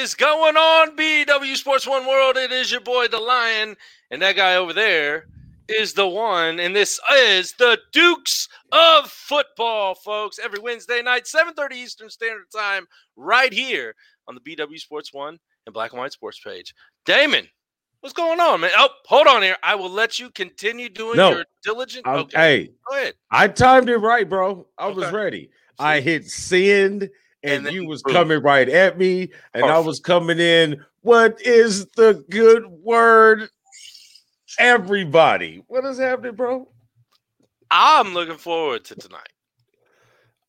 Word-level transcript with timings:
Is 0.00 0.14
going 0.14 0.56
on, 0.56 0.96
BW 0.96 1.54
Sports 1.56 1.86
One 1.86 2.06
World? 2.06 2.38
It 2.38 2.50
is 2.50 2.72
your 2.72 2.80
boy, 2.80 3.06
the 3.08 3.18
Lion, 3.18 3.76
and 4.10 4.22
that 4.22 4.34
guy 4.34 4.56
over 4.56 4.72
there 4.72 5.26
is 5.68 5.92
the 5.92 6.08
one, 6.08 6.58
and 6.58 6.74
this 6.74 6.98
is 7.14 7.52
the 7.52 7.78
Dukes 7.92 8.48
of 8.72 9.10
Football, 9.10 9.94
folks. 9.94 10.38
Every 10.38 10.58
Wednesday 10.58 11.02
night, 11.02 11.26
7:30 11.26 11.74
Eastern 11.74 12.08
Standard 12.08 12.50
Time, 12.50 12.86
right 13.14 13.52
here 13.52 13.94
on 14.26 14.34
the 14.34 14.40
BW 14.40 14.78
Sports 14.80 15.12
One 15.12 15.38
and 15.66 15.74
Black 15.74 15.92
and 15.92 16.00
White 16.00 16.12
Sports 16.12 16.40
page. 16.40 16.74
Damon, 17.04 17.46
what's 18.00 18.14
going 18.14 18.40
on, 18.40 18.62
man? 18.62 18.70
Oh, 18.78 18.88
hold 19.04 19.26
on 19.26 19.42
here. 19.42 19.58
I 19.62 19.74
will 19.74 19.90
let 19.90 20.18
you 20.18 20.30
continue 20.30 20.88
doing 20.88 21.18
No. 21.18 21.30
your 21.30 21.44
diligent. 21.62 22.06
Okay, 22.06 22.38
Hey, 22.38 22.70
go 22.88 22.96
ahead. 22.96 23.14
I 23.30 23.48
timed 23.48 23.90
it 23.90 23.98
right, 23.98 24.26
bro. 24.26 24.66
I 24.78 24.88
was 24.88 25.04
Okay. 25.04 25.14
ready. 25.14 25.50
I 25.78 26.00
hit 26.00 26.26
send, 26.26 27.10
and, 27.42 27.66
And 27.66 27.74
you 27.74 27.86
was 27.86 28.02
boom. 28.02 28.14
coming 28.14 28.42
right 28.42 28.68
at 28.68 28.98
me, 28.98 29.30
and 29.54 29.66
I 29.66 29.78
was 29.78 30.00
coming 30.00 30.38
in. 30.38 30.84
What 31.02 31.40
is 31.40 31.86
the 31.96 32.24
good 32.28 32.66
word? 32.66 33.48
Everybody, 34.58 35.62
what 35.68 35.84
is 35.84 35.98
happening, 35.98 36.34
bro? 36.34 36.68
I'm 37.70 38.14
looking 38.14 38.36
forward 38.36 38.84
to 38.86 38.96
tonight. 38.96 39.32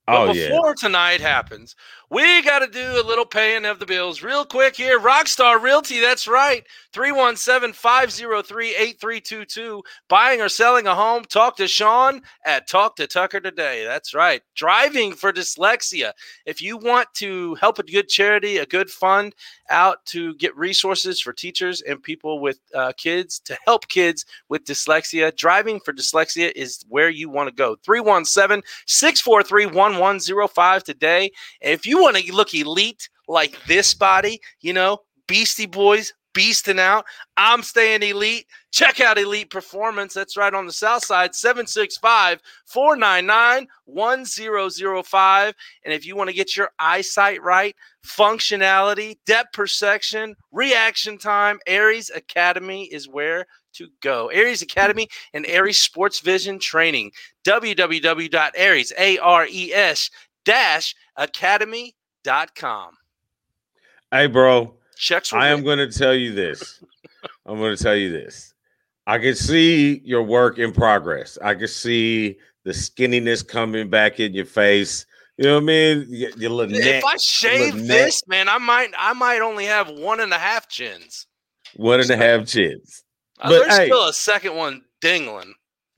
But 0.08 0.30
Oh 0.30 0.34
yeah, 0.34 0.50
before 0.50 0.76
tonight 0.76 1.22
happens, 1.22 1.76
we 2.12 2.42
got 2.42 2.60
to 2.60 2.68
do 2.68 3.02
a 3.02 3.08
little 3.08 3.26
paying 3.26 3.64
of 3.64 3.80
the 3.80 3.86
bills 3.86 4.22
real 4.22 4.44
quick 4.44 4.76
here. 4.76 5.00
Rockstar 5.00 5.62
Realty, 5.62 6.02
that's 6.02 6.28
right. 6.28 6.68
317 6.92 7.72
503 7.72 8.76
8322. 8.76 9.82
Buying 10.10 10.42
or 10.42 10.50
selling 10.50 10.88
a 10.88 10.94
home, 10.94 11.24
talk 11.24 11.56
to 11.56 11.70
Sean 11.70 12.22
at 12.46 12.68
Talk 12.68 12.98
to 12.98 13.08
Tucker 13.08 13.40
today. 13.40 13.86
That's 13.86 14.14
right. 14.14 14.42
Driving 14.56 15.14
for 15.14 15.32
dyslexia. 15.32 16.12
If 16.46 16.62
you 16.62 16.76
want 16.76 17.08
to 17.16 17.56
help 17.56 17.80
a 17.80 17.84
good 17.84 18.10
charity, 18.10 18.58
a 18.58 18.66
good 18.66 18.90
fund 18.90 19.34
out 19.70 20.06
to 20.08 20.36
get 20.36 20.56
resources 20.58 21.22
for 21.22 21.32
teachers 21.32 21.82
and 21.82 22.04
people 22.04 22.42
with 22.42 22.60
uh, 22.76 22.92
kids 22.98 23.40
to 23.40 23.58
help 23.66 23.88
kids 23.88 24.26
with 24.50 24.66
dyslexia, 24.66 25.34
driving 25.38 25.80
for 25.80 25.94
dyslexia 25.94 26.52
is 26.58 26.84
where 26.90 27.10
you 27.10 27.30
want 27.30 27.48
to 27.48 27.56
go. 27.56 27.78
317 27.86 28.62
643 28.86 29.68
1105 29.68 30.84
today. 30.84 31.32
If 31.62 31.86
you 31.86 32.01
want 32.02 32.18
to 32.18 32.34
look 32.34 32.54
elite 32.54 33.10
like 33.28 33.58
this 33.68 33.94
body, 33.94 34.42
you 34.62 34.74
know, 34.74 35.00
Beastie 35.28 35.66
Boys 35.66 36.14
beasting 36.34 36.80
out, 36.80 37.06
I'm 37.38 37.64
staying 37.64 38.04
elite. 38.04 38.48
Check 38.72 39.02
out 39.02 39.18
Elite 39.18 39.50
Performance. 39.50 40.14
That's 40.14 40.38
right 40.38 40.54
on 40.54 40.66
the 40.66 40.72
south 40.72 41.04
side, 41.06 41.36
765 41.36 42.42
499 42.66 43.68
1005. 43.86 45.54
And 45.84 45.94
if 45.94 46.06
you 46.06 46.16
want 46.16 46.30
to 46.30 46.36
get 46.36 46.56
your 46.56 46.70
eyesight 46.80 47.42
right, 47.44 47.76
functionality, 48.06 49.18
depth 49.26 49.54
perception, 49.54 50.36
reaction 50.52 51.18
time, 51.18 51.60
Ares 51.68 52.10
Academy 52.10 52.86
is 52.86 53.10
where 53.10 53.46
to 53.74 53.90
go. 54.02 54.30
Ares 54.34 54.62
Academy 54.62 55.08
and 55.34 55.46
Ares 55.48 55.78
Sports 55.78 56.20
Vision 56.20 56.60
Training. 56.60 57.12
www.ares, 57.46 58.94
A-R-E-S 58.98 60.10
dash 60.44 60.96
academy.com. 62.26 62.94
hey, 64.12 64.28
bro. 64.28 64.74
Checks 64.98 65.34
I 65.34 65.48
am 65.48 65.64
going 65.64 65.80
to 65.80 65.90
tell 65.92 66.14
you 66.14 66.34
this. 66.34 66.84
I'm 67.46 67.58
going 67.58 67.76
to 67.76 67.84
tell 67.84 67.96
you 67.96 68.12
this. 68.12 68.54
I 69.08 69.18
can 69.18 69.34
see 69.36 70.00
your 70.04 70.22
work 70.24 70.60
in 70.60 70.72
progress. 70.72 71.38
I 71.44 71.56
can 71.56 71.68
see 71.68 72.38
the 72.64 72.72
skinniness 72.72 73.46
coming 73.48 73.90
back 73.90 74.20
in 74.20 74.34
your 74.34 74.46
face. 74.46 75.08
You 75.38 75.46
know 75.46 75.56
what 75.56 75.64
I 75.64 75.66
mean? 75.66 76.06
Your, 76.10 76.30
your 76.32 76.50
little 76.52 76.78
neck, 76.78 76.86
if 76.86 77.04
I 77.06 77.18
shave 77.18 77.76
neck. 77.76 77.88
this, 77.88 78.22
man, 78.28 78.48
I 78.48 78.60
might 78.60 78.92
I 78.98 79.14
might 79.14 79.42
only 79.42 79.66
have 79.66 79.90
one 79.90 80.20
and 80.20 80.32
a 80.32 80.38
half 80.38 80.70
chins. 80.70 81.26
one 81.76 82.00
and 82.00 82.10
a 82.12 82.18
half 82.18 82.46
chins. 82.46 83.04
Uh, 83.40 83.50
But, 83.50 83.60
There's 83.62 83.78
hey. 83.78 83.86
still 83.88 84.08
a 84.08 84.14
second 84.14 84.56
one 84.56 84.84
dingling. 85.02 85.54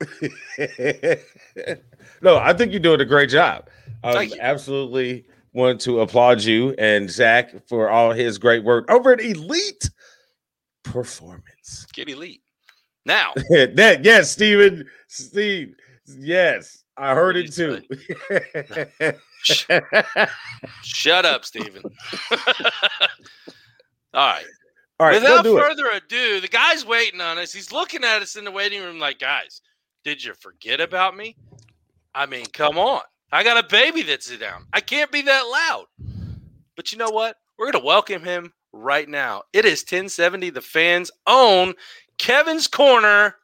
no, 2.22 2.38
I 2.38 2.54
think 2.54 2.72
you're 2.72 2.80
doing 2.80 3.00
a 3.02 3.04
great 3.04 3.28
job. 3.28 3.68
I 4.02 4.12
Thank 4.14 4.32
absolutely 4.40 5.26
want 5.54 5.80
to 5.82 6.00
applaud 6.00 6.42
you 6.42 6.74
and 6.78 7.08
Zach 7.08 7.54
for 7.68 7.88
all 7.88 8.12
his 8.12 8.36
great 8.38 8.62
work 8.64 8.90
over 8.90 9.12
at 9.12 9.20
Elite 9.20 9.88
Performance. 10.82 11.86
Get 11.94 12.08
elite. 12.10 12.42
Now, 13.06 13.32
that 13.50 14.00
yes, 14.04 14.30
Steven, 14.32 14.84
Steve, 15.08 15.74
yes, 16.06 16.84
I 16.96 17.14
heard 17.14 17.36
it 17.36 17.52
too. 17.52 17.80
shut 20.82 21.24
up, 21.24 21.44
Steven. 21.44 21.82
All 24.14 24.28
right. 24.28 24.44
all 25.00 25.06
right, 25.08 25.14
Without 25.20 25.42
do 25.42 25.58
it. 25.58 25.60
further 25.60 25.88
ado, 25.88 26.40
the 26.40 26.46
guy's 26.46 26.86
waiting 26.86 27.20
on 27.20 27.36
us. 27.36 27.52
He's 27.52 27.72
looking 27.72 28.04
at 28.04 28.22
us 28.22 28.36
in 28.36 28.44
the 28.44 28.50
waiting 28.52 28.80
room 28.80 29.00
like, 29.00 29.18
guys, 29.18 29.60
did 30.04 30.22
you 30.22 30.34
forget 30.34 30.80
about 30.80 31.16
me? 31.16 31.34
I 32.14 32.26
mean, 32.26 32.46
come 32.46 32.78
on. 32.78 33.02
I 33.34 33.42
got 33.42 33.62
a 33.62 33.66
baby 33.66 34.02
that's 34.02 34.30
down. 34.38 34.64
I 34.72 34.80
can't 34.80 35.10
be 35.10 35.22
that 35.22 35.42
loud. 35.42 35.86
But 36.76 36.92
you 36.92 36.98
know 36.98 37.10
what? 37.10 37.34
We're 37.58 37.72
going 37.72 37.82
to 37.82 37.84
welcome 37.84 38.22
him 38.22 38.52
right 38.72 39.08
now. 39.08 39.42
It 39.52 39.64
is 39.64 39.80
1070, 39.80 40.50
the 40.50 40.60
fans 40.60 41.10
own 41.26 41.74
Kevin's 42.16 42.68
Corner, 42.68 43.34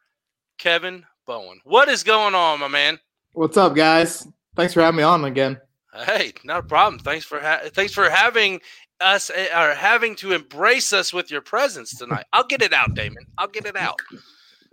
Kevin 0.57 1.03
Bowen. 1.27 1.59
What 1.65 1.89
is 1.89 2.03
going 2.03 2.35
on, 2.35 2.61
my 2.61 2.69
man? 2.69 2.99
What's 3.33 3.57
up, 3.57 3.75
guys? 3.75 4.25
Thanks 4.55 4.73
for 4.73 4.81
having 4.81 4.95
me 4.95 5.03
on 5.03 5.25
again. 5.25 5.59
Hey, 5.93 6.35
not 6.45 6.59
a 6.59 6.67
problem. 6.67 6.99
Thanks 6.99 7.25
for 7.25 7.41
ha- 7.41 7.63
thanks 7.73 7.93
for 7.93 8.09
having 8.09 8.61
us 9.01 9.29
eh, 9.33 9.47
or 9.53 9.73
having 9.73 10.15
to 10.15 10.31
embrace 10.31 10.93
us 10.93 11.11
with 11.11 11.29
your 11.29 11.41
presence 11.41 11.97
tonight. 11.97 12.25
I'll 12.31 12.47
get 12.47 12.61
it 12.61 12.71
out, 12.71 12.93
Damon. 12.93 13.25
I'll 13.37 13.49
get 13.49 13.65
it 13.65 13.75
out. 13.75 13.99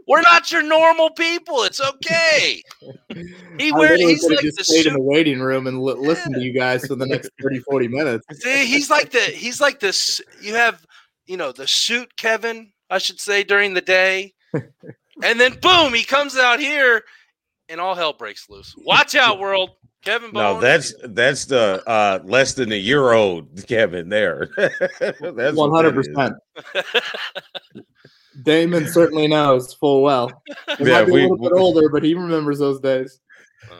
We're 0.09 0.23
not 0.23 0.51
your 0.51 0.63
normal 0.63 1.11
people. 1.11 1.63
It's 1.65 1.81
okay. 1.81 2.63
He 3.59 3.73
I 3.73 3.77
wears 3.77 3.99
literally 3.99 4.13
he's 4.15 4.25
like 4.25 4.39
just 4.41 4.59
the 4.59 4.65
stayed 4.65 4.87
in 4.87 4.93
the 4.93 5.01
waiting 5.01 5.41
room 5.41 5.67
and 5.67 5.83
li- 5.83 5.95
listened 5.95 6.37
to 6.37 6.41
you 6.41 6.53
guys 6.53 6.87
for 6.87 6.95
the 6.95 7.07
next 7.07 7.29
30, 7.43 7.59
40 7.59 7.89
minutes. 7.89 8.25
See, 8.41 8.67
he's 8.67 8.89
like 8.89 9.11
the 9.11 9.19
he's 9.19 9.61
like 9.61 9.81
this. 9.81 10.21
You 10.41 10.55
have 10.55 10.87
you 11.27 11.37
know 11.37 11.51
the 11.51 11.67
suit, 11.67 12.17
Kevin. 12.17 12.71
I 12.89 12.99
should 12.99 13.19
say 13.19 13.43
during 13.43 13.75
the 13.75 13.81
day, 13.81 14.33
and 14.53 15.41
then 15.41 15.59
boom, 15.61 15.93
he 15.93 16.05
comes 16.05 16.37
out 16.39 16.61
here, 16.61 17.03
and 17.69 17.81
all 17.81 17.97
hell 17.97 18.13
breaks 18.13 18.49
loose. 18.49 18.77
Watch 18.79 19.17
out, 19.17 19.41
world. 19.41 19.71
Kevin 20.05 20.31
Bowen. 20.31 20.55
No, 20.55 20.61
that's 20.61 20.95
that's 21.03 21.47
the 21.47 21.83
uh 21.89 22.21
less 22.23 22.55
than 22.55 22.71
a 22.71 22.77
year 22.77 23.13
old 23.13 23.67
Kevin 23.67 24.09
there. 24.09 24.51
That's 24.57 25.21
what 25.21 25.35
One 25.35 25.71
that 25.71 25.77
hundred 25.85 25.99
is. 25.99 26.09
percent. 26.09 26.35
Damon 28.43 28.87
certainly 28.88 29.26
knows 29.28 29.75
full 29.75 30.03
well. 30.03 30.31
He 30.78 30.84
Yeah, 30.84 30.99
might 31.00 31.04
be 31.06 31.12
we- 31.12 31.21
a 31.25 31.28
little 31.28 31.37
bit 31.38 31.53
we- 31.53 31.59
older, 31.60 31.88
but 31.88 32.03
he 32.03 32.15
remembers 32.15 32.59
those 32.59 32.81
days. 32.81 33.20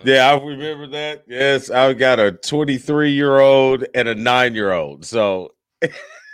Yeah, 0.05 0.31
I 0.33 0.45
remember 0.45 0.87
that. 0.89 1.25
Yes, 1.29 1.71
I've 1.71 1.99
got 1.99 2.19
a 2.21 2.33
23 2.33 3.11
year 3.13 3.39
old 3.39 3.85
and 3.95 4.09
a 4.09 4.15
nine 4.15 4.55
year 4.55 4.73
old. 4.73 5.05
So 5.05 5.53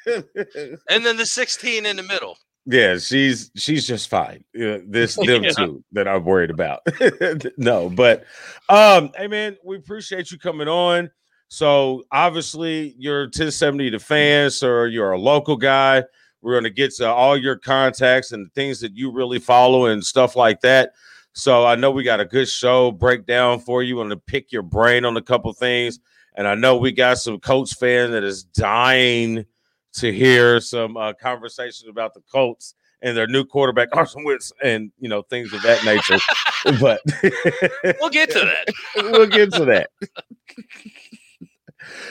and 0.07 1.05
then 1.05 1.17
the 1.17 1.27
16 1.27 1.87
in 1.87 1.97
the 1.97 2.03
middle. 2.03 2.37
yeah, 2.67 2.99
she's 2.99 3.51
she's 3.57 3.87
just 3.87 4.09
fine. 4.09 4.45
This 4.53 5.15
them 5.23 5.45
Yeah. 5.45 5.51
two 5.51 5.85
that 5.93 6.09
I'm 6.09 6.25
worried 6.25 6.51
about. 6.51 6.81
no, 7.59 7.89
but 7.91 8.25
um, 8.69 9.11
hey 9.17 9.29
man, 9.29 9.57
we 9.65 9.77
appreciate 9.77 10.31
you 10.31 10.39
coming 10.39 10.69
on. 10.69 11.11
So 11.49 12.03
obviously 12.11 12.95
you're 12.99 13.25
1070 13.25 13.91
the 13.91 13.99
fans, 13.99 14.63
or 14.63 14.89
you're 14.89 15.13
a 15.13 15.19
local 15.19 15.57
guy. 15.57 16.03
We're 16.45 16.55
gonna 16.55 16.71
get 16.71 16.95
to 16.97 17.09
all 17.09 17.37
your 17.37 17.57
contacts 17.57 18.33
and 18.33 18.53
things 18.53 18.81
that 18.81 18.97
you 18.97 19.11
really 19.11 19.39
follow 19.39 19.87
and 19.87 20.05
stuff 20.05 20.37
like 20.37 20.61
that. 20.61 20.93
So 21.33 21.67
I 21.67 21.75
know 21.75 21.91
we 21.91 22.05
got 22.05 22.21
a 22.21 22.25
good 22.25 22.49
show 22.49 22.93
breakdown 22.93 23.59
for 23.59 23.83
you 23.83 24.01
and 24.01 24.11
to 24.11 24.17
pick 24.17 24.53
your 24.53 24.63
brain 24.63 25.05
on 25.05 25.17
a 25.17 25.23
couple 25.23 25.53
things. 25.53 25.99
And 26.37 26.47
I 26.47 26.55
know 26.55 26.77
we 26.77 26.93
got 26.93 27.19
some 27.19 27.41
Colts 27.41 27.73
fan 27.73 28.13
that 28.13 28.23
is 28.23 28.45
dying 28.45 29.45
to 29.95 30.13
hear 30.13 30.61
some 30.61 30.97
uh, 30.97 31.13
conversation 31.15 31.89
about 31.89 32.15
the 32.15 32.21
Colts 32.31 32.75
and 33.03 33.17
their 33.17 33.27
new 33.27 33.45
quarterback 33.45 33.91
Carson 33.93 34.25
Wentz, 34.25 34.53
and 34.63 34.91
you 34.99 35.09
know 35.09 35.23
things 35.23 35.53
of 35.53 35.63
that 35.63 35.85
nature. 35.85 36.19
but 36.81 37.01
we'll 38.01 38.11
get 38.11 38.31
to 38.31 38.41
that. 38.41 38.67
we'll 38.97 39.27
get 39.27 39.53
to 39.53 39.65
that. 39.65 39.91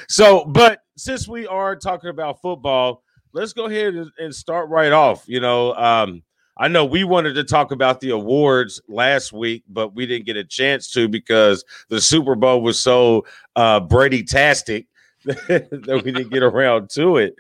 so, 0.08 0.46
but 0.46 0.80
since 0.96 1.28
we 1.28 1.48
are 1.48 1.76
talking 1.76 2.10
about 2.10 2.42
football, 2.42 3.04
let's 3.34 3.54
go 3.54 3.66
ahead 3.66 3.96
and, 3.96 4.12
and 4.18 4.34
start 4.34 4.70
right 4.70 4.92
off. 4.92 5.24
You 5.28 5.40
know, 5.40 5.74
um, 5.76 6.24
I 6.58 6.68
know 6.68 6.86
we 6.86 7.04
wanted 7.04 7.34
to 7.34 7.44
talk 7.44 7.72
about 7.72 8.00
the 8.00 8.12
awards 8.12 8.82
last 8.88 9.34
week, 9.34 9.64
but 9.68 9.96
we 9.96 10.06
didn't 10.06 10.26
get 10.26 10.38
a 10.38 10.44
chance 10.44 10.92
to 10.92 11.08
because 11.08 11.66
the 11.90 12.00
Super 12.00 12.36
Bowl 12.36 12.62
was 12.62 12.80
so 12.80 13.26
uh, 13.56 13.80
Brady 13.80 14.24
tastic 14.24 14.88
that 15.26 16.02
we 16.06 16.12
didn't 16.12 16.32
get 16.32 16.44
around 16.44 16.90
to 16.92 17.18
it. 17.18 17.36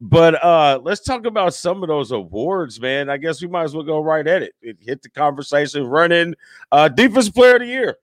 But 0.00 0.42
uh, 0.44 0.80
let's 0.84 1.00
talk 1.00 1.26
about 1.26 1.54
some 1.54 1.82
of 1.82 1.88
those 1.88 2.12
awards, 2.12 2.80
man. 2.80 3.10
I 3.10 3.16
guess 3.16 3.42
we 3.42 3.48
might 3.48 3.64
as 3.64 3.74
well 3.74 3.82
go 3.82 4.00
right 4.00 4.26
at 4.26 4.42
it. 4.44 4.54
it 4.62 4.76
hit 4.80 5.02
the 5.02 5.10
conversation 5.10 5.84
running. 5.86 6.34
Uh, 6.70 6.88
defense 6.88 7.28
player 7.30 7.56
of 7.56 7.62
the 7.62 7.66
year. 7.66 7.96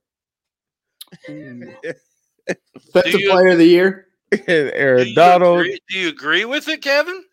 Defensive 1.27 3.21
you- 3.21 3.29
player 3.29 3.49
of 3.49 3.57
the 3.57 3.65
year. 3.67 4.07
Aaron 4.47 5.07
you, 5.07 5.15
Donald. 5.15 5.59
agree, 5.59 5.79
do 5.87 5.99
you 5.99 6.09
agree 6.09 6.45
with 6.45 6.67
it, 6.67 6.81
Kevin? 6.81 7.23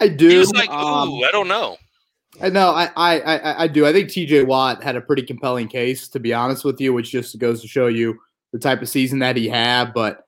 I 0.00 0.08
do. 0.08 0.28
He 0.28 0.36
was 0.36 0.52
like, 0.52 0.70
"Ooh, 0.70 0.74
um, 0.74 1.22
I 1.24 1.30
don't 1.32 1.48
know." 1.48 1.76
I 2.40 2.50
know, 2.50 2.70
I, 2.70 2.90
I, 2.96 3.20
I, 3.20 3.62
I 3.62 3.66
do. 3.66 3.86
I 3.86 3.92
think 3.92 4.10
T.J. 4.10 4.42
Watt 4.42 4.82
had 4.82 4.96
a 4.96 5.00
pretty 5.00 5.22
compelling 5.22 5.68
case, 5.68 6.06
to 6.08 6.20
be 6.20 6.34
honest 6.34 6.64
with 6.64 6.80
you, 6.80 6.92
which 6.92 7.10
just 7.10 7.38
goes 7.38 7.62
to 7.62 7.68
show 7.68 7.86
you 7.86 8.18
the 8.52 8.58
type 8.58 8.82
of 8.82 8.88
season 8.88 9.20
that 9.20 9.36
he 9.36 9.48
had. 9.48 9.94
But 9.94 10.26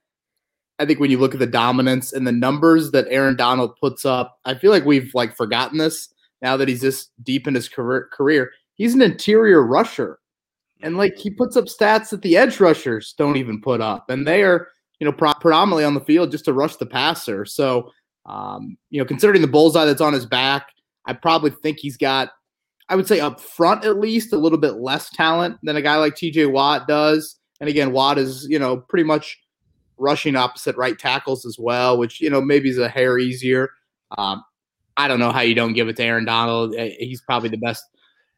I 0.79 0.87
think 0.87 1.01
when 1.01 1.11
you 1.11 1.19
look 1.19 1.35
at 1.35 1.41
the 1.41 1.47
dominance 1.47 2.13
and 2.13 2.27
the 2.27 2.33
numbers 2.33 2.93
that 2.93 3.07
Aaron 3.11 3.37
Donald 3.37 3.77
puts 3.81 4.07
up, 4.07 4.39
I 4.45 4.55
feel 4.55 4.71
like 4.71 4.85
we've 4.85 5.15
like 5.15 5.37
forgotten 5.37 5.79
this 5.79 6.09
now 6.41 6.57
that 6.57 6.69
he's 6.69 6.81
this 6.81 7.09
deep 7.23 7.47
in 7.47 7.55
his 7.55 7.69
career. 7.69 8.09
Career, 8.13 8.53
he's 8.75 8.95
an 8.95 9.03
interior 9.03 9.63
rusher, 9.63 10.19
and 10.81 10.97
like 10.97 11.17
he 11.17 11.31
puts 11.31 11.57
up 11.57 11.67
stats 11.67 12.09
that 12.11 12.23
the 12.23 12.37
edge 12.37 12.59
rushers 12.59 13.15
don't 13.19 13.37
even 13.37 13.61
put 13.61 13.81
up, 13.81 14.09
and 14.09 14.27
they 14.27 14.43
are 14.45 14.69
you 14.99 15.05
know 15.05 15.13
pro- 15.13 15.35
predominantly 15.35 15.85
on 15.85 15.95
the 15.95 16.01
field 16.01 16.31
just 16.31 16.47
to 16.47 16.53
rush 16.55 16.77
the 16.77 16.87
passer. 16.87 17.45
So 17.45 17.91
um, 18.29 18.77
you 18.91 19.01
know, 19.01 19.07
considering 19.07 19.43
the 19.43 19.49
bullseye 19.49 19.87
that's 19.87 20.01
on 20.01 20.13
his 20.13 20.27
back. 20.27 20.69
I 21.07 21.15
probably 21.15 21.51
think 21.51 21.79
he's 21.79 21.97
got, 21.97 22.31
I 22.89 22.95
would 22.95 23.09
say 23.09 23.21
up 23.21 23.41
front 23.41 23.85
at 23.85 23.99
least, 23.99 24.33
a 24.33 24.39
little 24.39 24.59
bit 24.59 24.75
less 24.75 25.11
talent 25.11 25.57
than 25.63 25.77
a 25.77 25.83
guy 25.83 25.97
like 25.97 26.15
TJ 26.15 26.53
Watt 26.53 26.87
does. 26.87 27.37
And 27.61 27.69
again, 27.69 27.93
Watt 27.93 28.19
is, 28.19 28.47
you 28.49 28.59
know, 28.59 28.77
pretty 28.77 29.05
much 29.05 29.39
rushing 29.97 30.37
opposite 30.37 30.77
right 30.77 30.99
tackles 30.99 31.45
as 31.45 31.59
well, 31.59 31.99
which, 31.99 32.21
you 32.21 32.31
know, 32.31 32.41
maybe 32.41 32.69
is 32.69 32.79
a 32.79 32.89
hair 32.89 33.19
easier. 33.19 33.71
Um, 34.17 34.45
I 34.97 35.09
don't 35.09 35.19
know 35.19 35.33
how 35.33 35.41
you 35.41 35.55
don't 35.55 35.73
give 35.73 35.89
it 35.89 35.97
to 35.97 36.05
Aaron 36.05 36.25
Donald. 36.25 36.75
Eh, 36.77 36.95
He's 36.99 37.23
probably 37.23 37.49
the 37.49 37.57
best 37.57 37.83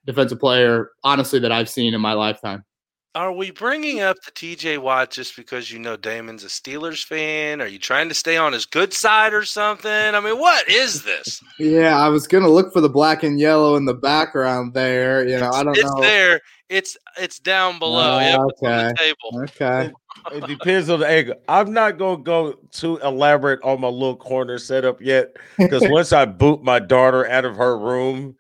defensive 0.07 0.39
player, 0.39 0.91
honestly, 1.03 1.41
that 1.41 1.53
I've 1.53 1.69
seen 1.69 1.93
in 1.93 2.01
my 2.01 2.13
lifetime. 2.13 2.65
Are 3.13 3.33
we 3.33 3.51
bringing 3.51 4.01
up 4.01 4.19
the 4.25 4.31
TJ 4.31 4.79
Watt 4.79 5.11
just 5.11 5.35
because 5.35 5.69
you 5.69 5.81
know 5.81 5.97
Damon's 5.97 6.45
a 6.45 6.47
Steelers 6.47 7.05
fan? 7.05 7.61
Are 7.61 7.67
you 7.67 7.81
trying 7.81 8.09
to 8.09 8.15
stay 8.15 8.37
on 8.37 8.53
his 8.53 8.67
good 8.67 8.93
side 8.93 9.35
or 9.35 9.45
something? 9.45 9.91
I 9.91 10.21
mean, 10.21 10.39
what 10.39 10.69
is 10.69 11.03
this? 11.03 11.43
Yeah, 11.59 11.99
I 11.99 12.09
was 12.09 12.27
going 12.27 12.43
to 12.43 12.49
look 12.49 12.73
for 12.73 12.81
the 12.81 12.89
black 12.89 13.23
and 13.23 13.39
yellow 13.39 13.77
in 13.77 13.85
the 13.85 13.95
background 13.95 14.73
there. 14.73 15.29
You 15.29 15.39
know, 15.39 15.51
I 15.51 15.63
don't 15.63 15.77
it's 15.77 15.85
know. 15.85 15.99
It's 15.99 16.01
there. 16.01 16.41
It's 16.71 16.97
it's 17.19 17.39
down 17.39 17.79
below. 17.79 18.19
Ah, 18.19 18.47
it's 18.49 18.61
the 18.61 18.89
okay. 18.89 18.93
table. 18.97 19.43
Okay. 19.43 19.93
It 20.33 20.47
depends 20.47 20.89
on 20.91 21.01
the 21.01 21.09
angle. 21.09 21.35
I'm 21.49 21.73
not 21.73 21.99
gonna 21.99 22.23
go 22.23 22.55
too 22.71 22.99
elaborate 22.99 23.61
on 23.63 23.81
my 23.81 23.89
little 23.89 24.17
corner 24.17 24.59
setup 24.59 25.01
yet, 25.01 25.37
because 25.59 25.83
once 25.89 26.13
I 26.13 26.25
boot 26.25 26.63
my 26.63 26.79
daughter 26.79 27.29
out 27.29 27.45
of 27.45 27.57
her 27.57 27.79
room, 27.79 28.37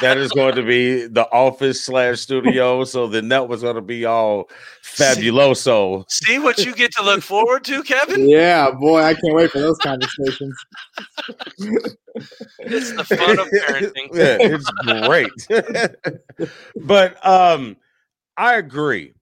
that 0.00 0.16
is 0.18 0.30
going 0.32 0.54
to 0.56 0.62
be 0.62 1.06
the 1.06 1.28
office 1.30 1.84
slash 1.84 2.20
studio. 2.20 2.84
So 2.84 3.06
then 3.06 3.28
that 3.28 3.48
was 3.48 3.62
going 3.62 3.76
to 3.76 3.82
be 3.82 4.04
all 4.04 4.48
fabuloso. 4.82 6.04
See 6.08 6.38
what 6.38 6.64
you 6.64 6.74
get 6.74 6.92
to 6.92 7.02
look 7.02 7.22
forward 7.22 7.64
to, 7.64 7.82
Kevin? 7.82 8.28
Yeah, 8.28 8.70
boy, 8.70 9.02
I 9.02 9.14
can't 9.14 9.34
wait 9.34 9.50
for 9.50 9.60
those 9.60 9.78
conversations. 9.78 10.56
It's 12.58 12.92
the 12.92 13.04
fun 13.04 13.38
of 13.38 13.48
parenting. 13.66 14.08
yeah, 14.12 14.38
it's 14.40 14.70
great. 15.06 16.50
but 16.86 17.24
um, 17.26 17.76
I 18.36 18.56
agree. 18.56 19.14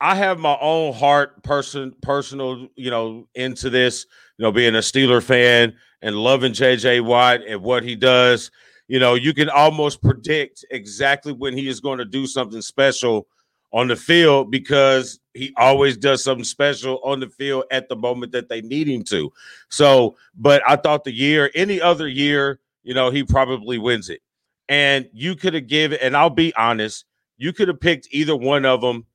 I 0.00 0.14
have 0.14 0.38
my 0.38 0.56
own 0.60 0.94
heart, 0.94 1.42
person, 1.42 1.94
personal, 2.02 2.68
you 2.76 2.90
know, 2.90 3.28
into 3.34 3.70
this. 3.70 4.06
You 4.38 4.44
know, 4.44 4.52
being 4.52 4.74
a 4.74 4.78
Steeler 4.78 5.22
fan 5.22 5.74
and 6.00 6.16
loving 6.16 6.52
JJ 6.52 7.04
Watt 7.04 7.40
and 7.46 7.62
what 7.62 7.82
he 7.82 7.94
does. 7.94 8.50
You 8.88 8.98
know, 8.98 9.14
you 9.14 9.34
can 9.34 9.50
almost 9.50 10.02
predict 10.02 10.64
exactly 10.70 11.32
when 11.32 11.56
he 11.56 11.68
is 11.68 11.80
going 11.80 11.98
to 11.98 12.04
do 12.04 12.26
something 12.26 12.62
special 12.62 13.26
on 13.72 13.86
the 13.86 13.96
field 13.96 14.50
because 14.50 15.20
he 15.34 15.52
always 15.56 15.96
does 15.96 16.24
something 16.24 16.44
special 16.44 17.00
on 17.04 17.20
the 17.20 17.28
field 17.28 17.64
at 17.70 17.88
the 17.88 17.96
moment 17.96 18.32
that 18.32 18.48
they 18.48 18.62
need 18.62 18.88
him 18.88 19.04
to. 19.04 19.30
So, 19.68 20.16
but 20.34 20.62
I 20.66 20.76
thought 20.76 21.04
the 21.04 21.12
year, 21.12 21.50
any 21.54 21.80
other 21.80 22.08
year, 22.08 22.60
you 22.82 22.94
know, 22.94 23.10
he 23.10 23.22
probably 23.22 23.78
wins 23.78 24.08
it. 24.08 24.22
And 24.68 25.08
you 25.12 25.36
could 25.36 25.54
have 25.54 25.66
given, 25.66 25.98
and 26.00 26.16
I'll 26.16 26.30
be 26.30 26.54
honest, 26.54 27.04
you 27.36 27.52
could 27.52 27.68
have 27.68 27.80
picked 27.80 28.08
either 28.10 28.34
one 28.34 28.64
of 28.64 28.80
them, 28.80 29.06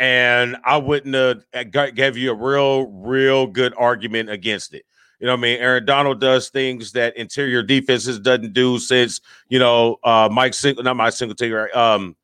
and 0.00 0.56
I 0.64 0.78
wouldn't 0.78 1.14
have 1.14 1.44
uh, 1.54 1.90
gave 1.90 2.16
you 2.16 2.32
a 2.32 2.34
real, 2.34 2.86
real 2.86 3.46
good 3.46 3.74
argument 3.76 4.30
against 4.30 4.72
it. 4.72 4.84
You 5.20 5.26
know 5.26 5.34
what 5.34 5.40
I 5.40 5.42
mean? 5.42 5.60
Aaron 5.60 5.84
Donald 5.84 6.18
does 6.20 6.48
things 6.48 6.92
that 6.92 7.14
interior 7.18 7.62
defenses 7.62 8.18
doesn't 8.18 8.54
do 8.54 8.78
since, 8.78 9.20
you 9.50 9.58
know, 9.58 9.98
uh 10.02 10.30
Mike 10.32 10.54
Sing- 10.54 10.76
not 10.78 10.96
Mike 10.96 11.12
Singletary. 11.12 11.70
Um 11.72 12.16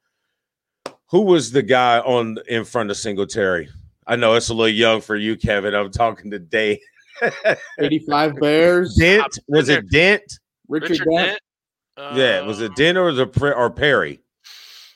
who 1.09 1.21
was 1.21 1.53
the 1.53 1.63
guy 1.63 1.99
on 2.01 2.39
in 2.49 2.65
front 2.65 2.91
of 2.91 2.97
Singletary? 2.97 3.69
I 4.07 4.17
know 4.17 4.33
it's 4.35 4.49
a 4.49 4.55
little 4.55 4.69
young 4.75 5.03
for 5.03 5.15
you, 5.15 5.37
Kevin. 5.37 5.75
I'm 5.75 5.91
talking 5.91 6.31
to 6.31 6.39
Dave. 6.39 6.79
85 7.79 8.37
Bears. 8.41 8.95
Dent 8.95 9.39
was 9.49 9.69
it 9.69 9.91
Dent? 9.91 10.23
Richard, 10.67 10.91
Richard 10.91 11.09
Dent. 11.11 11.41
Dent. 11.99 12.17
Yeah, 12.17 12.41
was 12.41 12.63
it 12.63 12.75
Dent 12.75 12.97
or 12.97 13.05
was 13.05 13.19
it 13.19 13.33
Pre- 13.33 13.53
or 13.53 13.71
Perry? 13.71 14.21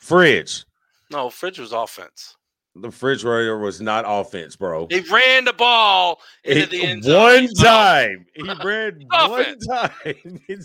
Fridge. 0.00 0.64
No, 1.10 1.28
Fridge 1.28 1.58
was 1.58 1.72
offense. 1.72 2.36
The 2.76 2.88
refrigerator 2.88 3.58
was 3.58 3.80
not 3.80 4.04
offense, 4.06 4.54
bro. 4.54 4.86
He 4.88 5.00
ran 5.00 5.44
the 5.44 5.52
ball 5.52 6.20
into 6.44 6.66
the 6.66 6.84
end 6.84 7.02
zone. 7.02 7.44
one 7.44 7.48
time. 7.54 8.26
He 8.32 8.42
ran 8.64 9.06
one 9.10 9.58
time. 9.58 9.90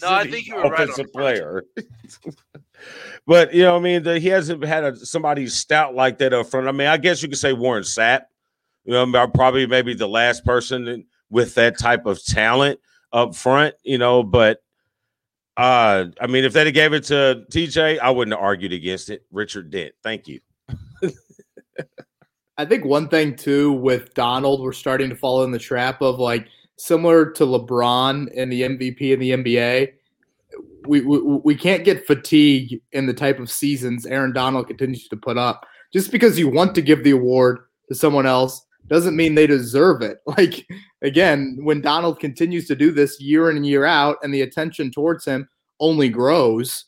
No, 0.02 0.10
I 0.10 0.30
think 0.30 0.48
you 0.48 0.56
were 0.56 0.64
right 0.64 0.72
on 0.72 0.84
offensive 0.84 1.08
the 1.08 1.12
player. 1.12 1.64
but 3.28 3.54
you 3.56 3.64
know, 3.64 3.74
what 3.74 3.80
I 3.80 3.84
mean, 3.84 4.04
the, 4.04 4.20
he 4.20 4.28
hasn't 4.28 4.64
had 4.64 4.84
a, 4.84 4.96
somebody 4.96 5.48
stout 5.48 5.96
like 5.96 6.20
that 6.20 6.32
up 6.32 6.48
front. 6.48 6.68
I 6.68 6.72
mean, 6.72 6.88
I 6.88 6.98
guess 6.98 7.24
you 7.24 7.30
could 7.30 7.40
say 7.40 7.54
Warren 7.54 7.84
Sapp. 7.84 8.22
You 8.84 8.94
know, 8.94 9.02
I'm 9.02 9.32
probably 9.32 9.66
maybe 9.66 9.96
the 9.96 10.08
last 10.08 10.46
person 10.46 11.06
with 11.32 11.56
that 11.56 11.80
type 11.80 12.06
of 12.06 12.24
talent 12.24 12.80
up 13.12 13.36
front. 13.36 13.74
You 13.84 13.98
know, 13.98 14.22
but 14.22 14.60
uh, 15.58 16.06
I 16.22 16.28
mean, 16.28 16.44
if 16.44 16.54
they'd 16.54 16.68
have 16.68 16.74
gave 16.76 16.94
it 16.94 17.06
to 17.06 17.46
TJ, 17.52 17.98
I 18.00 18.12
wouldn't 18.12 18.36
have 18.36 18.44
argued 18.44 18.74
against 18.74 19.10
it. 19.10 19.24
Richard 19.32 19.72
Dent, 19.72 19.96
thank 20.04 20.28
you. 20.28 20.40
I 22.58 22.66
think 22.66 22.86
one 22.86 23.10
thing 23.10 23.36
too 23.36 23.74
with 23.74 24.14
Donald, 24.14 24.62
we're 24.62 24.72
starting 24.72 25.10
to 25.10 25.16
fall 25.16 25.44
in 25.44 25.52
the 25.52 25.60
trap 25.60 26.02
of 26.02 26.20
like 26.20 26.48
similar 26.78 27.32
to 27.32 27.44
LeBron 27.46 28.32
and 28.36 28.52
the 28.52 28.62
MVP 28.62 29.02
in 29.12 29.20
the 29.20 29.32
NBA. 29.32 29.94
We, 30.88 31.02
we 31.02 31.20
we 31.20 31.56
can't 31.56 31.84
get 31.84 32.06
fatigue 32.06 32.82
in 32.92 33.08
the 33.08 33.14
type 33.14 33.40
of 33.40 33.50
seasons 33.50 34.06
Aaron 34.06 34.34
Donald 34.34 34.68
continues 34.68 35.08
to 35.10 35.18
put 35.18 35.38
up. 35.38 35.66
Just 35.92 36.12
because 36.12 36.38
you 36.38 36.48
want 36.48 36.76
to 36.76 36.82
give 36.82 37.04
the 37.04 37.12
award 37.12 37.60
to 37.90 37.96
someone 37.96 38.26
else 38.26 38.66
doesn't 38.88 39.16
mean 39.16 39.36
they 39.36 39.48
deserve 39.48 40.02
it. 40.02 40.20
Like 40.38 40.68
again, 41.02 41.58
when 41.62 41.82
Donald 41.82 42.20
continues 42.20 42.68
to 42.68 42.76
do 42.76 42.92
this 42.92 43.20
year 43.20 43.50
in 43.50 43.58
and 43.58 43.66
year 43.66 43.86
out, 43.86 44.18
and 44.24 44.34
the 44.34 44.42
attention 44.42 44.92
towards 44.92 45.26
him 45.26 45.48
only 45.80 46.10
grows, 46.10 46.86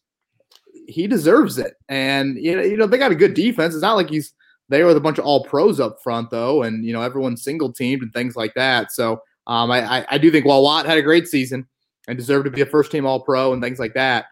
he 0.88 1.08
deserves 1.08 1.58
it. 1.58 1.75
And 1.89 2.38
you 2.38 2.56
know, 2.56 2.62
you 2.62 2.77
know 2.77 2.88
they 2.88 2.98
got 2.98 3.12
a 3.12 3.15
good 3.15 3.34
defense. 3.34 3.74
It's 3.74 3.82
not 3.82 3.96
like 3.96 4.10
he's 4.10 4.34
there 4.70 4.86
with 4.86 4.98
a 4.98 5.02
bunch 5.02 5.18
of 5.18 5.26
all 5.26 5.44
pros 5.44 5.80
up 5.80 6.02
front 6.02 6.30
though, 6.30 6.64
and 6.64 6.86
you 6.86 6.94
know 6.94 7.02
everyone's 7.02 7.44
single 7.44 7.72
teamed 7.72 8.02
and 8.02 8.14
things 8.14 8.36
like 8.36 8.54
that. 8.56 8.92
So 8.92 9.22
um, 9.48 9.72
I, 9.72 10.00
I 10.00 10.06
I 10.12 10.18
do 10.18 10.32
think 10.32 10.46
while 10.46 10.64
Watt 10.64 10.86
had 10.86 10.98
a 10.98 11.02
great 11.02 11.28
season 11.28 11.68
and 12.08 12.18
deserved 12.18 12.46
to 12.46 12.52
be 12.52 12.62
a 12.62 12.66
first 12.66 12.92
team 12.92 13.06
All 13.06 13.20
Pro 13.20 13.54
and 13.54 13.62
things 13.62 13.80
like 13.80 13.94
that, 13.94 14.26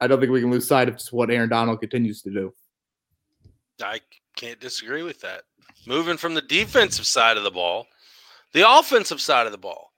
I 0.00 0.06
don't 0.06 0.20
think 0.20 0.32
we 0.32 0.40
can 0.40 0.50
lose 0.50 0.66
sight 0.68 0.88
of 0.88 0.96
just 0.96 1.12
what 1.12 1.30
Aaron 1.30 1.48
Donald 1.48 1.80
continues 1.80 2.22
to 2.22 2.30
do. 2.30 2.52
I 3.82 4.00
can't 4.36 4.60
disagree 4.60 5.02
with 5.02 5.20
that. 5.20 5.42
Moving 5.86 6.16
from 6.16 6.34
the 6.34 6.42
defensive 6.42 7.06
side 7.06 7.36
of 7.36 7.44
the 7.44 7.50
ball, 7.50 7.86
the 8.52 8.68
offensive 8.68 9.20
side 9.20 9.46
of 9.46 9.52
the 9.52 9.58
ball. 9.58 9.92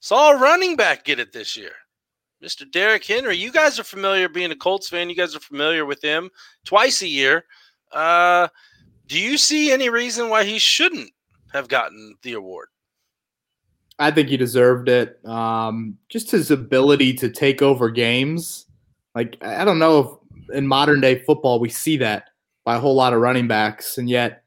Saw 0.00 0.32
a 0.32 0.38
running 0.38 0.76
back 0.76 1.04
get 1.04 1.20
it 1.20 1.32
this 1.32 1.56
year. 1.56 1.72
Mr. 2.42 2.70
Derrick 2.70 3.04
Henry. 3.04 3.36
You 3.36 3.52
guys 3.52 3.78
are 3.78 3.84
familiar 3.84 4.28
being 4.28 4.50
a 4.50 4.56
Colts 4.56 4.88
fan. 4.88 5.10
You 5.10 5.16
guys 5.16 5.36
are 5.36 5.40
familiar 5.40 5.84
with 5.84 6.02
him 6.02 6.30
twice 6.64 7.02
a 7.02 7.06
year. 7.06 7.44
Uh, 7.92 8.48
do 9.10 9.18
you 9.18 9.36
see 9.36 9.72
any 9.72 9.88
reason 9.88 10.28
why 10.28 10.44
he 10.44 10.58
shouldn't 10.60 11.10
have 11.52 11.66
gotten 11.66 12.14
the 12.22 12.34
award? 12.34 12.68
I 13.98 14.12
think 14.12 14.28
he 14.28 14.36
deserved 14.36 14.88
it. 14.88 15.18
Um, 15.26 15.98
just 16.08 16.30
his 16.30 16.52
ability 16.52 17.14
to 17.14 17.28
take 17.28 17.60
over 17.60 17.90
games. 17.90 18.66
Like 19.16 19.36
I 19.42 19.64
don't 19.64 19.80
know 19.80 20.20
if 20.48 20.56
in 20.56 20.66
modern 20.66 21.00
day 21.00 21.18
football 21.24 21.58
we 21.58 21.68
see 21.68 21.96
that 21.98 22.30
by 22.64 22.76
a 22.76 22.80
whole 22.80 22.94
lot 22.94 23.12
of 23.12 23.20
running 23.20 23.48
backs, 23.48 23.98
and 23.98 24.08
yet 24.08 24.44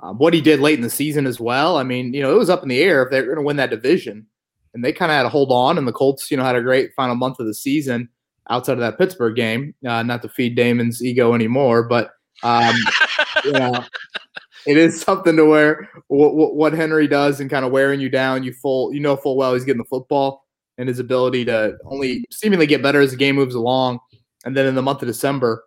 um, 0.00 0.18
what 0.18 0.32
he 0.32 0.40
did 0.40 0.60
late 0.60 0.78
in 0.78 0.82
the 0.82 0.90
season 0.90 1.26
as 1.26 1.40
well. 1.40 1.76
I 1.76 1.82
mean, 1.82 2.14
you 2.14 2.22
know, 2.22 2.30
it 2.30 2.38
was 2.38 2.48
up 2.48 2.62
in 2.62 2.68
the 2.68 2.80
air 2.80 3.02
if 3.02 3.10
they're 3.10 3.24
going 3.24 3.36
to 3.36 3.42
win 3.42 3.56
that 3.56 3.70
division, 3.70 4.24
and 4.72 4.84
they 4.84 4.92
kind 4.92 5.10
of 5.10 5.16
had 5.16 5.24
to 5.24 5.28
hold 5.30 5.50
on. 5.50 5.78
And 5.78 5.88
the 5.88 5.92
Colts, 5.92 6.30
you 6.30 6.36
know, 6.36 6.44
had 6.44 6.54
a 6.54 6.62
great 6.62 6.92
final 6.94 7.16
month 7.16 7.40
of 7.40 7.46
the 7.46 7.54
season 7.54 8.08
outside 8.50 8.74
of 8.74 8.78
that 8.78 8.98
Pittsburgh 8.98 9.34
game. 9.34 9.74
Uh, 9.84 10.04
not 10.04 10.22
to 10.22 10.28
feed 10.28 10.54
Damon's 10.54 11.02
ego 11.02 11.34
anymore, 11.34 11.82
but 11.88 12.12
um, 12.46 12.76
you 13.44 13.52
know, 13.52 13.84
it 14.66 14.76
is 14.76 15.00
something 15.00 15.36
to 15.36 15.44
where 15.44 15.88
what, 16.06 16.54
what 16.54 16.72
Henry 16.72 17.08
does 17.08 17.40
and 17.40 17.50
kind 17.50 17.64
of 17.64 17.72
wearing 17.72 18.00
you 18.00 18.08
down, 18.08 18.44
you 18.44 18.52
full, 18.52 18.94
you 18.94 19.00
know, 19.00 19.16
full 19.16 19.36
well 19.36 19.54
he's 19.54 19.64
getting 19.64 19.82
the 19.82 19.88
football 19.88 20.44
and 20.78 20.88
his 20.88 21.00
ability 21.00 21.44
to 21.46 21.76
only 21.86 22.24
seemingly 22.30 22.66
get 22.66 22.82
better 22.82 23.00
as 23.00 23.10
the 23.10 23.16
game 23.16 23.34
moves 23.34 23.56
along. 23.56 23.98
And 24.44 24.56
then 24.56 24.66
in 24.66 24.76
the 24.76 24.82
month 24.82 25.02
of 25.02 25.08
December, 25.08 25.64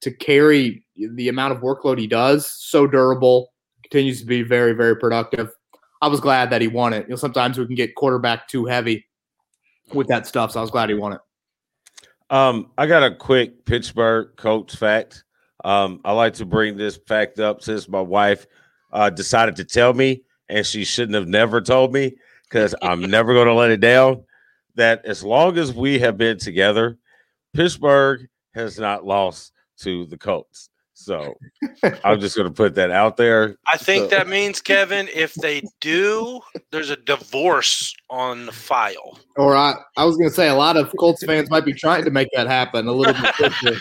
to 0.00 0.10
carry 0.10 0.86
the 0.96 1.28
amount 1.28 1.52
of 1.52 1.60
workload 1.60 1.98
he 1.98 2.06
does, 2.06 2.46
so 2.46 2.86
durable, 2.86 3.52
continues 3.82 4.20
to 4.20 4.26
be 4.26 4.42
very, 4.42 4.72
very 4.72 4.96
productive. 4.96 5.50
I 6.00 6.08
was 6.08 6.18
glad 6.18 6.48
that 6.50 6.62
he 6.62 6.68
won 6.68 6.94
it. 6.94 7.04
You 7.04 7.10
know, 7.10 7.16
sometimes 7.16 7.58
we 7.58 7.66
can 7.66 7.74
get 7.74 7.94
quarterback 7.94 8.48
too 8.48 8.64
heavy 8.64 9.06
with 9.92 10.08
that 10.08 10.26
stuff, 10.26 10.52
so 10.52 10.60
I 10.60 10.62
was 10.62 10.70
glad 10.70 10.88
he 10.88 10.94
won 10.94 11.12
it. 11.12 11.20
Um, 12.30 12.70
I 12.78 12.86
got 12.86 13.02
a 13.02 13.14
quick 13.14 13.66
Pittsburgh 13.66 14.30
Colts 14.36 14.74
fact. 14.74 15.24
Um, 15.64 16.00
I 16.04 16.12
like 16.12 16.34
to 16.34 16.46
bring 16.46 16.76
this 16.76 16.98
fact 17.06 17.38
up 17.38 17.62
since 17.62 17.88
my 17.88 18.00
wife 18.00 18.46
uh, 18.92 19.10
decided 19.10 19.56
to 19.56 19.64
tell 19.64 19.94
me, 19.94 20.22
and 20.48 20.66
she 20.66 20.84
shouldn't 20.84 21.14
have 21.14 21.28
never 21.28 21.60
told 21.60 21.92
me 21.92 22.16
because 22.44 22.74
I'm 22.82 23.00
never 23.10 23.32
going 23.32 23.46
to 23.46 23.54
let 23.54 23.70
it 23.70 23.80
down. 23.80 24.24
That 24.74 25.04
as 25.04 25.22
long 25.22 25.58
as 25.58 25.72
we 25.72 25.98
have 25.98 26.16
been 26.16 26.38
together, 26.38 26.98
Pittsburgh 27.54 28.26
has 28.54 28.78
not 28.78 29.04
lost 29.04 29.52
to 29.80 30.06
the 30.06 30.16
Colts. 30.16 30.70
So 31.04 31.34
I'm 32.04 32.20
just 32.20 32.36
going 32.36 32.48
to 32.48 32.54
put 32.54 32.74
that 32.76 32.90
out 32.90 33.16
there. 33.16 33.56
I 33.66 33.76
think 33.76 34.04
So- 34.10 34.16
that 34.16 34.28
means, 34.28 34.60
Kevin, 34.60 35.08
if 35.12 35.34
they 35.34 35.62
do, 35.80 36.40
there's 36.70 36.90
a 36.90 36.96
divorce 36.96 37.94
on 38.10 38.46
the 38.46 38.52
file. 38.52 39.18
Or 39.36 39.56
I, 39.56 39.74
I 39.96 40.04
was 40.04 40.16
going 40.16 40.28
to 40.30 40.34
say 40.34 40.48
a 40.48 40.54
lot 40.54 40.76
of 40.76 40.92
Colts 40.98 41.24
fans 41.24 41.50
might 41.50 41.64
be 41.64 41.72
trying 41.72 42.04
to 42.04 42.10
make 42.10 42.28
that 42.34 42.46
happen 42.46 42.86
a 42.86 42.92
little 42.92 43.14
bit 43.20 43.34
quicker 43.34 43.78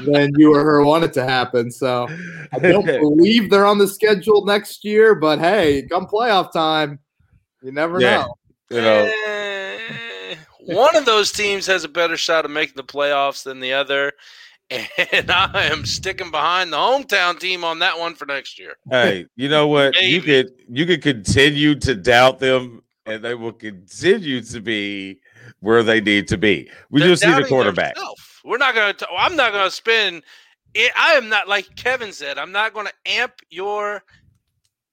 than 0.12 0.30
you 0.36 0.54
or 0.54 0.62
her 0.64 0.84
want 0.84 1.04
it 1.04 1.12
to 1.14 1.24
happen. 1.24 1.70
So 1.70 2.08
I 2.52 2.58
don't 2.58 2.84
believe 3.00 3.50
they're 3.50 3.66
on 3.66 3.78
the 3.78 3.88
schedule 3.88 4.44
next 4.44 4.84
year, 4.84 5.14
but 5.14 5.38
hey, 5.38 5.86
come 5.90 6.06
playoff 6.06 6.52
time, 6.52 6.98
you 7.62 7.72
never 7.72 8.00
Yeah. 8.00 8.22
know. 8.22 8.34
you 8.70 8.80
know, 8.82 9.12
Eh, 9.28 10.34
one 10.66 10.94
of 10.96 11.04
those 11.04 11.32
teams 11.32 11.66
has 11.66 11.84
a 11.84 11.88
better 11.88 12.16
shot 12.16 12.44
of 12.44 12.50
making 12.50 12.74
the 12.76 12.84
playoffs 12.84 13.42
than 13.44 13.60
the 13.60 13.72
other. 13.72 14.12
And 14.70 15.30
I 15.30 15.64
am 15.70 15.84
sticking 15.84 16.30
behind 16.30 16.72
the 16.72 16.78
hometown 16.78 17.38
team 17.38 17.64
on 17.64 17.80
that 17.80 17.98
one 17.98 18.14
for 18.14 18.26
next 18.26 18.58
year. 18.58 18.74
hey, 18.90 19.26
you 19.36 19.48
know 19.48 19.68
what? 19.68 20.00
You 20.00 20.22
could 20.22 20.52
you 20.68 20.86
could 20.86 21.02
continue 21.02 21.74
to 21.76 21.94
doubt 21.94 22.38
them, 22.38 22.82
and 23.06 23.24
they 23.24 23.34
will 23.34 23.52
continue 23.52 24.40
to 24.42 24.60
be 24.60 25.20
where 25.60 25.82
they 25.82 26.00
need 26.00 26.28
to 26.28 26.38
be. 26.38 26.70
We 26.90 27.00
They're 27.00 27.10
just 27.10 27.24
need 27.24 27.38
a 27.38 27.46
quarterback. 27.46 27.96
We're 28.44 28.58
not 28.58 28.74
going 28.74 28.94
to. 28.94 29.08
I'm 29.16 29.36
not 29.36 29.52
going 29.52 29.64
to 29.64 29.70
spend. 29.70 30.22
It, 30.74 30.90
I 30.96 31.12
am 31.12 31.28
not 31.28 31.48
like 31.48 31.76
Kevin 31.76 32.12
said. 32.12 32.38
I'm 32.38 32.52
not 32.52 32.72
going 32.72 32.86
to 32.86 32.92
amp 33.06 33.34
your 33.50 34.02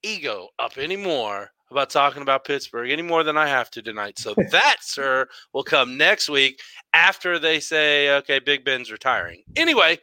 ego 0.02 0.48
up 0.58 0.78
anymore 0.78 1.50
about 1.70 1.90
talking 1.90 2.22
about 2.22 2.44
Pittsburgh 2.44 2.90
any 2.90 3.02
more 3.02 3.22
than 3.22 3.36
I 3.36 3.46
have 3.46 3.70
to 3.72 3.82
tonight. 3.82 4.18
So 4.18 4.34
that, 4.50 4.76
sir, 4.80 5.28
will 5.52 5.64
come 5.64 5.96
next 5.96 6.28
week 6.28 6.60
after 6.92 7.38
they 7.38 7.60
say, 7.60 8.16
"Okay, 8.16 8.38
Big 8.38 8.64
Ben's 8.64 8.90
retiring." 8.90 9.42
Anyway, 9.56 9.98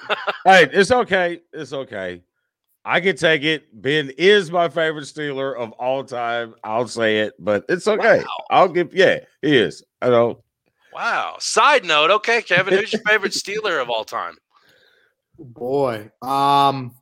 Hey, 0.44 0.68
it's 0.72 0.90
okay. 0.90 1.40
It's 1.52 1.72
okay. 1.72 2.22
I 2.84 3.00
can 3.00 3.16
take 3.16 3.42
it. 3.44 3.64
Ben 3.80 4.10
is 4.18 4.50
my 4.50 4.68
favorite 4.68 5.04
Steeler 5.04 5.56
of 5.56 5.70
all 5.72 6.02
time. 6.02 6.54
I'll 6.64 6.88
say 6.88 7.20
it, 7.20 7.34
but 7.38 7.64
it's 7.68 7.86
okay. 7.86 8.18
Wow. 8.18 8.44
I'll 8.50 8.68
give. 8.68 8.92
Yeah, 8.92 9.20
he 9.40 9.56
is. 9.56 9.84
I 10.00 10.08
know. 10.08 10.42
wow. 10.92 11.36
Side 11.38 11.84
note, 11.84 12.10
okay, 12.10 12.42
Kevin, 12.42 12.74
who's 12.74 12.92
your 12.92 13.02
favorite 13.02 13.32
Steeler 13.32 13.80
of 13.80 13.88
all 13.88 14.04
time? 14.04 14.34
Boy, 15.38 16.10
um, 16.22 16.94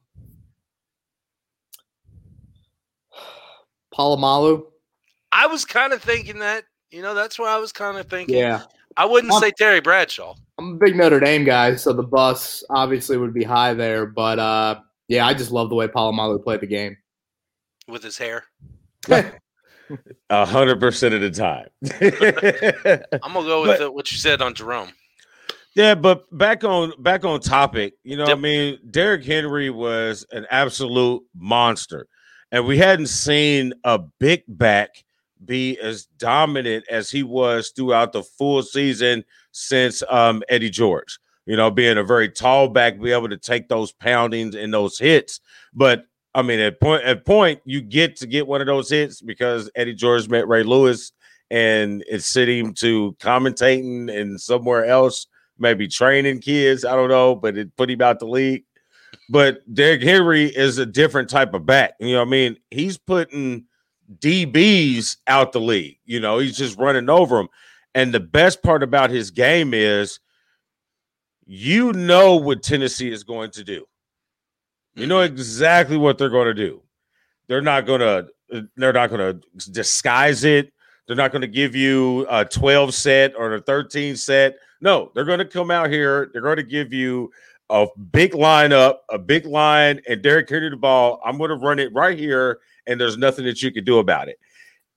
Polamalu. 3.97 4.63
I 5.33 5.47
was 5.47 5.65
kind 5.65 5.93
of 5.93 6.03
thinking 6.03 6.39
that. 6.41 6.65
You 6.91 7.03
know, 7.03 7.15
that's 7.15 7.39
what 7.39 7.49
I 7.49 7.59
was 7.59 7.71
kind 7.73 7.97
of 7.99 8.07
thinking. 8.09 8.37
Yeah, 8.37 8.63
I 8.97 9.05
wouldn't 9.05 9.33
Um, 9.33 9.41
say 9.41 9.53
Terry 9.53 9.81
Bradshaw. 9.81 10.35
I'm 10.59 10.75
a 10.75 10.77
big 10.77 10.97
Notre 10.97 11.21
Dame 11.21 11.45
guy, 11.45 11.77
so 11.77 11.93
the 11.93 12.03
bus 12.03 12.65
obviously 12.69 13.17
would 13.17 13.33
be 13.33 13.45
high 13.45 13.75
there. 13.75 14.07
But 14.07 14.39
uh, 14.41 14.81
yeah, 15.09 15.25
I 15.27 15.35
just 15.35 15.53
love 15.53 15.69
the 15.69 15.77
way 15.77 15.87
Polamalu 15.87 16.43
played 16.43 16.61
the 16.61 16.67
game. 16.67 16.97
with 17.87 18.03
his 18.03 18.19
hair. 18.19 18.45
A 20.31 20.47
hundred 20.47 20.79
percent 20.79 21.15
of 21.15 21.21
the 21.21 21.31
time. 21.31 21.69
I'm 23.23 23.33
gonna 23.33 23.47
go 23.47 23.63
with 23.63 23.71
But- 23.71 23.79
the, 23.79 23.91
what 23.91 24.11
you 24.13 24.19
said 24.19 24.41
on 24.43 24.55
Jerome. 24.55 24.91
Yeah, 25.77 25.95
but 25.95 26.25
back 26.37 26.65
on 26.65 26.93
back 27.01 27.25
on 27.25 27.41
topic, 27.41 27.95
you 28.03 28.17
know, 28.17 28.25
what 28.25 28.33
I 28.33 28.41
mean, 28.41 28.79
Derrick 28.91 29.25
Henry 29.25 29.71
was 29.71 30.27
an 30.33 30.45
absolute 30.51 31.23
monster, 31.35 32.09
and 32.53 32.67
we 32.67 32.79
hadn't 32.79 33.09
seen 33.09 33.73
a 33.85 33.99
big 33.99 34.45
back 34.49 35.05
be 35.45 35.79
as 35.79 36.07
dominant 36.19 36.85
as 36.91 37.11
he 37.11 37.23
was 37.23 37.71
throughout 37.71 38.13
the 38.13 38.23
full 38.23 38.63
season 38.63 39.25
since 39.53 40.03
um, 40.11 40.43
Eddie 40.49 40.71
George. 40.71 41.19
You 41.47 41.57
know, 41.57 41.71
being 41.71 41.99
a 41.99 42.05
very 42.05 42.29
tall 42.29 42.69
back, 42.69 43.01
be 43.01 43.13
able 43.13 43.29
to 43.29 43.37
take 43.37 43.69
those 43.69 43.93
poundings 43.93 44.55
and 44.55 44.73
those 44.73 44.99
hits. 44.99 45.41
But 45.73 46.05
I 46.35 46.43
mean, 46.43 46.61
at 46.61 46.81
point 46.81 47.03
at 47.05 47.25
point, 47.25 47.61
you 47.65 47.81
get 47.81 48.17
to 48.17 48.27
get 48.27 48.47
one 48.47 48.61
of 48.61 48.67
those 48.67 48.91
hits 48.91 49.21
because 49.21 49.71
Eddie 49.75 49.95
George 49.95 50.29
met 50.29 50.47
Ray 50.47 50.63
Lewis, 50.63 51.13
and 51.51 52.05
it 52.09 52.23
sent 52.23 52.51
him 52.51 52.75
to 52.75 53.17
commentating 53.19 54.15
and 54.15 54.41
somewhere 54.41 54.85
else 54.85 55.27
maybe 55.59 55.87
training 55.87 56.41
kids. 56.41 56.85
I 56.85 56.97
don't 56.97 57.11
know, 57.11 57.35
but 57.35 57.57
it 57.57 57.77
put 57.77 57.91
him 57.91 58.03
out 58.03 58.19
the 58.19 58.27
league. 58.27 58.65
But 59.29 59.63
Derrick 59.73 60.03
Henry 60.03 60.47
is 60.47 60.79
a 60.79 60.87
different 60.87 61.31
type 61.31 61.55
of 61.55 61.67
back. 61.67 61.95
You 62.01 62.13
know 62.13 62.21
what 62.21 62.29
I 62.29 62.31
mean? 62.31 62.57
He's 62.71 62.99
putting 62.99 63.67
DBs 64.19 65.19
out 65.27 65.53
the 65.53 65.61
league. 65.61 65.99
You 66.05 66.21
know, 66.21 66.39
he's 66.39 66.57
just 66.57 66.79
running 66.79 67.09
over 67.09 67.37
them. 67.37 67.49
And 67.95 68.13
the 68.13 68.21
best 68.21 68.63
part 68.63 68.83
about 68.83 69.11
his 69.11 69.31
game 69.31 69.75
is 69.75 70.21
you 71.47 71.93
know 71.93 72.37
what 72.37 72.63
Tennessee 72.63 73.11
is 73.11 73.25
going 73.25 73.51
to 73.53 73.65
do. 73.65 73.85
You 74.95 75.07
know 75.07 75.19
mm-hmm. 75.19 75.33
exactly 75.33 75.97
what 75.97 76.19
they're 76.19 76.29
going 76.29 76.47
to 76.47 76.55
do. 76.55 76.83
They're 77.49 77.63
not 77.63 77.87
going 77.87 78.01
to 78.01 78.27
they're 78.77 78.93
not 78.93 79.11
going 79.11 79.41
to 79.41 79.71
disguise 79.71 80.45
it. 80.45 80.73
They're 81.07 81.17
not 81.17 81.33
going 81.33 81.43
to 81.43 81.49
give 81.49 81.75
you 81.75 82.27
a 82.31 82.45
12 82.45 82.95
set 82.95 83.35
or 83.37 83.55
a 83.55 83.61
13 83.61 84.17
set. 84.17 84.57
No, 84.81 85.11
they're 85.15 85.25
going 85.25 85.39
to 85.39 85.45
come 85.45 85.71
out 85.71 85.91
here. 85.91 86.31
They're 86.33 86.43
going 86.43 86.57
to 86.57 86.63
give 86.63 86.93
you 86.93 87.33
a 87.71 87.87
big 88.13 88.33
lineup, 88.33 88.97
a 89.09 89.19
big 89.19 89.47
line, 89.47 90.01
and 90.09 90.21
Derrick 90.21 90.51
Henry 90.51 90.69
the 90.69 90.77
ball. 90.77 91.21
I'm 91.25 91.39
going 91.39 91.51
to 91.51 91.57
run 91.57 91.79
it 91.79 91.93
right 91.95 92.19
here, 92.19 92.59
and 92.87 93.01
there's 93.01 93.17
nothing 93.17 93.45
that 93.47 93.63
you 93.63 93.71
can 93.71 93.85
do 93.85 93.99
about 93.99 94.29
it. 94.29 94.39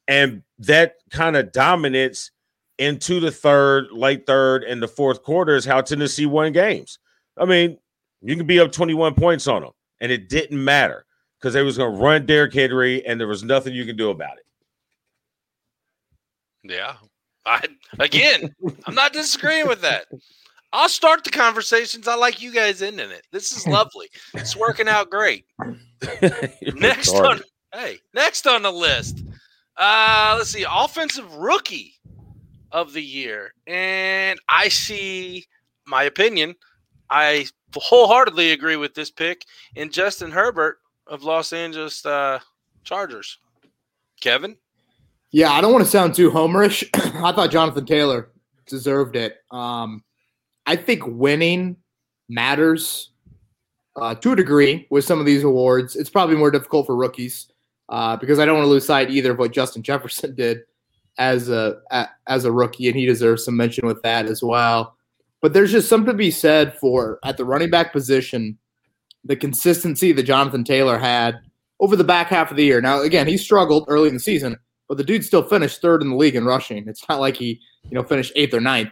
And 0.07 0.41
that 0.59 0.95
kind 1.11 1.37
of 1.37 1.51
dominance 1.51 2.31
into 2.79 3.19
the 3.19 3.31
third, 3.31 3.91
late 3.91 4.25
third, 4.25 4.63
and 4.63 4.81
the 4.81 4.87
fourth 4.87 5.23
quarter 5.23 5.55
is 5.55 5.63
how 5.63 5.81
Tennessee 5.81 6.25
won 6.25 6.51
games. 6.51 6.97
I 7.37 7.45
mean, 7.45 7.77
you 8.21 8.35
can 8.35 8.47
be 8.47 8.59
up 8.59 8.71
21 8.71 9.13
points 9.13 9.47
on 9.47 9.61
them, 9.61 9.71
and 10.01 10.11
it 10.11 10.27
didn't 10.27 10.61
matter 10.61 11.05
because 11.39 11.53
they 11.53 11.61
was 11.61 11.77
going 11.77 11.93
to 11.93 12.01
run 12.01 12.25
Derrick 12.25 12.53
Henry, 12.53 13.05
and 13.05 13.19
there 13.19 13.27
was 13.27 13.43
nothing 13.43 13.73
you 13.73 13.85
can 13.85 13.95
do 13.95 14.09
about 14.09 14.37
it. 14.37 14.45
Yeah. 16.63 16.95
I 17.45 17.67
again, 17.99 18.55
I'm 18.85 18.95
not 18.95 19.13
disagreeing 19.13 19.67
with 19.67 19.81
that. 19.81 20.05
I'll 20.73 20.89
start 20.89 21.23
the 21.23 21.29
conversations. 21.29 22.07
I 22.07 22.15
like 22.15 22.41
you 22.41 22.51
guys 22.51 22.81
ending 22.81 23.11
it. 23.11 23.27
This 23.31 23.55
is 23.55 23.67
lovely. 23.67 24.09
It's 24.33 24.57
working 24.57 24.87
out 24.87 25.09
great. 25.09 25.45
Next 26.73 27.13
retarded. 27.13 27.29
on 27.29 27.41
hey, 27.73 27.99
next 28.13 28.45
on 28.45 28.61
the 28.63 28.71
list. 28.71 29.23
Uh 29.77 30.35
let's 30.37 30.49
see, 30.49 30.65
offensive 30.69 31.31
rookie 31.35 31.93
of 32.71 32.93
the 32.93 33.01
year. 33.01 33.53
And 33.67 34.39
I 34.49 34.67
see 34.67 35.45
my 35.87 36.03
opinion. 36.03 36.55
I 37.09 37.45
wholeheartedly 37.75 38.51
agree 38.51 38.75
with 38.75 38.93
this 38.95 39.09
pick 39.11 39.45
in 39.75 39.91
Justin 39.91 40.31
Herbert 40.31 40.79
of 41.07 41.23
Los 41.23 41.53
Angeles 41.53 42.05
uh 42.05 42.39
Chargers. 42.83 43.37
Kevin? 44.21 44.57
Yeah, 45.31 45.51
I 45.51 45.61
don't 45.61 45.73
want 45.73 45.83
to 45.83 45.89
sound 45.89 46.13
too 46.15 46.29
homerish. 46.31 46.87
I 47.23 47.31
thought 47.31 47.49
Jonathan 47.51 47.85
Taylor 47.85 48.29
deserved 48.67 49.15
it. 49.15 49.37
Um, 49.51 50.03
I 50.65 50.75
think 50.75 51.05
winning 51.05 51.77
matters 52.29 53.11
uh, 53.95 54.15
to 54.15 54.31
a 54.31 54.35
degree 54.35 54.87
with 54.89 55.05
some 55.05 55.19
of 55.19 55.25
these 55.25 55.43
awards. 55.43 55.95
It's 55.95 56.09
probably 56.09 56.35
more 56.35 56.51
difficult 56.51 56.85
for 56.85 56.95
rookies 56.95 57.47
uh, 57.89 58.17
because 58.17 58.39
I 58.39 58.45
don't 58.45 58.55
want 58.55 58.65
to 58.65 58.69
lose 58.69 58.85
sight 58.85 59.09
either 59.09 59.31
of 59.31 59.39
what 59.39 59.51
Justin 59.51 59.83
Jefferson 59.83 60.35
did 60.35 60.61
as 61.17 61.49
a, 61.49 61.79
a 61.91 62.07
as 62.27 62.45
a 62.45 62.51
rookie, 62.51 62.87
and 62.87 62.97
he 62.97 63.05
deserves 63.05 63.45
some 63.45 63.55
mention 63.55 63.85
with 63.85 64.01
that 64.01 64.25
as 64.25 64.41
well. 64.41 64.95
But 65.41 65.53
there's 65.53 65.71
just 65.71 65.89
something 65.89 66.11
to 66.11 66.17
be 66.17 66.31
said 66.31 66.77
for 66.77 67.19
at 67.23 67.37
the 67.37 67.45
running 67.45 67.69
back 67.69 67.91
position, 67.91 68.57
the 69.23 69.35
consistency 69.35 70.11
that 70.13 70.23
Jonathan 70.23 70.63
Taylor 70.63 70.97
had 70.97 71.39
over 71.79 71.95
the 71.95 72.03
back 72.03 72.27
half 72.27 72.49
of 72.49 72.57
the 72.57 72.63
year. 72.63 72.79
Now, 72.79 73.01
again, 73.01 73.27
he 73.27 73.37
struggled 73.37 73.85
early 73.89 74.07
in 74.07 74.13
the 74.13 74.19
season, 74.19 74.57
but 74.87 74.97
the 74.97 75.03
dude 75.03 75.25
still 75.25 75.43
finished 75.43 75.81
third 75.81 76.01
in 76.01 76.11
the 76.11 76.15
league 76.15 76.35
in 76.35 76.45
rushing. 76.45 76.87
It's 76.87 77.07
not 77.09 77.19
like 77.19 77.35
he, 77.35 77.59
you 77.83 77.95
know, 77.95 78.03
finished 78.03 78.31
eighth 78.35 78.53
or 78.53 78.61
ninth. 78.61 78.91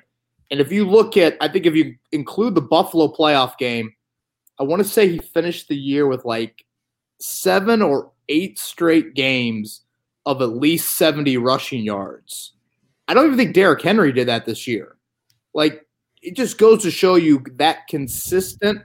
And 0.51 0.59
if 0.59 0.71
you 0.71 0.85
look 0.85 1.15
at, 1.15 1.37
I 1.39 1.47
think 1.47 1.65
if 1.65 1.75
you 1.75 1.95
include 2.11 2.55
the 2.55 2.61
Buffalo 2.61 3.07
playoff 3.07 3.57
game, 3.57 3.93
I 4.59 4.63
want 4.63 4.83
to 4.83 4.87
say 4.87 5.07
he 5.07 5.17
finished 5.17 5.69
the 5.69 5.77
year 5.77 6.07
with 6.07 6.25
like 6.25 6.65
seven 7.21 7.81
or 7.81 8.11
eight 8.27 8.59
straight 8.59 9.13
games 9.13 9.81
of 10.25 10.41
at 10.41 10.49
least 10.49 10.97
70 10.97 11.37
rushing 11.37 11.83
yards. 11.83 12.53
I 13.07 13.13
don't 13.13 13.25
even 13.25 13.37
think 13.37 13.55
Derrick 13.55 13.81
Henry 13.81 14.11
did 14.11 14.27
that 14.27 14.45
this 14.45 14.67
year. 14.67 14.97
Like, 15.53 15.85
it 16.21 16.35
just 16.35 16.57
goes 16.57 16.83
to 16.83 16.91
show 16.91 17.15
you 17.15 17.43
that 17.55 17.87
consistent, 17.87 18.81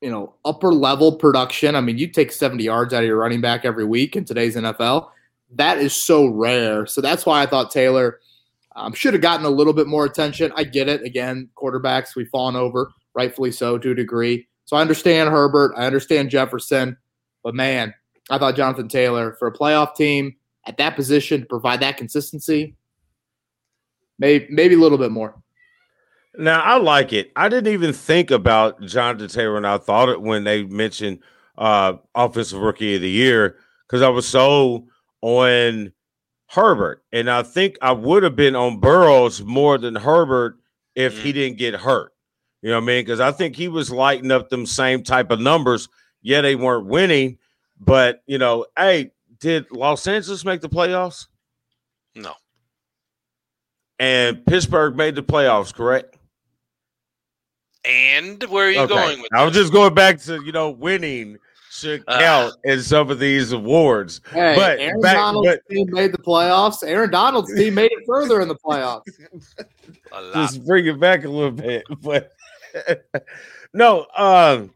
you 0.00 0.10
know, 0.10 0.34
upper 0.44 0.72
level 0.72 1.16
production. 1.16 1.76
I 1.76 1.80
mean, 1.80 1.98
you 1.98 2.08
take 2.08 2.32
70 2.32 2.64
yards 2.64 2.94
out 2.94 3.02
of 3.02 3.06
your 3.06 3.18
running 3.18 3.40
back 3.40 3.64
every 3.64 3.84
week 3.84 4.16
in 4.16 4.24
today's 4.24 4.56
NFL. 4.56 5.10
That 5.54 5.78
is 5.78 5.94
so 5.94 6.26
rare. 6.28 6.86
So 6.86 7.00
that's 7.00 7.26
why 7.26 7.42
I 7.42 7.46
thought 7.46 7.70
Taylor 7.70 8.20
um, 8.76 8.92
should 8.92 9.14
have 9.14 9.22
gotten 9.22 9.46
a 9.46 9.50
little 9.50 9.72
bit 9.72 9.86
more 9.86 10.04
attention. 10.04 10.52
I 10.54 10.64
get 10.64 10.88
it. 10.88 11.02
Again, 11.02 11.48
quarterbacks, 11.56 12.14
we've 12.14 12.28
fallen 12.28 12.56
over, 12.56 12.92
rightfully 13.14 13.50
so 13.50 13.78
to 13.78 13.90
a 13.90 13.94
degree. 13.94 14.46
So 14.66 14.76
I 14.76 14.82
understand 14.82 15.30
Herbert. 15.30 15.74
I 15.76 15.86
understand 15.86 16.30
Jefferson. 16.30 16.96
But 17.42 17.54
man, 17.54 17.94
I 18.28 18.38
thought 18.38 18.54
Jonathan 18.54 18.88
Taylor 18.88 19.34
for 19.38 19.48
a 19.48 19.52
playoff 19.52 19.94
team 19.96 20.36
at 20.66 20.76
that 20.76 20.94
position 20.94 21.40
to 21.40 21.46
provide 21.46 21.80
that 21.80 21.96
consistency, 21.96 22.76
maybe 24.18 24.46
maybe 24.50 24.74
a 24.74 24.78
little 24.78 24.98
bit 24.98 25.12
more. 25.12 25.40
Now 26.36 26.60
I 26.60 26.76
like 26.76 27.12
it. 27.12 27.32
I 27.36 27.48
didn't 27.48 27.72
even 27.72 27.92
think 27.92 28.30
about 28.30 28.82
Jonathan 28.82 29.28
Taylor, 29.28 29.56
and 29.56 29.66
I 29.66 29.78
thought 29.78 30.08
it 30.08 30.20
when 30.20 30.44
they 30.44 30.64
mentioned 30.64 31.20
uh 31.56 31.94
offensive 32.14 32.60
rookie 32.60 32.96
of 32.96 33.00
the 33.00 33.08
year 33.08 33.56
because 33.86 34.02
I 34.02 34.08
was 34.08 34.28
so 34.28 34.86
on 35.22 35.92
Herbert, 36.48 37.02
and 37.12 37.30
I 37.30 37.42
think 37.42 37.76
I 37.82 37.92
would 37.92 38.22
have 38.22 38.36
been 38.36 38.54
on 38.54 38.78
Burrows 38.78 39.42
more 39.42 39.78
than 39.78 39.94
Herbert 39.94 40.58
if 40.94 41.22
he 41.22 41.30
mm. 41.30 41.34
didn't 41.34 41.58
get 41.58 41.74
hurt. 41.74 42.12
You 42.62 42.70
know 42.70 42.76
what 42.76 42.84
I 42.84 42.86
mean? 42.86 43.04
Because 43.04 43.20
I 43.20 43.32
think 43.32 43.56
he 43.56 43.68
was 43.68 43.90
lighting 43.90 44.30
up 44.30 44.48
them 44.48 44.66
same 44.66 45.02
type 45.02 45.30
of 45.30 45.40
numbers. 45.40 45.88
Yeah, 46.22 46.40
they 46.40 46.56
weren't 46.56 46.86
winning, 46.86 47.38
but 47.78 48.22
you 48.26 48.38
know, 48.38 48.66
hey, 48.76 49.12
did 49.38 49.70
Los 49.70 50.06
Angeles 50.06 50.44
make 50.44 50.60
the 50.60 50.68
playoffs? 50.68 51.26
No. 52.14 52.32
And 53.98 54.44
Pittsburgh 54.44 54.96
made 54.96 55.14
the 55.14 55.22
playoffs, 55.22 55.74
correct? 55.74 56.16
And 57.84 58.42
where 58.44 58.66
are 58.66 58.70
you 58.70 58.80
okay. 58.80 58.94
going 58.94 59.22
with 59.22 59.30
that? 59.30 59.40
I 59.40 59.44
was 59.44 59.54
just 59.54 59.72
going 59.72 59.94
back 59.94 60.20
to 60.22 60.42
you 60.44 60.52
know 60.52 60.70
winning 60.70 61.38
should 61.76 62.04
uh, 62.06 62.18
count 62.18 62.54
uh, 62.54 62.72
in 62.72 62.82
some 62.82 63.10
of 63.10 63.18
these 63.18 63.52
awards. 63.52 64.20
Hey, 64.32 64.54
but 64.56 64.78
Aaron 64.80 65.00
back, 65.00 65.16
Donald's 65.16 65.48
but, 65.48 65.74
team 65.74 65.88
made 65.90 66.12
the 66.12 66.18
playoffs. 66.18 66.86
Aaron 66.86 67.10
Donald's 67.10 67.54
team 67.54 67.74
made 67.74 67.92
it 67.92 68.04
further 68.06 68.40
in 68.40 68.48
the 68.48 68.56
playoffs. 68.56 69.04
just 70.34 70.64
bring 70.64 70.86
it 70.86 70.98
back 70.98 71.24
a 71.24 71.28
little 71.28 71.50
bit, 71.50 71.84
but 72.00 72.32
no, 73.74 74.06
um, 74.16 74.70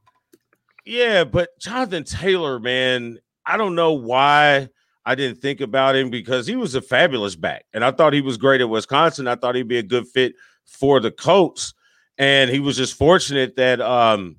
yeah, 0.85 1.25
but 1.25 1.59
Jonathan 1.59 2.04
Taylor, 2.04 2.59
man, 2.59 3.19
I 3.47 3.57
don't 3.57 3.75
know 3.75 3.92
why 3.92 4.69
I 5.04 5.14
didn't 5.14 5.40
think 5.40 5.61
about 5.61 5.97
him 5.97 6.11
because 6.11 6.47
he 6.47 6.57
was 6.57 6.75
a 6.75 6.83
fabulous 6.83 7.37
back, 7.37 7.64
and 7.73 7.85
I 7.85 7.90
thought 7.90 8.12
he 8.12 8.21
was 8.21 8.37
great 8.37 8.61
at 8.61 8.69
Wisconsin. 8.69 9.28
I 9.28 9.37
thought 9.37 9.54
he'd 9.54 9.69
be 9.69 9.78
a 9.78 9.83
good 9.83 10.07
fit 10.07 10.35
for 10.64 11.00
the 11.00 11.11
Colts, 11.11 11.75
and 12.19 12.50
he 12.50 12.61
was 12.61 12.76
just 12.76 12.95
fortunate 12.95 13.57
that 13.57 13.80
um, 13.80 14.37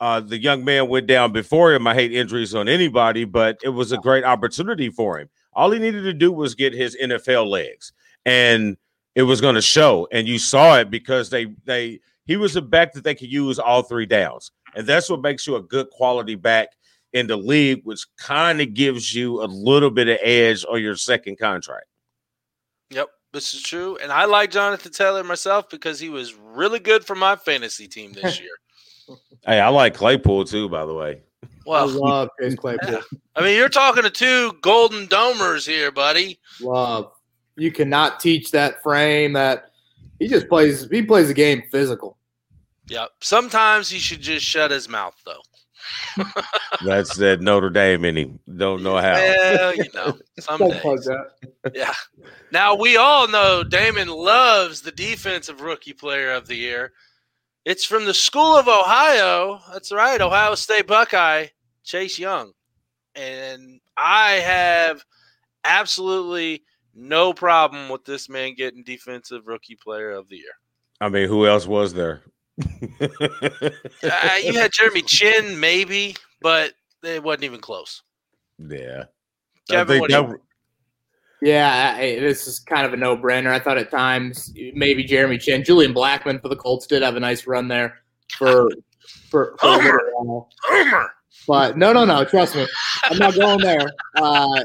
uh, 0.00 0.20
the 0.20 0.40
young 0.40 0.64
man 0.64 0.88
went 0.88 1.06
down 1.06 1.32
before 1.32 1.72
him. 1.72 1.86
I 1.86 1.94
hate 1.94 2.12
injuries 2.12 2.54
on 2.54 2.68
anybody, 2.68 3.24
but 3.24 3.58
it 3.62 3.70
was 3.70 3.92
a 3.92 3.98
great 3.98 4.24
opportunity 4.24 4.90
for 4.90 5.18
him. 5.18 5.28
All 5.54 5.70
he 5.70 5.78
needed 5.78 6.02
to 6.02 6.12
do 6.12 6.30
was 6.30 6.54
get 6.54 6.72
his 6.72 6.96
NFL 7.02 7.48
legs, 7.48 7.92
and 8.24 8.76
it 9.14 9.22
was 9.22 9.40
going 9.40 9.56
to 9.56 9.62
show. 9.62 10.06
And 10.12 10.28
you 10.28 10.38
saw 10.38 10.78
it 10.78 10.90
because 10.90 11.30
they 11.30 11.46
they 11.64 12.00
he 12.26 12.36
was 12.36 12.54
a 12.54 12.62
back 12.62 12.92
that 12.92 13.02
they 13.02 13.14
could 13.14 13.32
use 13.32 13.58
all 13.58 13.82
three 13.82 14.06
downs. 14.06 14.52
And 14.74 14.86
that's 14.86 15.08
what 15.10 15.22
makes 15.22 15.46
you 15.46 15.56
a 15.56 15.62
good 15.62 15.90
quality 15.90 16.34
back 16.34 16.68
in 17.12 17.26
the 17.26 17.36
league, 17.36 17.80
which 17.84 18.04
kind 18.18 18.60
of 18.60 18.74
gives 18.74 19.14
you 19.14 19.42
a 19.42 19.46
little 19.46 19.90
bit 19.90 20.08
of 20.08 20.18
edge 20.22 20.64
on 20.70 20.82
your 20.82 20.94
second 20.94 21.38
contract. 21.38 21.86
Yep, 22.90 23.08
this 23.32 23.54
is 23.54 23.62
true. 23.62 23.98
And 24.02 24.12
I 24.12 24.26
like 24.26 24.50
Jonathan 24.50 24.92
Taylor 24.92 25.24
myself 25.24 25.70
because 25.70 25.98
he 25.98 26.10
was 26.10 26.34
really 26.34 26.78
good 26.78 27.04
for 27.04 27.14
my 27.14 27.34
fantasy 27.34 27.88
team 27.88 28.12
this 28.12 28.38
year. 28.40 28.50
Hey, 29.46 29.60
I 29.60 29.68
like 29.68 29.94
Claypool 29.94 30.44
too, 30.44 30.68
by 30.68 30.84
the 30.86 30.94
way. 30.94 31.20
Well, 31.66 31.88
I 31.88 31.92
love 31.92 32.28
Chase 32.40 32.54
Claypool. 32.54 32.90
Yeah. 32.90 33.00
I 33.36 33.42
mean, 33.42 33.56
you're 33.56 33.68
talking 33.68 34.02
to 34.02 34.10
two 34.10 34.52
golden 34.62 35.06
domers 35.06 35.66
here, 35.66 35.92
buddy. 35.92 36.40
Love. 36.60 37.12
You 37.56 37.70
cannot 37.70 38.20
teach 38.20 38.50
that 38.52 38.82
frame. 38.82 39.34
That 39.34 39.70
he 40.18 40.28
just 40.28 40.48
plays. 40.48 40.88
He 40.90 41.02
plays 41.02 41.28
the 41.28 41.34
game 41.34 41.62
physical. 41.70 42.16
Yeah. 42.88 43.06
Sometimes 43.20 43.90
he 43.90 43.98
should 43.98 44.20
just 44.20 44.46
shut 44.46 44.70
his 44.70 44.88
mouth 44.88 45.14
though. 45.24 45.42
That's 46.84 47.16
that 47.16 47.40
Notre 47.40 47.70
Dame 47.70 48.04
in 48.04 48.16
him. 48.16 48.38
Don't 48.56 48.82
know 48.82 48.96
how. 48.96 49.14
Well, 49.14 49.74
you 49.74 49.84
know, 49.94 50.18
some 50.38 50.68
days. 50.68 51.08
Yeah. 51.74 51.92
Now 52.50 52.74
we 52.74 52.96
all 52.96 53.28
know 53.28 53.62
Damon 53.62 54.08
loves 54.08 54.80
the 54.80 54.92
defensive 54.92 55.60
rookie 55.60 55.92
player 55.92 56.32
of 56.32 56.46
the 56.46 56.56
year. 56.56 56.92
It's 57.68 57.84
from 57.84 58.06
the 58.06 58.14
School 58.14 58.56
of 58.56 58.66
Ohio. 58.66 59.60
That's 59.70 59.92
right, 59.92 60.18
Ohio 60.18 60.54
State 60.54 60.86
Buckeye, 60.86 61.48
Chase 61.84 62.18
Young. 62.18 62.52
And 63.14 63.78
I 63.94 64.36
have 64.36 65.04
absolutely 65.64 66.62
no 66.94 67.34
problem 67.34 67.90
with 67.90 68.06
this 68.06 68.30
man 68.30 68.54
getting 68.54 68.84
defensive 68.84 69.46
rookie 69.46 69.76
player 69.76 70.12
of 70.12 70.30
the 70.30 70.36
year. 70.36 70.54
I 71.02 71.10
mean, 71.10 71.28
who 71.28 71.46
else 71.46 71.66
was 71.66 71.92
there? 71.92 72.22
uh, 72.58 73.08
you 74.42 74.54
had 74.54 74.72
Jeremy 74.72 75.02
Chinn, 75.02 75.60
maybe, 75.60 76.16
but 76.40 76.72
it 77.02 77.22
wasn't 77.22 77.44
even 77.44 77.60
close. 77.60 78.02
Yeah. 78.58 79.04
Kevin, 79.68 80.04
that, 80.08 80.38
yeah, 81.42 81.96
I, 81.98 82.18
this 82.18 82.46
is 82.46 82.58
kind 82.60 82.86
of 82.86 82.92
a 82.92 82.96
no-brainer. 82.96 83.50
I 83.50 83.58
thought 83.58 83.78
at 83.78 83.90
times 83.90 84.52
maybe 84.74 85.04
Jeremy 85.04 85.38
Chinn, 85.38 85.64
Julian 85.64 85.94
Blackmon 85.94 86.40
for 86.40 86.48
the 86.48 86.56
Colts 86.56 86.86
did 86.86 87.02
have 87.02 87.16
a 87.16 87.20
nice 87.20 87.46
run 87.46 87.68
there 87.68 87.98
for 88.36 88.70
for, 89.30 89.56
for 89.58 89.70
Homer. 89.70 90.00
Homer. 90.62 91.12
But 91.46 91.78
no, 91.78 91.92
no, 91.92 92.04
no. 92.04 92.24
Trust 92.24 92.56
me, 92.56 92.66
I'm 93.04 93.18
not 93.18 93.34
going 93.34 93.60
there. 93.60 93.88
Uh, 94.14 94.64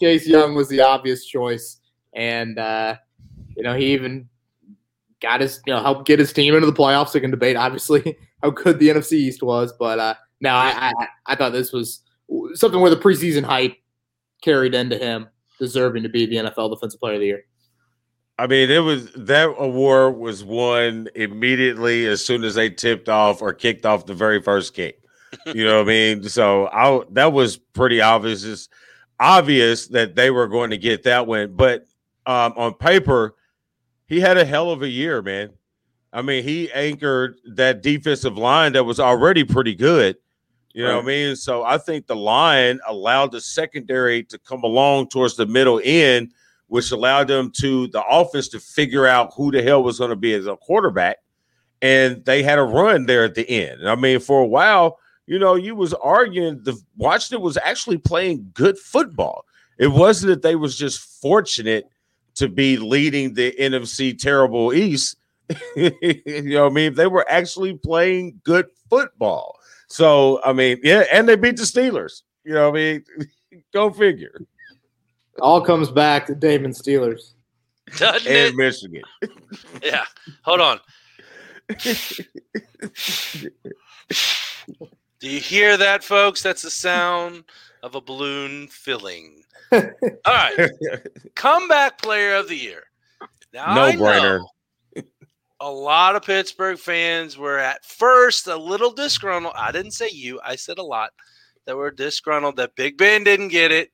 Chase 0.00 0.26
Young 0.26 0.54
was 0.54 0.68
the 0.68 0.82
obvious 0.82 1.24
choice, 1.24 1.78
and 2.12 2.58
uh, 2.58 2.96
you 3.56 3.62
know 3.62 3.74
he 3.74 3.92
even 3.92 4.28
got 5.20 5.40
his, 5.40 5.60
you 5.66 5.72
know, 5.72 5.80
helped 5.80 6.06
get 6.06 6.18
his 6.18 6.32
team 6.32 6.54
into 6.54 6.66
the 6.66 6.72
playoffs. 6.72 7.14
We 7.14 7.20
can 7.20 7.30
debate, 7.30 7.56
obviously, 7.56 8.16
how 8.42 8.50
good 8.50 8.78
the 8.78 8.88
NFC 8.88 9.12
East 9.12 9.42
was, 9.42 9.72
but 9.78 9.98
uh, 9.98 10.14
no, 10.40 10.50
I, 10.50 10.90
I, 10.98 11.06
I 11.26 11.36
thought 11.36 11.52
this 11.52 11.72
was 11.72 12.02
something 12.54 12.80
where 12.80 12.90
the 12.90 12.96
preseason 12.96 13.44
hype 13.44 13.76
carried 14.42 14.74
into 14.74 14.98
him, 14.98 15.28
deserving 15.60 16.02
to 16.02 16.08
be 16.08 16.26
the 16.26 16.36
NFL 16.36 16.70
Defensive 16.70 16.98
Player 16.98 17.14
of 17.14 17.20
the 17.20 17.26
Year. 17.26 17.44
I 18.38 18.46
mean, 18.46 18.70
it 18.70 18.78
was 18.78 19.12
that 19.12 19.54
award 19.58 20.16
was 20.16 20.42
won 20.42 21.08
immediately 21.14 22.06
as 22.06 22.24
soon 22.24 22.42
as 22.42 22.54
they 22.54 22.70
tipped 22.70 23.08
off 23.08 23.42
or 23.42 23.52
kicked 23.52 23.84
off 23.84 24.06
the 24.06 24.14
very 24.14 24.40
first 24.42 24.74
kick. 24.74 24.96
You 25.54 25.64
know 25.64 25.76
what 25.76 25.82
I 25.82 25.92
mean? 25.92 26.22
So 26.24 26.66
I 26.66 27.02
that 27.12 27.32
was 27.32 27.56
pretty 27.56 28.00
obvious. 28.00 28.42
It's 28.42 28.68
obvious 29.20 29.86
that 29.88 30.16
they 30.16 30.32
were 30.32 30.48
going 30.48 30.70
to 30.70 30.76
get 30.76 31.04
that 31.04 31.28
win, 31.28 31.54
but 31.54 31.86
um, 32.26 32.52
on 32.56 32.74
paper, 32.74 33.36
he 34.06 34.18
had 34.18 34.36
a 34.36 34.44
hell 34.44 34.70
of 34.70 34.82
a 34.82 34.88
year, 34.88 35.22
man. 35.22 35.50
I 36.12 36.22
mean, 36.22 36.42
he 36.42 36.72
anchored 36.72 37.38
that 37.54 37.80
defensive 37.82 38.36
line 38.36 38.72
that 38.72 38.82
was 38.82 38.98
already 38.98 39.44
pretty 39.44 39.76
good. 39.76 40.16
You 40.72 40.84
know 40.84 40.90
right. 40.90 40.96
what 40.96 41.04
I 41.04 41.06
mean? 41.06 41.36
So 41.36 41.64
I 41.64 41.78
think 41.78 42.06
the 42.06 42.16
line 42.16 42.78
allowed 42.86 43.32
the 43.32 43.40
secondary 43.40 44.22
to 44.24 44.38
come 44.38 44.62
along 44.62 45.08
towards 45.08 45.36
the 45.36 45.46
middle 45.46 45.80
end, 45.82 46.32
which 46.68 46.92
allowed 46.92 47.28
them 47.28 47.50
to 47.58 47.88
the 47.88 48.04
offense 48.04 48.48
to 48.48 48.60
figure 48.60 49.06
out 49.06 49.32
who 49.34 49.50
the 49.50 49.62
hell 49.62 49.82
was 49.82 49.98
going 49.98 50.10
to 50.10 50.16
be 50.16 50.32
as 50.32 50.46
a 50.46 50.56
quarterback. 50.56 51.18
And 51.82 52.24
they 52.24 52.42
had 52.42 52.58
a 52.58 52.62
run 52.62 53.06
there 53.06 53.24
at 53.24 53.34
the 53.34 53.48
end. 53.48 53.88
I 53.88 53.96
mean, 53.96 54.20
for 54.20 54.40
a 54.40 54.46
while, 54.46 54.98
you 55.26 55.38
know, 55.38 55.54
you 55.54 55.74
was 55.74 55.94
arguing 55.94 56.60
the 56.62 56.76
Washington 56.96 57.42
was 57.42 57.56
actually 57.56 57.98
playing 57.98 58.50
good 58.52 58.78
football. 58.78 59.46
It 59.78 59.88
wasn't 59.88 60.30
that 60.30 60.42
they 60.42 60.56
was 60.56 60.76
just 60.76 61.00
fortunate 61.20 61.88
to 62.34 62.48
be 62.48 62.76
leading 62.76 63.34
the 63.34 63.52
NFC 63.58 64.16
terrible 64.16 64.72
East. 64.74 65.16
you 65.76 65.92
know 66.26 66.64
what 66.64 66.72
I 66.72 66.74
mean? 66.74 66.94
They 66.94 67.06
were 67.06 67.24
actually 67.28 67.74
playing 67.74 68.40
good 68.44 68.66
football. 68.88 69.59
So, 69.90 70.40
I 70.44 70.52
mean, 70.52 70.78
yeah, 70.82 71.04
and 71.12 71.28
they 71.28 71.36
beat 71.36 71.56
the 71.56 71.64
Steelers. 71.64 72.22
You 72.44 72.54
know 72.54 72.70
what 72.70 72.78
I 72.78 72.82
mean? 72.82 73.04
Go 73.74 73.90
figure. 73.90 74.40
All 75.40 75.60
comes 75.60 75.90
back 75.90 76.26
to 76.26 76.34
Damon 76.34 76.70
Steelers. 76.72 77.32
Doesn't 77.96 78.26
And 78.30 78.54
it? 78.54 78.56
Michigan. 78.56 79.02
Yeah. 79.82 80.04
Hold 80.44 80.60
on. 80.60 80.80
Do 85.18 85.28
you 85.28 85.40
hear 85.40 85.76
that, 85.76 86.02
folks? 86.04 86.42
That's 86.42 86.62
the 86.62 86.70
sound 86.70 87.44
of 87.82 87.94
a 87.94 88.00
balloon 88.00 88.68
filling. 88.68 89.42
All 89.72 89.82
right. 90.28 90.70
Comeback 91.34 92.00
player 92.00 92.36
of 92.36 92.48
the 92.48 92.56
year. 92.56 92.84
Now, 93.52 93.74
No 93.74 93.82
I 93.82 93.96
brainer. 93.96 94.38
know 94.40 94.48
A 95.60 95.70
lot 95.70 96.16
of 96.16 96.22
Pittsburgh 96.22 96.78
fans 96.78 97.36
were 97.36 97.58
at 97.58 97.84
first 97.84 98.46
a 98.46 98.56
little 98.56 98.90
disgruntled. 98.92 99.54
I 99.56 99.72
didn't 99.72 99.90
say 99.92 100.08
you, 100.10 100.40
I 100.42 100.56
said 100.56 100.78
a 100.78 100.82
lot 100.82 101.10
that 101.66 101.76
were 101.76 101.90
disgruntled 101.90 102.56
that 102.56 102.74
Big 102.76 102.96
Ben 102.96 103.24
didn't 103.24 103.48
get 103.48 103.70
it 103.70 103.90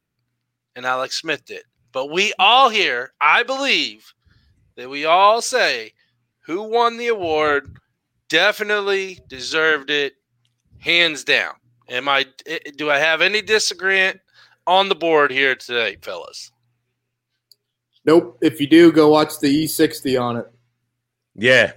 and 0.76 0.86
Alex 0.86 1.20
Smith 1.20 1.44
did. 1.44 1.64
But 1.92 2.10
we 2.12 2.32
all 2.38 2.68
here, 2.68 3.12
I 3.20 3.42
believe 3.42 4.12
that 4.76 4.88
we 4.88 5.06
all 5.06 5.42
say 5.42 5.92
who 6.44 6.62
won 6.62 6.96
the 6.98 7.08
award 7.08 7.76
definitely 8.28 9.18
deserved 9.28 9.90
it, 9.90 10.14
hands 10.78 11.24
down. 11.24 11.54
Am 11.88 12.08
I? 12.08 12.26
eh, 12.46 12.58
Do 12.76 12.90
I 12.90 12.98
have 12.98 13.22
any 13.22 13.42
disagreement 13.42 14.20
on 14.66 14.88
the 14.88 14.94
board 14.94 15.30
here 15.32 15.56
today, 15.56 15.96
fellas? 16.02 16.52
Nope. 18.04 18.38
If 18.40 18.60
you 18.60 18.68
do, 18.68 18.92
go 18.92 19.08
watch 19.08 19.40
the 19.40 19.64
E60 19.64 20.20
on 20.20 20.36
it. 20.36 20.46
Yeah. 21.36 21.72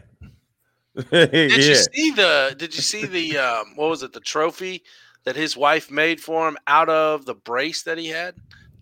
Did 1.12 1.32
yeah. 1.34 1.58
you 1.58 1.76
see 1.76 2.12
the? 2.12 2.56
Did 2.58 2.76
you 2.76 2.82
see 2.82 3.06
the? 3.06 3.38
Um, 3.38 3.74
what 3.76 3.89
was 3.89 4.04
it? 4.04 4.13
The 4.13 4.19
trophy 4.19 4.84
that 5.24 5.36
his 5.36 5.56
wife 5.56 5.91
made 5.91 6.19
for 6.19 6.48
him 6.48 6.58
out 6.67 6.89
of 6.89 7.26
the 7.26 7.36
brace 7.36 7.84
that 7.84 7.98
he 7.98 8.08
had. 8.08 8.36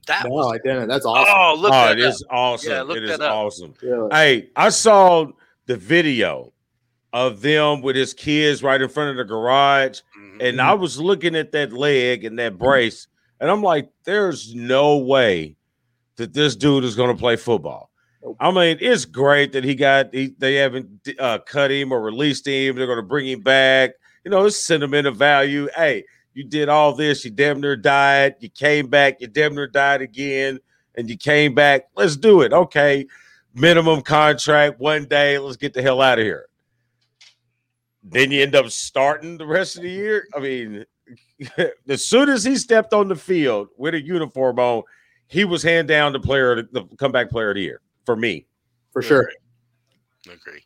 That 0.08 0.24
No, 0.26 0.30
was. 0.36 0.54
I 0.54 0.58
didn't. 0.68 0.88
That's 0.88 1.06
awesome. 1.06 1.34
Oh, 1.38 1.56
look 1.60 1.74
oh, 1.74 1.76
that 1.88 2.00
it 2.00 2.06
up. 2.06 2.14
is 2.14 2.24
awesome. 2.30 2.72
Yeah, 2.72 2.82
look 2.84 2.98
it 2.98 3.04
is 3.04 3.10
that 3.10 3.22
up. 3.22 3.36
awesome. 3.36 3.74
Really. 3.82 4.08
Hey, 4.12 4.50
I 4.56 4.70
saw 4.70 5.28
the 5.66 5.76
video 5.76 6.54
of 7.14 7.42
them 7.42 7.82
with 7.82 7.96
his 7.96 8.14
kids 8.14 8.64
right 8.64 8.82
in 8.82 8.88
front 8.90 9.12
of 9.12 9.18
the 9.18 9.24
garage, 9.26 10.00
Mhm. 10.18 10.48
and 10.50 10.62
I 10.62 10.74
was 10.74 11.00
looking 11.00 11.36
at 11.36 11.52
that 11.52 11.74
leg 11.74 12.24
and 12.24 12.38
that 12.40 12.58
brace, 12.58 13.08
and 13.40 13.50
I'm 13.52 13.62
like, 13.64 13.90
there's 14.06 14.54
no 14.56 14.98
way 14.98 15.56
that 16.18 16.34
this 16.34 16.56
dude 16.56 16.84
is 16.84 16.96
going 16.96 17.14
to 17.14 17.20
play 17.20 17.36
football. 17.36 17.87
I 18.40 18.52
mean, 18.52 18.78
it's 18.80 19.06
great 19.06 19.54
that 19.54 19.64
he 19.64 19.76
got 19.76 20.14
he, 20.14 20.34
they 20.38 20.56
haven't 20.56 21.08
uh, 21.20 21.40
cut 21.40 21.72
him 21.72 21.92
or 21.92 22.02
released 22.02 22.48
him. 22.48 22.76
They're 22.76 22.86
going 22.86 22.98
to 22.98 23.04
bring 23.04 23.28
him 23.28 23.42
back. 23.42 23.92
You 24.24 24.32
know, 24.32 24.46
it's 24.46 24.64
sentimental 24.66 25.14
value. 25.14 25.70
Hey, 25.76 26.04
you 26.34 26.44
did 26.44 26.70
all 26.70 26.94
this. 26.94 27.24
You 27.24 27.32
damn 27.32 27.62
near 27.62 27.76
died. 27.76 28.36
You 28.40 28.50
came 28.50 28.88
back. 28.88 29.18
You 29.20 29.28
damn 29.28 29.56
near 29.56 29.68
died 29.68 30.02
again, 30.02 30.60
and 30.96 31.10
you 31.10 31.18
came 31.18 31.54
back. 31.54 31.88
Let's 31.96 32.18
do 32.18 32.42
it. 32.42 32.54
Okay, 32.54 33.06
minimum 33.54 34.02
contract. 34.02 34.80
One 34.80 35.06
day. 35.06 35.38
Let's 35.38 35.58
get 35.58 35.74
the 35.74 35.82
hell 35.82 36.02
out 36.02 36.20
of 36.20 36.26
here. 36.26 36.48
Then 38.04 38.32
you 38.32 38.42
end 38.42 38.56
up 38.56 38.70
starting 38.70 39.38
the 39.38 39.48
rest 39.48 39.76
of 39.76 39.84
the 39.84 39.90
year. 39.90 40.28
I 40.36 40.40
mean, 40.40 40.86
as 41.88 42.06
soon 42.06 42.30
as 42.30 42.44
he 42.44 42.56
stepped 42.56 42.94
on 42.94 43.08
the 43.08 43.16
field 43.16 43.70
with 43.78 43.94
a 43.94 44.02
uniform 44.02 44.60
on, 44.60 44.84
he 45.28 45.44
was 45.44 45.62
hand 45.62 45.88
down 45.88 46.14
the 46.14 46.20
player, 46.20 46.64
the 46.72 46.86
comeback 46.98 47.30
player 47.30 47.50
of 47.50 47.56
the 47.56 47.62
year 47.62 47.82
for 48.08 48.16
me. 48.16 48.48
For 48.94 49.02
sure. 49.04 49.30
Agree. 50.26 50.64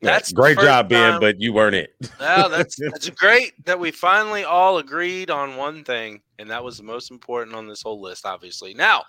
Yeah, 0.00 0.12
That's 0.12 0.30
the 0.30 0.36
great 0.36 0.56
first 0.56 0.66
job, 0.66 0.88
Ben, 0.88 1.12
time- 1.12 1.20
but 1.20 1.40
you 1.40 1.52
weren't 1.52 1.74
it. 1.74 1.90
Well, 2.18 2.48
that's 2.48 2.76
that's 2.92 3.10
great 3.10 3.52
that 3.66 3.78
we 3.78 3.90
finally 3.90 4.44
all 4.44 4.78
agreed 4.78 5.30
on 5.30 5.56
one 5.56 5.84
thing, 5.84 6.22
and 6.38 6.50
that 6.50 6.64
was 6.64 6.78
the 6.78 6.82
most 6.84 7.10
important 7.10 7.54
on 7.54 7.68
this 7.68 7.82
whole 7.82 8.00
list, 8.00 8.24
obviously. 8.24 8.74
Now, 8.74 9.04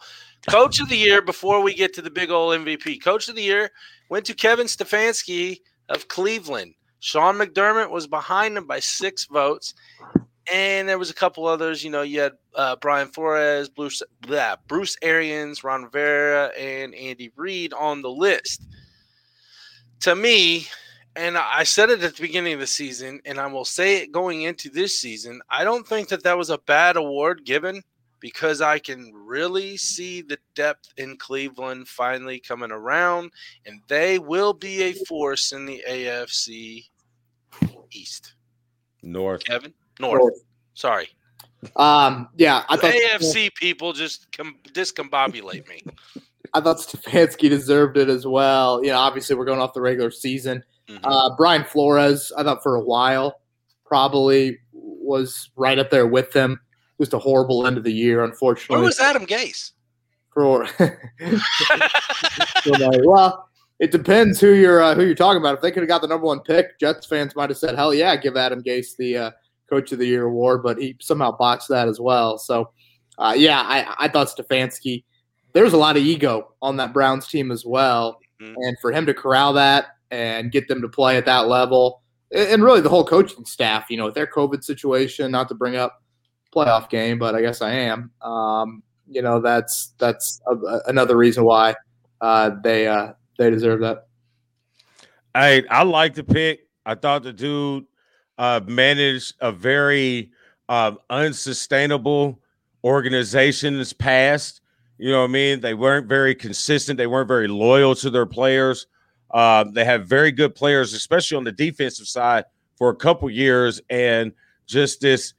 coach 0.50 0.82
of 0.82 0.90
the 0.90 0.98
year, 0.98 1.22
before 1.22 1.62
we 1.62 1.74
get 1.74 1.94
to 1.94 2.02
the 2.02 2.12
big 2.12 2.32
old 2.32 2.54
MVP, 2.60 3.02
coach 3.02 3.30
of 3.30 3.36
the 3.36 3.44
year 3.44 3.70
went 4.10 4.26
to 4.26 4.34
Kevin 4.34 4.68
Stefanski 4.68 5.60
of 5.90 6.08
Cleveland. 6.08 6.74
Sean 7.00 7.36
McDermott 7.38 7.90
was 7.92 8.08
behind 8.08 8.58
him 8.58 8.68
by 8.68 8.80
six 8.80 9.26
votes. 9.26 9.74
And 10.52 10.90
there 10.90 10.98
was 10.98 11.10
a 11.10 11.16
couple 11.16 11.46
others, 11.46 11.84
you 11.84 11.90
know, 11.90 12.02
you 12.02 12.22
had 12.22 12.34
uh, 12.56 12.76
Brian 12.78 13.10
Flores, 13.10 13.70
Bruce, 13.70 14.02
blah, 14.22 14.56
Bruce 14.68 14.98
Arians, 15.02 15.64
Ron 15.64 15.84
Rivera, 15.84 16.48
and 16.58 16.96
Andy 16.96 17.32
Reid 17.36 17.74
on 17.74 18.02
the 18.02 18.10
list. 18.10 18.64
To 20.02 20.16
me, 20.16 20.68
and 21.16 21.38
I 21.38 21.64
said 21.64 21.90
it 21.90 22.02
at 22.02 22.16
the 22.16 22.22
beginning 22.22 22.54
of 22.54 22.60
the 22.60 22.68
season, 22.68 23.20
and 23.26 23.40
I 23.40 23.48
will 23.48 23.66
say 23.66 23.98
it 23.98 24.12
going 24.12 24.44
into 24.44 24.70
this 24.70 24.98
season. 24.98 25.42
I 25.50 25.64
don't 25.64 25.88
think 25.88 26.10
that 26.10 26.24
that 26.24 26.38
was 26.38 26.50
a 26.50 26.58
bad 26.60 26.96
award 26.96 27.46
given 27.46 27.84
because 28.20 28.62
I 28.62 28.80
can 28.80 29.12
really 29.14 29.78
see 29.78 30.22
the 30.22 30.38
depth 30.56 30.94
in 30.98 31.18
Cleveland 31.18 31.88
finally 31.88 32.40
coming 32.40 32.72
around, 32.72 33.32
and 33.66 33.82
they 33.88 34.20
will 34.20 34.54
be 34.54 34.84
a 34.84 34.94
force 34.94 35.52
in 35.52 35.66
the 35.66 35.84
AFC 35.88 36.86
East. 37.92 38.36
North. 39.02 39.44
Kevin 39.46 39.74
North. 40.00 40.20
North. 40.22 40.44
Sorry, 40.74 41.10
Um, 41.76 42.30
yeah, 42.38 42.64
I 42.70 42.78
thought 42.78 42.94
AFC 42.94 43.54
people 43.56 43.92
just 43.94 44.32
com- 44.32 44.56
discombobulate 44.74 45.68
me. 45.68 45.84
I 46.54 46.62
thought 46.62 46.78
Stefanski 46.78 47.50
deserved 47.50 47.98
it 47.98 48.08
as 48.10 48.26
well. 48.26 48.82
You 48.84 48.92
know, 48.92 48.98
obviously 48.98 49.36
we're 49.36 49.46
going 49.46 49.60
off 49.60 49.74
the 49.74 49.82
regular 49.82 50.10
season. 50.10 50.64
Mhm. 50.88 51.00
Uh, 51.04 51.36
Brian 51.36 51.64
Flores, 51.66 52.32
I 52.38 52.44
thought 52.44 52.64
for 52.64 52.76
a 52.76 52.82
while 52.82 53.42
probably 53.86 54.58
was 54.74 55.50
right 55.56 55.78
up 55.78 55.90
there 55.92 56.08
with 56.08 56.32
them. 56.32 56.60
Just 57.00 57.14
a 57.14 57.20
horrible 57.20 57.68
end 57.68 57.78
of 57.78 57.84
the 57.84 57.94
year, 57.94 58.18
Where 58.18 58.26
unfortunately. 58.26 58.84
was 58.86 59.00
Adam 59.00 59.26
Gase? 59.26 59.72
for 60.34 60.66
well, 63.04 63.50
it 63.80 63.92
depends 63.92 64.40
who 64.40 64.54
you're 64.54 64.82
uh, 64.82 64.96
who 64.96 65.04
you're 65.06 65.16
talking 65.16 65.42
about. 65.42 65.56
If 65.56 65.62
they 65.62 65.72
could 65.72 65.82
have 65.84 65.88
got 65.90 66.02
the 66.02 66.08
number 66.08 66.26
one 66.26 66.40
pick, 66.42 66.80
Jets 66.80 67.06
fans 67.08 67.36
might 67.36 67.50
have 67.50 67.58
said, 67.58 67.76
"Hell 67.76 67.94
yeah, 67.94 68.16
give 68.16 68.38
Adam 68.38 68.62
Gase 68.64 68.96
the 68.98 69.18
uh, 69.18 69.32
Coach 69.70 69.92
of 69.92 70.00
the 70.00 70.06
Year 70.08 70.26
award," 70.26 70.64
but 70.64 70.78
he 70.78 70.96
somehow 71.00 71.32
botched 71.38 71.68
that 71.70 71.88
as 71.88 72.00
well. 72.00 72.38
So, 72.38 72.72
uh, 73.18 73.34
yeah, 73.38 73.62
I, 73.62 73.96
I 74.06 74.08
thought 74.08 74.28
Stefanski. 74.28 75.04
There's 75.54 75.74
a 75.74 75.78
lot 75.78 75.98
of 75.98 76.04
ego 76.04 76.54
on 76.62 76.78
that 76.78 76.94
Browns 76.94 77.28
team 77.28 77.52
as 77.52 77.66
well, 77.66 78.20
Mhm. 78.42 78.54
and 78.58 78.78
for 78.80 78.92
him 78.92 79.06
to 79.08 79.14
corral 79.14 79.54
that 79.54 79.88
and 80.12 80.52
get 80.52 80.68
them 80.68 80.82
to 80.82 80.90
play 80.90 81.18
at 81.18 81.26
that 81.26 81.48
level, 81.48 82.02
and 82.32 82.48
and 82.50 82.64
really 82.64 82.82
the 82.82 82.90
whole 82.90 83.06
coaching 83.06 83.46
staff, 83.46 83.86
you 83.90 83.98
know, 83.98 84.06
with 84.06 84.16
their 84.16 84.28
COVID 84.28 84.64
situation, 84.64 85.32
not 85.32 85.48
to 85.50 85.56
bring 85.56 85.76
up 85.76 86.02
playoff 86.56 86.90
game, 86.90 87.20
but 87.20 87.36
I 87.36 87.42
guess 87.42 87.62
I 87.62 87.72
am. 87.72 88.12
Um, 88.22 88.82
you 89.08 89.22
know, 89.22 89.40
that's 89.42 89.94
that's 90.00 90.40
a, 90.48 90.56
a- 90.56 90.82
another 90.88 91.16
reason 91.18 91.44
why 91.44 91.76
uh, 92.22 92.52
they 92.64 92.88
uh, 92.88 93.14
they 93.38 93.50
deserve 93.50 93.80
that. 93.82 94.06
Hey, 95.36 95.64
I 95.70 95.84
like 95.84 96.16
the 96.16 96.24
pick. 96.24 96.62
I 96.86 96.96
thought 96.96 97.24
the 97.24 97.34
dude 97.34 97.86
uh, 98.40 98.62
managed 98.66 99.36
a 99.42 99.52
very 99.52 100.32
um, 100.70 100.98
unsustainable 101.10 102.40
organization's 102.84 103.92
past. 103.92 104.62
You 104.98 105.12
know 105.12 105.20
what 105.20 105.30
I 105.30 105.34
mean? 105.34 105.60
They 105.60 105.74
weren't 105.74 106.08
very 106.08 106.34
consistent. 106.34 106.98
They 106.98 107.08
weren't 107.08 107.28
very 107.28 107.50
loyal 107.50 107.96
to 107.96 108.10
their 108.10 108.26
players. 108.26 108.88
Uh, 109.30 109.66
they 109.66 109.86
have 109.86 110.08
very 110.08 110.32
good 110.32 110.56
players, 110.56 110.94
especially 110.94 111.38
on 111.38 111.44
the 111.44 111.52
defensive 111.52 112.08
side, 112.08 112.46
for 112.78 112.90
a 112.90 112.96
couple 112.96 113.30
years, 113.30 113.82
and 113.90 114.32
just 114.66 115.02
this 115.02 115.34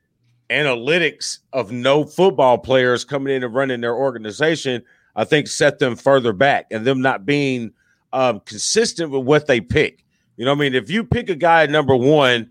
analytics 0.50 1.38
of 1.52 1.72
no 1.72 2.04
football 2.04 2.58
players 2.58 3.04
coming 3.04 3.34
in 3.34 3.42
and 3.42 3.54
running 3.54 3.80
their 3.80 3.96
organization. 3.96 4.82
I 5.16 5.24
think 5.24 5.48
set 5.48 5.78
them 5.78 5.96
further 5.96 6.34
back, 6.34 6.66
and 6.70 6.86
them 6.86 7.00
not 7.00 7.24
being 7.24 7.72
um, 8.12 8.40
consistent 8.40 9.10
with 9.10 9.24
what 9.24 9.46
they 9.46 9.60
pick. 9.60 10.04
You 10.36 10.44
know 10.44 10.52
what 10.52 10.58
I 10.58 10.68
mean? 10.68 10.74
If 10.74 10.90
you 10.90 11.02
pick 11.02 11.30
a 11.30 11.34
guy 11.34 11.66
number 11.66 11.96
one, 11.96 12.50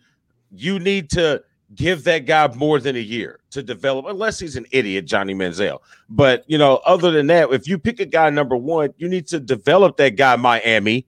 you 0.51 0.79
need 0.79 1.09
to 1.11 1.43
give 1.75 2.03
that 2.03 2.25
guy 2.25 2.47
more 2.55 2.79
than 2.79 2.95
a 2.95 2.99
year 2.99 3.39
to 3.51 3.61
develop, 3.61 4.05
unless 4.07 4.39
he's 4.39 4.55
an 4.55 4.65
idiot, 4.71 5.05
Johnny 5.05 5.33
Manziel. 5.33 5.79
But 6.09 6.43
you 6.47 6.57
know, 6.57 6.77
other 6.85 7.11
than 7.11 7.27
that, 7.27 7.51
if 7.51 7.67
you 7.67 7.77
pick 7.77 7.99
a 7.99 8.05
guy 8.05 8.29
number 8.29 8.55
one, 8.55 8.93
you 8.97 9.07
need 9.07 9.27
to 9.27 9.39
develop 9.39 9.97
that 9.97 10.15
guy, 10.15 10.35
Miami. 10.35 11.05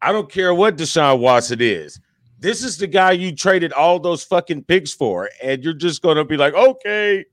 I 0.00 0.12
don't 0.12 0.30
care 0.30 0.54
what 0.54 0.76
Deshaun 0.76 1.20
Watson 1.20 1.60
is. 1.60 2.00
This 2.38 2.62
is 2.62 2.76
the 2.76 2.86
guy 2.86 3.12
you 3.12 3.34
traded 3.34 3.72
all 3.72 3.98
those 3.98 4.22
fucking 4.22 4.64
picks 4.64 4.92
for, 4.92 5.30
and 5.42 5.64
you're 5.64 5.72
just 5.72 6.02
gonna 6.02 6.24
be 6.24 6.36
like, 6.36 6.54
okay, 6.54 7.24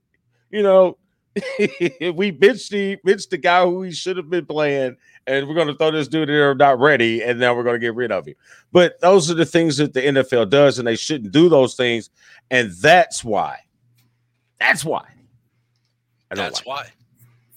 you 0.51 0.63
know, 0.63 0.97
we 1.35 2.31
bitched 2.31 2.69
the 2.69 2.97
bitched 3.05 3.29
the 3.29 3.37
guy 3.37 3.63
who 3.63 3.83
he 3.83 3.91
should 3.91 4.17
have 4.17 4.29
been 4.29 4.45
playing, 4.45 4.97
and 5.27 5.47
we're 5.47 5.55
gonna 5.55 5.75
throw 5.75 5.91
this 5.91 6.07
dude 6.07 6.29
in 6.29 6.35
there 6.35 6.55
not 6.55 6.79
ready, 6.79 7.21
and 7.21 7.39
now 7.39 7.55
we're 7.55 7.63
gonna 7.63 7.79
get 7.79 7.95
rid 7.95 8.11
of 8.11 8.25
him. 8.25 8.35
But 8.71 8.99
those 9.01 9.29
are 9.29 9.33
the 9.35 9.45
things 9.45 9.77
that 9.77 9.93
the 9.93 10.01
NFL 10.01 10.49
does, 10.49 10.79
and 10.79 10.87
they 10.87 10.95
shouldn't 10.95 11.31
do 11.31 11.49
those 11.49 11.75
things, 11.75 12.09
and 12.49 12.71
that's 12.71 13.23
why. 13.23 13.59
That's 14.59 14.85
why. 14.85 15.05
I 16.29 16.35
don't 16.35 16.45
That's 16.45 16.65
like 16.65 16.67
why. 16.67 16.89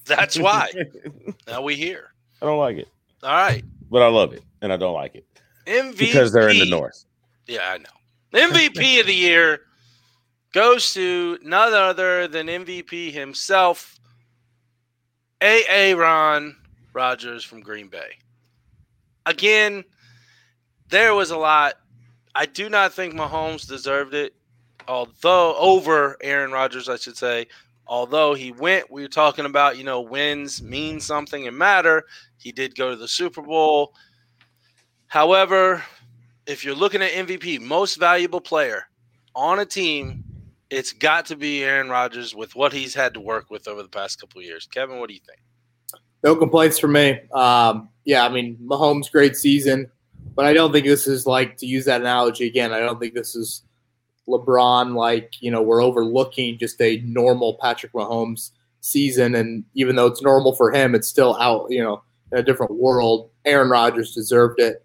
That's 0.06 0.38
why. 0.38 0.70
now 1.46 1.62
we 1.62 1.76
here. 1.76 2.12
I 2.42 2.46
don't 2.46 2.58
like 2.58 2.76
it, 2.76 2.88
All 3.22 3.30
right. 3.30 3.64
but 3.90 4.02
I 4.02 4.08
love 4.08 4.32
it, 4.32 4.42
and 4.62 4.72
I 4.72 4.76
don't 4.76 4.94
like 4.94 5.14
it 5.14 5.24
MVP 5.66 5.98
because 5.98 6.32
they're 6.32 6.48
in 6.48 6.58
the 6.58 6.68
north. 6.68 7.04
Yeah, 7.46 7.70
I 7.70 7.78
know. 7.78 7.84
MVP 8.32 9.00
of 9.00 9.06
the 9.06 9.14
year 9.14 9.60
goes 10.52 10.92
to 10.94 11.38
none 11.42 11.72
other 11.72 12.26
than 12.28 12.46
MVP 12.46 13.12
himself, 13.12 13.98
A.A. 15.42 15.94
Rodgers 16.94 17.44
from 17.44 17.60
Green 17.60 17.88
Bay. 17.88 18.18
Again, 19.26 19.84
there 20.88 21.14
was 21.14 21.30
a 21.30 21.36
lot. 21.36 21.74
I 22.34 22.46
do 22.46 22.68
not 22.68 22.92
think 22.92 23.14
Mahomes 23.14 23.66
deserved 23.66 24.14
it, 24.14 24.34
although 24.88 25.56
over 25.56 26.16
Aaron 26.22 26.52
Rodgers, 26.52 26.88
I 26.88 26.96
should 26.96 27.16
say. 27.16 27.46
Although 27.86 28.34
he 28.34 28.50
went, 28.52 28.90
we 28.90 29.02
were 29.02 29.08
talking 29.08 29.44
about, 29.44 29.76
you 29.76 29.84
know, 29.84 30.00
wins 30.00 30.62
mean 30.62 31.00
something 31.00 31.46
and 31.46 31.56
matter. 31.56 32.04
He 32.38 32.50
did 32.50 32.74
go 32.74 32.90
to 32.90 32.96
the 32.96 33.08
Super 33.08 33.42
Bowl. 33.42 33.94
However, 35.06 35.82
if 36.46 36.64
you're 36.64 36.74
looking 36.74 37.02
at 37.02 37.12
MVP, 37.12 37.60
most 37.60 37.96
valuable 37.96 38.40
player 38.40 38.84
on 39.34 39.58
a 39.58 39.66
team, 39.66 40.24
it's 40.70 40.92
got 40.92 41.26
to 41.26 41.36
be 41.36 41.62
Aaron 41.62 41.88
Rodgers 41.88 42.34
with 42.34 42.56
what 42.56 42.72
he's 42.72 42.94
had 42.94 43.14
to 43.14 43.20
work 43.20 43.50
with 43.50 43.68
over 43.68 43.82
the 43.82 43.88
past 43.88 44.18
couple 44.18 44.42
years. 44.42 44.66
Kevin, 44.66 44.98
what 44.98 45.08
do 45.08 45.14
you 45.14 45.20
think? 45.26 45.40
No 46.24 46.34
complaints 46.34 46.78
from 46.78 46.92
me. 46.92 47.20
Um, 47.34 47.90
yeah, 48.06 48.24
I 48.24 48.30
mean, 48.30 48.56
Mahomes' 48.64 49.12
great 49.12 49.36
season, 49.36 49.90
but 50.34 50.46
I 50.46 50.54
don't 50.54 50.72
think 50.72 50.86
this 50.86 51.06
is 51.06 51.26
like 51.26 51.58
to 51.58 51.66
use 51.66 51.84
that 51.84 52.00
analogy 52.00 52.46
again. 52.46 52.72
I 52.72 52.80
don't 52.80 52.98
think 52.98 53.12
this 53.12 53.36
is 53.36 53.62
LeBron 54.26 54.94
like 54.94 55.34
you 55.40 55.50
know 55.50 55.60
we're 55.60 55.82
overlooking 55.82 56.58
just 56.58 56.80
a 56.80 57.02
normal 57.04 57.58
Patrick 57.60 57.92
Mahomes 57.92 58.52
season, 58.80 59.34
and 59.34 59.64
even 59.74 59.96
though 59.96 60.06
it's 60.06 60.22
normal 60.22 60.54
for 60.54 60.72
him, 60.72 60.94
it's 60.94 61.08
still 61.08 61.36
out 61.36 61.66
you 61.68 61.82
know 61.82 62.02
in 62.32 62.38
a 62.38 62.42
different 62.42 62.72
world. 62.72 63.30
Aaron 63.44 63.68
Rodgers 63.68 64.14
deserved 64.14 64.60
it. 64.60 64.82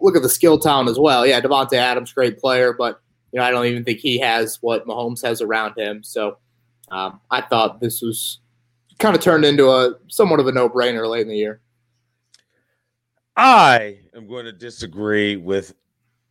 Look 0.00 0.14
at 0.14 0.22
the 0.22 0.28
skill 0.28 0.60
town 0.60 0.86
as 0.86 0.98
well. 0.98 1.26
Yeah, 1.26 1.40
Davante 1.40 1.72
Adams, 1.72 2.12
great 2.12 2.38
player, 2.38 2.72
but 2.72 3.00
you 3.32 3.40
know 3.40 3.44
I 3.44 3.50
don't 3.50 3.66
even 3.66 3.82
think 3.82 3.98
he 3.98 4.18
has 4.18 4.58
what 4.60 4.86
Mahomes 4.86 5.26
has 5.26 5.42
around 5.42 5.76
him. 5.76 6.04
So 6.04 6.38
um, 6.92 7.20
I 7.32 7.40
thought 7.40 7.80
this 7.80 8.00
was 8.00 8.38
kind 8.98 9.14
of 9.14 9.22
turned 9.22 9.44
into 9.44 9.68
a 9.68 9.94
somewhat 10.08 10.40
of 10.40 10.46
a 10.46 10.52
no 10.52 10.68
brainer 10.68 11.08
late 11.08 11.22
in 11.22 11.28
the 11.28 11.36
year. 11.36 11.60
I 13.36 13.98
am 14.14 14.26
going 14.26 14.44
to 14.46 14.52
disagree 14.52 15.36
with 15.36 15.74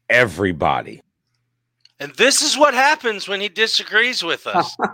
everybody. 0.09 1.01
And 1.99 2.13
this 2.15 2.41
is 2.41 2.57
what 2.57 2.73
happens 2.73 3.27
when 3.27 3.41
he 3.41 3.49
disagrees 3.49 4.23
with 4.23 4.45
us. 4.45 4.75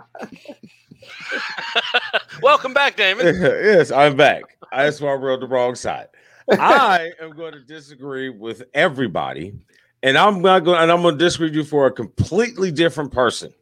Welcome 2.42 2.72
back, 2.72 2.96
Damon. 2.96 3.26
yes, 3.40 3.90
I'm 3.90 4.16
back. 4.16 4.42
I 4.72 4.86
just 4.86 5.00
want 5.00 5.22
on 5.22 5.40
the 5.40 5.46
wrong 5.46 5.74
side. 5.74 6.08
I 6.50 7.12
am 7.20 7.30
going 7.30 7.52
to 7.52 7.60
disagree 7.60 8.28
with 8.28 8.64
everybody, 8.74 9.54
and 10.02 10.18
I'm 10.18 10.42
not 10.42 10.60
going. 10.60 10.80
And 10.80 10.92
I'm 10.92 11.02
going 11.02 11.18
to 11.18 11.24
disagree 11.24 11.48
with 11.48 11.56
you 11.56 11.64
for 11.64 11.86
a 11.86 11.92
completely 11.92 12.70
different 12.70 13.12
person. 13.12 13.52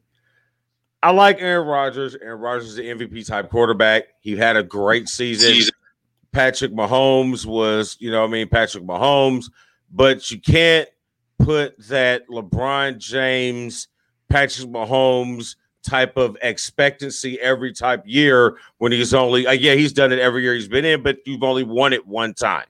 I 1.03 1.11
like 1.11 1.41
Aaron 1.41 1.67
Rodgers. 1.67 2.15
Aaron 2.15 2.41
Rodgers 2.41 2.71
is 2.71 2.79
an 2.79 2.85
MVP 2.85 3.27
type 3.27 3.51
quarterback. 3.51 4.05
He 4.21 4.37
had 4.37 4.57
a 4.57 4.63
great 4.63 5.09
season. 5.09 5.49
Patrick 6.31 6.73
Mahomes 6.73 7.45
was, 7.45 7.97
you 8.01 8.11
know, 8.11 8.25
I 8.25 8.27
mean, 8.27 8.49
Patrick 8.49 8.85
Mahomes, 8.85 9.51
but 9.91 10.31
you 10.31 10.41
can't 10.41 10.89
put 11.39 11.77
that 11.89 12.27
LeBron 12.29 12.99
James, 12.99 13.89
Patrick 14.31 14.69
Mahomes 14.69 15.57
type 15.83 16.17
of 16.17 16.37
expectancy 16.41 17.39
every 17.41 17.73
type 17.73 18.03
year 18.07 18.57
when 18.79 18.93
he's 18.93 19.13
only, 19.13 19.47
uh, 19.47 19.53
yeah, 19.53 19.75
he's 19.75 19.93
done 19.93 20.13
it 20.13 20.21
every 20.21 20.43
year 20.43 20.55
he's 20.55 20.69
been 20.69 20.85
in, 20.85 21.03
but 21.03 21.19
you've 21.27 21.43
only 21.43 21.65
won 21.65 21.93
it 21.93 22.07
one 22.07 22.33
time. 22.33 22.67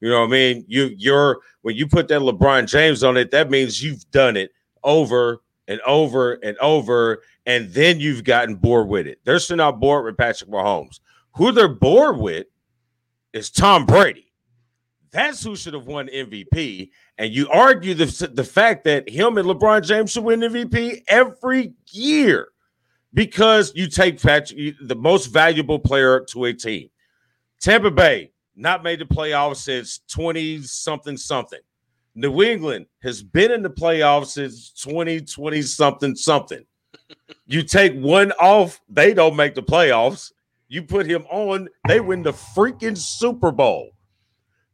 You 0.00 0.10
know 0.10 0.20
what 0.20 0.26
I 0.28 0.32
mean? 0.32 0.64
You, 0.68 0.90
you're, 0.96 1.38
when 1.62 1.76
you 1.76 1.86
put 1.86 2.08
that 2.08 2.20
LeBron 2.20 2.68
James 2.68 3.02
on 3.02 3.16
it, 3.16 3.30
that 3.30 3.50
means 3.50 3.82
you've 3.82 4.08
done 4.10 4.36
it 4.36 4.50
over 4.84 5.40
and 5.68 5.80
over 5.82 6.34
and 6.42 6.58
over 6.58 7.22
and 7.46 7.72
then 7.72 8.00
you've 8.00 8.24
gotten 8.24 8.56
bored 8.56 8.88
with 8.88 9.06
it. 9.06 9.20
They're 9.24 9.38
still 9.38 9.56
not 9.56 9.80
bored 9.80 10.04
with 10.04 10.18
Patrick 10.18 10.50
Mahomes. 10.50 11.00
Who 11.36 11.52
they're 11.52 11.68
bored 11.68 12.18
with 12.18 12.46
is 13.32 13.50
Tom 13.50 13.86
Brady. 13.86 14.32
That's 15.10 15.42
who 15.42 15.56
should 15.56 15.74
have 15.74 15.86
won 15.86 16.08
MVP. 16.08 16.90
And 17.16 17.32
you 17.32 17.48
argue 17.48 17.94
the, 17.94 18.30
the 18.32 18.44
fact 18.44 18.84
that 18.84 19.08
him 19.08 19.38
and 19.38 19.48
LeBron 19.48 19.82
James 19.82 20.12
should 20.12 20.24
win 20.24 20.40
MVP 20.40 21.04
every 21.08 21.72
year 21.90 22.48
because 23.14 23.72
you 23.74 23.88
take 23.88 24.20
Patrick, 24.20 24.74
the 24.82 24.96
most 24.96 25.26
valuable 25.26 25.78
player 25.78 26.20
to 26.30 26.44
a 26.44 26.52
team. 26.52 26.90
Tampa 27.60 27.90
Bay, 27.90 28.30
not 28.56 28.82
made 28.82 28.98
the 28.98 29.06
playoffs 29.06 29.56
since 29.56 30.00
20 30.10 30.62
something 30.62 31.16
something. 31.16 31.60
New 32.18 32.42
England 32.42 32.86
has 33.00 33.22
been 33.22 33.52
in 33.52 33.62
the 33.62 33.70
playoffs 33.70 34.30
since 34.32 34.70
2020 34.72 35.62
something 35.62 36.16
something. 36.16 36.64
You 37.46 37.62
take 37.62 37.94
one 37.94 38.32
off, 38.32 38.80
they 38.90 39.14
don't 39.14 39.36
make 39.36 39.54
the 39.54 39.62
playoffs. 39.62 40.32
You 40.68 40.82
put 40.82 41.06
him 41.06 41.24
on, 41.30 41.68
they 41.86 42.00
win 42.00 42.22
the 42.22 42.32
freaking 42.32 42.98
Super 42.98 43.50
Bowl. 43.50 43.92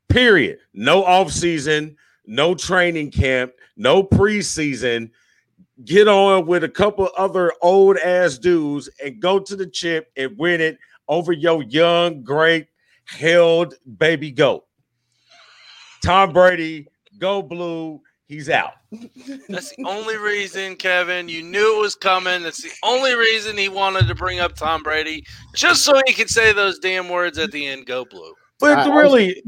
Period. 0.08 0.58
No 0.72 1.04
offseason, 1.04 1.94
no 2.26 2.54
training 2.56 3.12
camp, 3.12 3.52
no 3.76 4.02
preseason. 4.02 5.10
Get 5.84 6.08
on 6.08 6.46
with 6.46 6.64
a 6.64 6.68
couple 6.68 7.10
other 7.16 7.52
old 7.62 7.98
ass 7.98 8.38
dudes 8.38 8.88
and 9.04 9.20
go 9.20 9.38
to 9.38 9.54
the 9.54 9.66
chip 9.66 10.10
and 10.16 10.36
win 10.36 10.60
it 10.60 10.78
over 11.06 11.32
your 11.32 11.62
young, 11.62 12.24
great, 12.24 12.66
held 13.04 13.74
baby 13.98 14.32
goat. 14.32 14.64
Tom 16.02 16.32
Brady, 16.32 16.88
go 17.18 17.42
blue 17.42 18.00
he's 18.26 18.50
out. 18.50 18.74
That's 19.48 19.74
the 19.76 19.84
only 19.86 20.16
reason, 20.16 20.76
Kevin. 20.76 21.28
You 21.28 21.42
knew 21.42 21.78
it 21.78 21.80
was 21.80 21.94
coming. 21.94 22.42
That's 22.42 22.62
the 22.62 22.72
only 22.82 23.14
reason 23.14 23.56
he 23.56 23.68
wanted 23.68 24.06
to 24.08 24.14
bring 24.14 24.40
up 24.40 24.54
Tom 24.54 24.82
Brady, 24.82 25.24
just 25.54 25.82
so 25.82 26.00
he 26.06 26.12
could 26.12 26.30
say 26.30 26.52
those 26.52 26.78
damn 26.78 27.08
words 27.08 27.38
at 27.38 27.52
the 27.52 27.66
end. 27.66 27.86
Go 27.86 28.04
blue. 28.04 28.32
But 28.60 28.78
I, 28.78 28.96
really, 28.96 29.42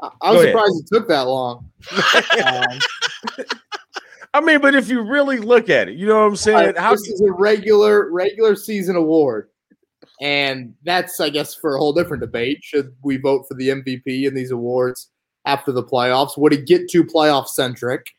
I 0.00 0.06
was, 0.06 0.12
I 0.22 0.30
was 0.32 0.42
surprised 0.42 0.72
ahead. 0.72 0.82
it 0.82 0.94
took 0.94 1.08
that 1.08 1.26
long. 1.26 1.70
um, 2.46 3.46
I 4.34 4.40
mean, 4.40 4.60
but 4.60 4.74
if 4.76 4.88
you 4.88 5.02
really 5.02 5.38
look 5.38 5.70
at 5.70 5.88
it, 5.88 5.96
you 5.96 6.06
know 6.06 6.20
what 6.20 6.26
I'm 6.26 6.36
saying. 6.36 6.66
Right, 6.66 6.78
How 6.78 6.92
this 6.92 7.08
is 7.08 7.20
a 7.20 7.32
regular 7.32 8.12
regular 8.12 8.54
season 8.54 8.94
award, 8.94 9.48
and 10.20 10.74
that's 10.84 11.18
I 11.18 11.30
guess 11.30 11.54
for 11.54 11.74
a 11.74 11.78
whole 11.78 11.92
different 11.92 12.20
debate. 12.20 12.58
Should 12.62 12.94
we 13.02 13.16
vote 13.16 13.46
for 13.48 13.54
the 13.54 13.70
MVP 13.70 14.28
in 14.28 14.34
these 14.34 14.52
awards 14.52 15.10
after 15.50 15.72
the 15.72 15.82
playoffs? 15.82 16.38
Would 16.38 16.52
it 16.52 16.66
get 16.66 16.88
too 16.88 17.04
playoff 17.04 17.48
centric? 17.48 18.10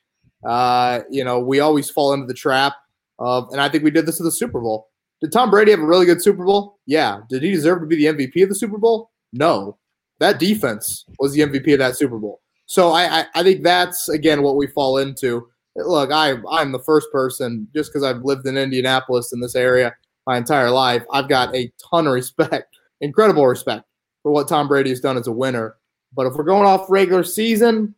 Uh, 0.44 1.02
you 1.10 1.24
know, 1.24 1.40
we 1.40 1.60
always 1.60 1.90
fall 1.90 2.14
into 2.14 2.26
the 2.26 2.34
trap 2.34 2.76
of, 3.20 3.50
and 3.52 3.62
I 3.62 3.70
think 3.70 3.84
we 3.84 3.92
did 3.92 4.06
this 4.06 4.20
in 4.20 4.26
the 4.26 4.32
Super 4.32 4.60
Bowl. 4.60 4.90
Did 5.22 5.32
Tom 5.32 5.52
Brady 5.52 5.72
have 5.72 5.80
a 5.80 5.86
really 5.86 6.06
good 6.06 6.22
Super 6.22 6.44
Bowl? 6.44 6.80
Yeah. 6.88 7.20
Did 7.30 7.44
he 7.44 7.52
deserve 7.52 7.82
to 7.82 7.86
be 7.86 7.96
the 7.96 8.06
MVP 8.06 8.44
of 8.44 8.50
the 8.50 8.56
Super 8.56 8.78
Bowl? 8.78 9.12
No. 9.32 9.78
That 10.20 10.40
defense 10.40 11.06
was 11.20 11.34
the 11.34 11.42
MVP 11.42 11.74
of 11.74 11.80
that 11.80 11.96
Super 11.96 12.18
Bowl. 12.18 12.42
So 12.66 12.92
I, 12.92 13.22
I, 13.22 13.26
I 13.36 13.44
think 13.44 13.64
that's 13.64 14.10
again 14.10 14.44
what 14.44 14.56
we 14.56 14.68
fall 14.68 14.98
into. 14.98 15.48
Look, 15.76 16.12
I 16.12 16.36
I'm 16.50 16.72
the 16.72 16.80
first 16.80 17.08
person 17.12 17.68
just 17.74 17.92
because 17.92 18.04
I've 18.04 18.24
lived 18.24 18.46
in 18.48 18.58
Indianapolis 18.58 19.34
in 19.34 19.42
this 19.42 19.56
area 19.56 19.96
my 20.26 20.38
entire 20.38 20.70
life. 20.70 21.04
I've 21.12 21.30
got 21.30 21.56
a 21.56 21.72
ton 21.92 22.08
of 22.08 22.14
respect, 22.14 22.78
incredible 23.02 23.46
respect 23.46 23.86
for 24.24 24.32
what 24.32 24.48
Tom 24.48 24.68
Brady 24.68 24.90
has 24.90 25.00
done 25.00 25.18
as 25.18 25.28
a 25.28 25.32
winner. 25.32 25.76
But 26.14 26.28
if 26.28 26.34
we're 26.34 26.44
going 26.44 26.66
off 26.66 26.90
regular 26.90 27.24
season, 27.24 27.96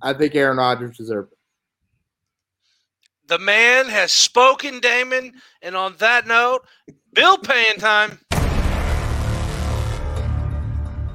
I 0.00 0.12
think 0.12 0.34
Aaron 0.34 0.58
Rodgers 0.58 0.96
deserved 0.96 1.32
it. 1.32 1.38
The 3.28 3.38
man 3.38 3.88
has 3.88 4.12
spoken, 4.12 4.80
Damon. 4.80 5.32
And 5.62 5.76
on 5.76 5.94
that 5.98 6.26
note, 6.26 6.66
bill 7.14 7.38
paying 7.38 7.78
time. 7.78 8.18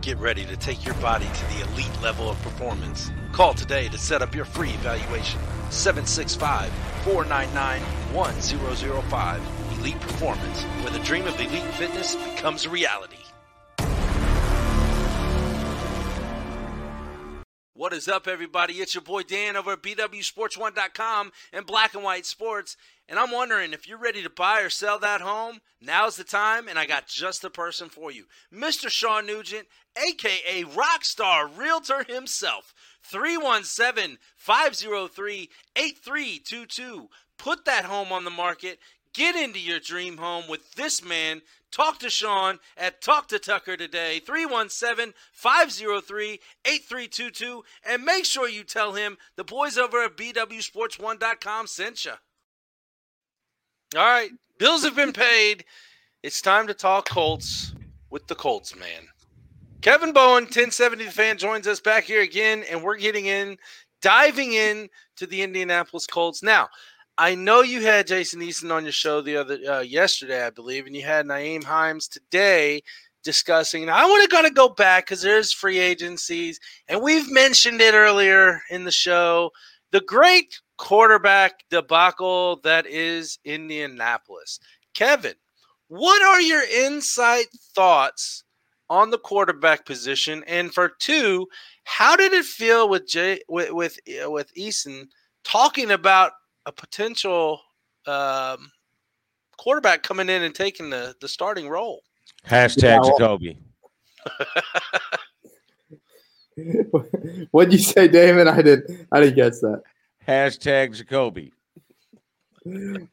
Get 0.02 0.17
ready 0.19 0.45
to 0.45 0.56
take 0.56 0.86
your 0.86 0.95
body 0.95 1.26
to 1.26 1.45
the 1.54 1.69
elite 1.69 2.02
level 2.02 2.30
of 2.30 2.41
performance. 2.41 3.12
Call 3.34 3.54
today 3.54 3.89
to 3.89 3.97
set 3.97 4.21
up 4.21 4.34
your 4.34 4.45
free 4.45 4.69
evaluation. 4.69 5.39
765 5.69 6.71
499 7.04 7.82
1005. 8.13 9.41
Elite 9.80 10.00
Performance, 10.00 10.63
where 10.63 10.91
the 10.91 11.00
dream 11.00 11.28
of 11.28 11.39
elite 11.39 11.62
fitness 11.73 12.15
becomes 12.15 12.65
a 12.65 12.69
reality. 12.69 13.17
What 17.78 17.94
is 17.94 18.08
up, 18.08 18.28
everybody? 18.28 18.74
It's 18.78 18.96
your 18.96 19.04
boy 19.04 19.22
Dan 19.22 19.56
over 19.56 19.74
at 19.74 19.84
BWSports1.com 19.84 21.32
and 21.54 21.66
Black 21.68 21.94
and 21.94 22.04
White 22.04 22.26
Sports. 22.26 22.76
And 23.08 23.20
I'm 23.20 23.30
wondering 23.30 23.72
if 23.72 23.88
you're 23.88 24.00
ready 24.00 24.24
to 24.24 24.32
buy 24.32 24.62
or 24.62 24.70
sell 24.72 24.98
that 24.98 25.22
home, 25.22 25.60
now's 25.80 26.16
the 26.16 26.24
time, 26.24 26.68
and 26.68 26.80
I 26.80 26.88
got 26.88 27.06
just 27.06 27.44
the 27.44 27.52
person 27.52 27.88
for 27.88 28.12
you. 28.12 28.26
Mr. 28.52 28.90
Sean 28.90 29.28
Nugent, 29.28 29.68
aka 29.96 30.63
Rockstar 30.63 31.56
Realtor 31.56 32.04
himself. 32.12 32.74
317 33.04 34.18
503 34.36 35.50
8322. 35.76 37.10
Put 37.38 37.66
that 37.66 37.86
home 37.86 38.12
on 38.12 38.24
the 38.24 38.32
market. 38.32 38.80
Get 39.13 39.36
into 39.36 39.60
your 39.60 39.80
dream 39.80 40.18
home 40.18 40.46
with 40.50 40.74
this 40.74 41.06
man. 41.06 41.44
Talk 41.71 41.99
to 41.99 42.10
Sean 42.10 42.60
at 42.77 43.01
Talk 43.01 43.27
to 43.27 43.39
Tucker 43.39 43.77
today, 43.77 44.19
317 44.19 45.13
503 45.34 46.39
8322. 46.65 47.63
And 47.88 48.03
make 48.03 48.25
sure 48.25 48.47
you 48.47 48.63
tell 48.63 48.93
him 48.93 49.17
the 49.36 49.43
boys 49.43 49.77
over 49.77 50.03
at 50.03 50.17
BWSports1.com 50.17 51.67
sent 51.67 52.06
you. 52.06 52.13
All 53.95 54.06
right. 54.06 54.32
Bills 54.58 54.84
have 54.84 54.95
been 54.95 55.13
paid. 55.13 55.65
It's 56.23 56.41
time 56.41 56.67
to 56.67 56.73
talk 56.73 57.08
Colts 57.08 57.73
with 58.10 58.27
the 58.27 58.36
Colts, 58.36 58.75
man. 58.75 59.08
Kevin 59.82 60.12
Bowen, 60.12 60.43
1070 60.45 61.06
the 61.06 61.12
fan, 61.12 61.38
joins 61.38 61.67
us 61.67 61.80
back 61.80 62.03
here 62.03 62.21
again, 62.21 62.63
and 62.69 62.84
we're 62.84 62.97
getting 62.97 63.27
in, 63.27 63.58
diving 64.01 64.53
in 64.53 64.89
to 65.17 65.27
the 65.27 65.43
Indianapolis 65.43 66.08
Colts. 66.08 66.41
Now, 66.41 66.69
I 67.17 67.34
know 67.34 67.62
you 67.62 67.82
had 67.82 68.06
Jason 68.06 68.41
Eason 68.41 68.71
on 68.71 68.84
your 68.84 68.91
show 68.91 69.21
the 69.21 69.38
other 69.38 69.58
uh, 69.67 69.80
yesterday, 69.80 70.45
I 70.45 70.51
believe, 70.51 70.86
and 70.86 70.95
you 70.95 71.03
had 71.03 71.25
Nyheim 71.25 71.63
Hines 71.63 72.08
today 72.08 72.84
discussing. 73.23 73.88
Now, 73.88 73.97
I 73.97 74.06
want 74.06 74.30
to 74.30 74.36
kind 74.36 74.45
of 74.45 74.53
go 74.53 74.69
back 74.69 75.06
because 75.06 75.21
there's 75.21 75.51
free 75.51 75.80
agencies, 75.80 76.60
and 76.88 77.01
we've 77.01 77.30
mentioned 77.32 77.82
it 77.82 77.95
earlier 77.95 78.62
in 78.69 78.84
the 78.84 78.91
show. 78.91 79.51
The 79.91 80.01
great 80.01 80.60
quarterback 80.77 81.63
debacle 81.71 82.60
that 82.63 82.86
is 82.86 83.39
Indianapolis. 83.43 84.60
Kevin, 84.93 85.34
what 85.88 86.21
are 86.21 86.41
your 86.41 86.63
insight 86.63 87.47
thoughts 87.73 88.43
on 88.89 89.10
the 89.10 89.17
quarterback 89.17 89.86
position? 89.86 90.43
And 90.45 90.71
for 90.71 90.89
two, 90.99 91.47
how 91.84 92.15
did 92.15 92.34
it 92.34 92.45
feel 92.45 92.88
with 92.88 93.08
Jay 93.08 93.41
with 93.47 93.71
with, 93.71 93.97
uh, 94.23 94.30
with 94.30 94.53
Eason 94.56 95.08
talking 95.43 95.91
about 95.91 96.34
a 96.67 96.71
potential 96.71 97.62
um, 98.06 98.69
quarterback 99.58 100.03
coming 100.03 100.30
in 100.30 100.43
and 100.43 100.53
taking 100.53 100.91
the 100.91 101.15
the 101.21 101.27
starting 101.27 101.67
role? 101.67 102.03
Hashtag 102.47 103.03
Jacoby. 103.03 103.58
What'd 107.51 107.73
you 107.73 107.80
say, 107.80 108.08
Damon? 108.08 108.47
I 108.47 108.62
didn't. 108.62 109.08
I 109.12 109.21
didn't 109.21 109.36
guess 109.36 109.62
that. 109.62 109.82
Hashtag 110.27 110.95
Jacoby. 110.95 111.53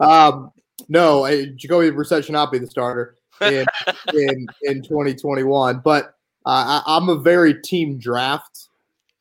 Um, 0.00 0.50
no, 0.88 1.24
I- 1.24 1.46
Jacoby 1.56 1.90
Brissett 1.90 2.24
should 2.24 2.32
not 2.32 2.50
be 2.52 2.58
the 2.58 2.66
starter 2.66 3.16
in 3.40 3.64
in, 4.12 4.46
in 4.62 4.82
2021. 4.82 5.80
But 5.84 6.16
uh, 6.44 6.82
I, 6.86 6.96
I'm 6.96 7.08
a 7.08 7.16
very 7.16 7.54
team 7.62 7.98
draft 7.98 8.68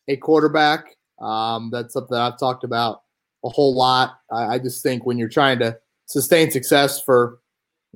a 0.08 0.18
quarterback. 0.18 0.98
Um, 1.22 1.70
that's 1.72 1.94
something 1.94 2.18
I've 2.18 2.40
talked 2.40 2.64
about 2.64 3.03
a 3.44 3.50
whole 3.50 3.76
lot. 3.76 4.20
I, 4.32 4.56
I 4.56 4.60
just 4.60 4.84
think 4.84 5.06
when 5.06 5.18
you're 5.18 5.30
trying 5.30 5.60
to 5.60 5.78
sustain 6.06 6.52
success 6.52 7.02
for 7.02 7.40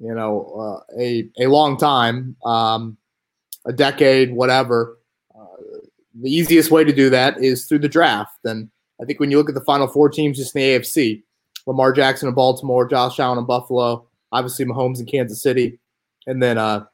you 0.02 0.14
know 0.14 0.84
uh, 0.90 1.00
a 1.00 1.30
a 1.40 1.48
long 1.48 1.78
time, 1.78 2.36
um, 2.46 2.98
a 3.66 3.74
decade, 3.74 4.34
whatever, 4.34 4.98
uh, 5.38 5.46
the 6.22 6.34
easiest 6.34 6.72
way 6.72 6.84
to 6.84 6.94
do 6.94 7.10
that 7.10 7.42
is 7.42 7.66
through 7.66 7.80
the 7.80 7.90
draft. 7.90 8.40
And 8.46 8.70
I 9.02 9.06
think 9.06 9.20
when 9.20 9.32
you 9.32 9.38
look 9.38 9.50
at 9.50 9.56
the 9.56 9.62
final 9.62 9.88
four 9.88 10.10
teams 10.10 10.38
just 10.38 10.56
in 10.56 10.62
the 10.62 10.80
AFC, 10.80 11.24
Lamar 11.66 11.92
Jackson 11.94 12.30
in 12.30 12.34
Baltimore, 12.34 12.88
Josh 12.88 13.20
Allen 13.20 13.38
in 13.38 13.46
Buffalo, 13.46 14.08
obviously 14.32 14.66
Mahomes 14.66 15.00
in 15.00 15.06
Kansas 15.06 15.42
City, 15.42 15.80
and 16.26 16.42
then 16.42 16.58
uh, 16.58 16.86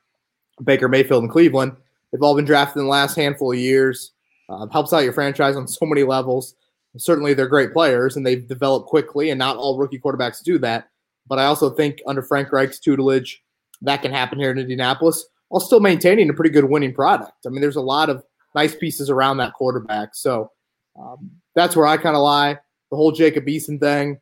Baker 0.64 0.88
Mayfield 0.88 1.24
in 1.24 1.30
Cleveland. 1.30 1.76
They've 2.12 2.22
all 2.22 2.36
been 2.36 2.46
drafted 2.46 2.78
in 2.78 2.86
the 2.86 2.92
last 2.92 3.16
handful 3.16 3.52
of 3.52 3.58
years. 3.58 4.12
Uh, 4.50 4.68
helps 4.68 4.92
out 4.94 5.04
your 5.04 5.14
franchise 5.14 5.56
on 5.56 5.68
so 5.68 5.86
many 5.86 6.04
levels. 6.04 6.56
Certainly, 6.98 7.34
they're 7.34 7.48
great 7.48 7.74
players 7.74 8.16
and 8.16 8.26
they've 8.26 8.48
developed 8.48 8.88
quickly, 8.88 9.30
and 9.30 9.40
not 9.40 9.58
all 9.58 9.78
rookie 9.78 10.00
quarterbacks 10.00 10.44
do 10.44 10.58
that. 10.60 10.90
But 11.28 11.40
I 11.40 11.46
also 11.46 11.70
think 11.70 12.00
under 12.06 12.22
Frank 12.22 12.52
Reich's 12.52 12.80
tutelage, 12.80 13.42
that 13.82 14.02
can 14.02 14.12
happen 14.12 14.40
here 14.40 14.52
in 14.52 14.60
Indianapolis 14.60 15.26
while 15.50 15.60
still 15.60 15.80
maintaining 15.80 16.30
a 16.30 16.34
pretty 16.34 16.50
good 16.50 16.66
winning 16.66 16.94
product. 16.94 17.46
I 17.46 17.50
mean, 17.50 17.62
there's 17.62 17.76
a 17.76 17.82
lot 17.82 18.10
of 18.10 18.24
nice 18.56 18.76
pieces 18.76 19.10
around 19.10 19.38
that 19.38 19.54
quarterback. 19.54 20.16
So 20.16 20.52
um, 21.00 21.32
that's 21.56 21.76
where 21.76 21.86
I 21.86 21.98
kind 21.98 22.16
of 22.16 22.24
lie. 22.24 22.58
The 22.90 22.98
whole 22.98 23.12
Jacob 23.12 23.46
Eason 23.46 23.80
thing, 23.80 24.20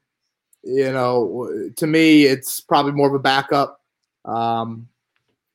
you 0.64 0.92
know, 0.92 1.72
to 1.78 1.88
me, 1.88 2.26
it's 2.26 2.60
probably 2.60 2.92
more 2.92 3.08
of 3.08 3.14
a 3.14 3.20
backup. 3.20 3.80
Um, 4.26 4.88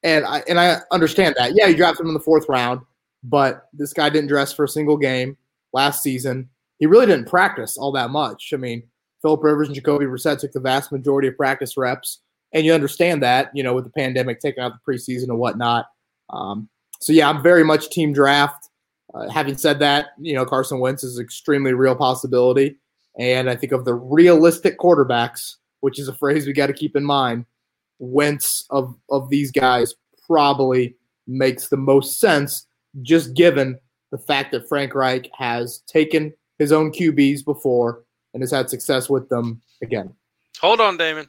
and 0.03 0.25
I 0.25 0.43
and 0.49 0.59
I 0.59 0.79
understand 0.91 1.35
that. 1.39 1.53
Yeah, 1.55 1.67
you 1.67 1.77
drafted 1.77 2.05
him 2.05 2.09
in 2.09 2.15
the 2.15 2.21
fourth 2.21 2.49
round, 2.49 2.81
but 3.23 3.69
this 3.73 3.93
guy 3.93 4.09
didn't 4.09 4.29
dress 4.29 4.53
for 4.53 4.65
a 4.65 4.69
single 4.69 4.97
game 4.97 5.37
last 5.73 6.03
season. 6.03 6.49
He 6.79 6.87
really 6.87 7.07
didn't 7.07 7.29
practice 7.29 7.77
all 7.79 7.93
that 7.93 8.11
much. 8.11 8.51
I 8.53 8.57
mean, 8.57 8.83
Philip 9.23 9.43
Rivers 9.43 9.69
and 9.69 9.75
Jacoby 9.75 10.05
Brissett 10.05 10.39
took 10.39 10.53
the 10.53 10.61
vast 10.61 10.93
majority 10.93 11.29
of 11.29 11.37
practice 11.37 11.77
reps, 11.77 12.21
and 12.53 12.65
you 12.65 12.73
understand 12.73 13.23
that, 13.23 13.51
you 13.55 13.63
know, 13.63 13.75
with 13.75 13.85
the 13.85 13.91
pandemic 13.91 14.41
taking 14.41 14.63
out 14.63 14.73
the 14.73 14.93
preseason 14.93 15.25
and 15.25 15.39
whatnot. 15.39 15.87
Um, 16.31 16.69
so 17.01 17.13
yeah, 17.13 17.29
I'm 17.29 17.43
very 17.43 17.65
much 17.65 17.91
team 17.91 18.13
draft. 18.13 18.69
Uh, 19.15 19.29
having 19.31 19.57
said 19.57 19.79
that, 19.79 20.09
you 20.19 20.35
know, 20.35 20.45
Carson 20.45 20.79
Wentz 20.79 21.03
is 21.05 21.19
an 21.19 21.25
extremely 21.25 21.73
real 21.73 21.97
possibility. 21.97 22.77
And 23.19 23.49
I 23.49 23.57
think 23.57 23.73
of 23.73 23.85
the 23.85 23.95
realistic 23.95 24.79
quarterbacks, 24.79 25.57
which 25.81 25.99
is 25.99 26.09
a 26.09 26.15
phrase 26.15 26.47
we 26.47 26.53
got 26.53 26.67
to 26.67 26.73
keep 26.73 26.97
in 26.97 27.05
mind, 27.05 27.47
Wentz 27.99 28.67
of, 28.71 28.95
of 29.11 29.31
these 29.31 29.51
guys 29.51 29.95
probably 30.27 30.97
makes 31.27 31.69
the 31.69 31.77
most 31.77 32.21
sense, 32.21 32.67
just 33.03 33.35
given 33.35 33.79
the 34.11 34.19
fact 34.19 34.53
that 34.53 34.69
Frank 34.69 34.95
Reich 34.95 35.31
has 35.37 35.79
taken 35.87 36.33
his 36.59 36.73
own 36.73 36.93
QBs 36.93 37.45
before 37.45 38.05
and 38.35 38.43
has 38.43 38.51
had 38.51 38.71
success 38.71 39.09
with 39.09 39.29
them 39.29 39.61
again. 39.83 40.13
Hold 40.61 40.81
on, 40.81 40.97
Damon. 40.97 41.29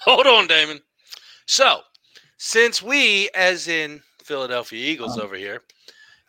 Hold 0.00 0.26
on, 0.26 0.46
Damon. 0.46 0.80
So, 1.46 1.80
since 2.38 2.82
we, 2.82 3.28
as 3.34 3.68
in 3.68 4.00
Philadelphia 4.22 4.84
Eagles 4.84 5.18
over 5.18 5.36
here, 5.36 5.62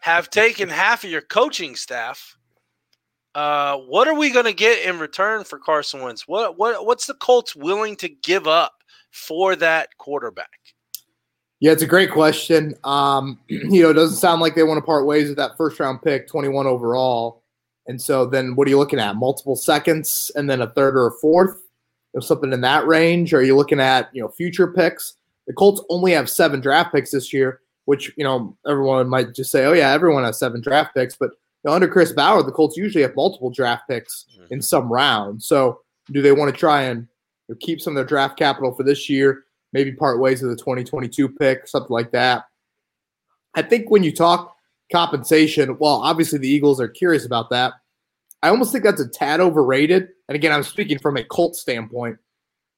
have 0.01 0.29
taken 0.29 0.67
half 0.67 1.03
of 1.03 1.09
your 1.09 1.21
coaching 1.21 1.75
staff, 1.75 2.35
uh, 3.33 3.77
what 3.77 4.07
are 4.07 4.13
we 4.13 4.29
going 4.29 4.45
to 4.45 4.53
get 4.53 4.85
in 4.85 4.99
return 4.99 5.43
for 5.43 5.57
Carson 5.57 6.01
Wentz? 6.01 6.27
What 6.27 6.57
what 6.57 6.85
what's 6.85 7.05
the 7.05 7.13
Colts 7.13 7.55
willing 7.55 7.95
to 7.97 8.09
give 8.09 8.47
up 8.47 8.73
for 9.11 9.55
that 9.55 9.97
quarterback? 9.97 10.49
Yeah, 11.61 11.71
it's 11.71 11.83
a 11.83 11.87
great 11.87 12.11
question. 12.11 12.73
Um, 12.83 13.39
you 13.47 13.83
know, 13.83 13.91
it 13.91 13.93
doesn't 13.93 14.17
sound 14.17 14.41
like 14.41 14.55
they 14.55 14.63
want 14.63 14.79
to 14.79 14.85
part 14.85 15.05
ways 15.05 15.29
with 15.29 15.37
that 15.37 15.55
first 15.55 15.79
round 15.79 16.01
pick, 16.01 16.27
21 16.27 16.67
overall. 16.67 17.40
And 17.91 18.01
so 18.01 18.25
then 18.25 18.55
what 18.55 18.67
are 18.67 18.69
you 18.69 18.77
looking 18.77 18.99
at? 18.99 19.17
Multiple 19.17 19.57
seconds 19.57 20.31
and 20.35 20.49
then 20.49 20.61
a 20.61 20.69
third 20.69 20.95
or 20.95 21.07
a 21.07 21.11
fourth? 21.11 21.61
Or 22.13 22.21
something 22.21 22.53
in 22.53 22.61
that 22.61 22.87
range? 22.87 23.33
Or 23.33 23.39
are 23.39 23.43
you 23.43 23.55
looking 23.55 23.81
at, 23.81 24.09
you 24.13 24.21
know, 24.21 24.29
future 24.29 24.67
picks? 24.67 25.15
The 25.47 25.53
Colts 25.53 25.83
only 25.89 26.13
have 26.13 26.29
seven 26.29 26.61
draft 26.61 26.93
picks 26.93 27.11
this 27.11 27.33
year, 27.33 27.59
which, 27.83 28.13
you 28.15 28.23
know, 28.23 28.55
everyone 28.65 29.09
might 29.09 29.35
just 29.35 29.51
say, 29.51 29.65
oh, 29.65 29.73
yeah, 29.73 29.91
everyone 29.91 30.23
has 30.23 30.39
seven 30.39 30.61
draft 30.61 30.95
picks. 30.95 31.17
But 31.17 31.31
you 31.31 31.69
know, 31.69 31.73
under 31.73 31.89
Chris 31.89 32.13
Ballard, 32.13 32.47
the 32.47 32.53
Colts 32.53 32.77
usually 32.77 33.01
have 33.01 33.15
multiple 33.15 33.49
draft 33.49 33.89
picks 33.89 34.25
in 34.35 34.59
mm-hmm. 34.59 34.61
some 34.61 34.91
round. 34.91 35.43
So 35.43 35.81
do 36.11 36.21
they 36.21 36.31
want 36.31 36.53
to 36.53 36.57
try 36.57 36.83
and 36.83 37.07
you 37.49 37.55
know, 37.55 37.57
keep 37.59 37.81
some 37.81 37.91
of 37.91 37.95
their 37.95 38.05
draft 38.05 38.37
capital 38.37 38.73
for 38.73 38.83
this 38.83 39.09
year? 39.09 39.43
Maybe 39.73 39.91
part 39.91 40.19
ways 40.19 40.41
with 40.41 40.51
the 40.51 40.57
2022 40.57 41.27
pick, 41.27 41.67
something 41.67 41.93
like 41.93 42.11
that. 42.11 42.45
I 43.55 43.61
think 43.61 43.91
when 43.91 44.03
you 44.03 44.13
talk 44.13 44.55
compensation, 44.93 45.77
well, 45.77 45.95
obviously 45.95 46.39
the 46.39 46.49
Eagles 46.49 46.79
are 46.79 46.87
curious 46.87 47.25
about 47.25 47.49
that. 47.51 47.73
I 48.43 48.49
almost 48.49 48.71
think 48.71 48.83
that's 48.83 49.01
a 49.01 49.07
tad 49.07 49.39
overrated. 49.39 50.09
And 50.27 50.35
again, 50.35 50.51
I'm 50.51 50.63
speaking 50.63 50.99
from 50.99 51.17
a 51.17 51.23
Colt 51.23 51.55
standpoint. 51.55 52.17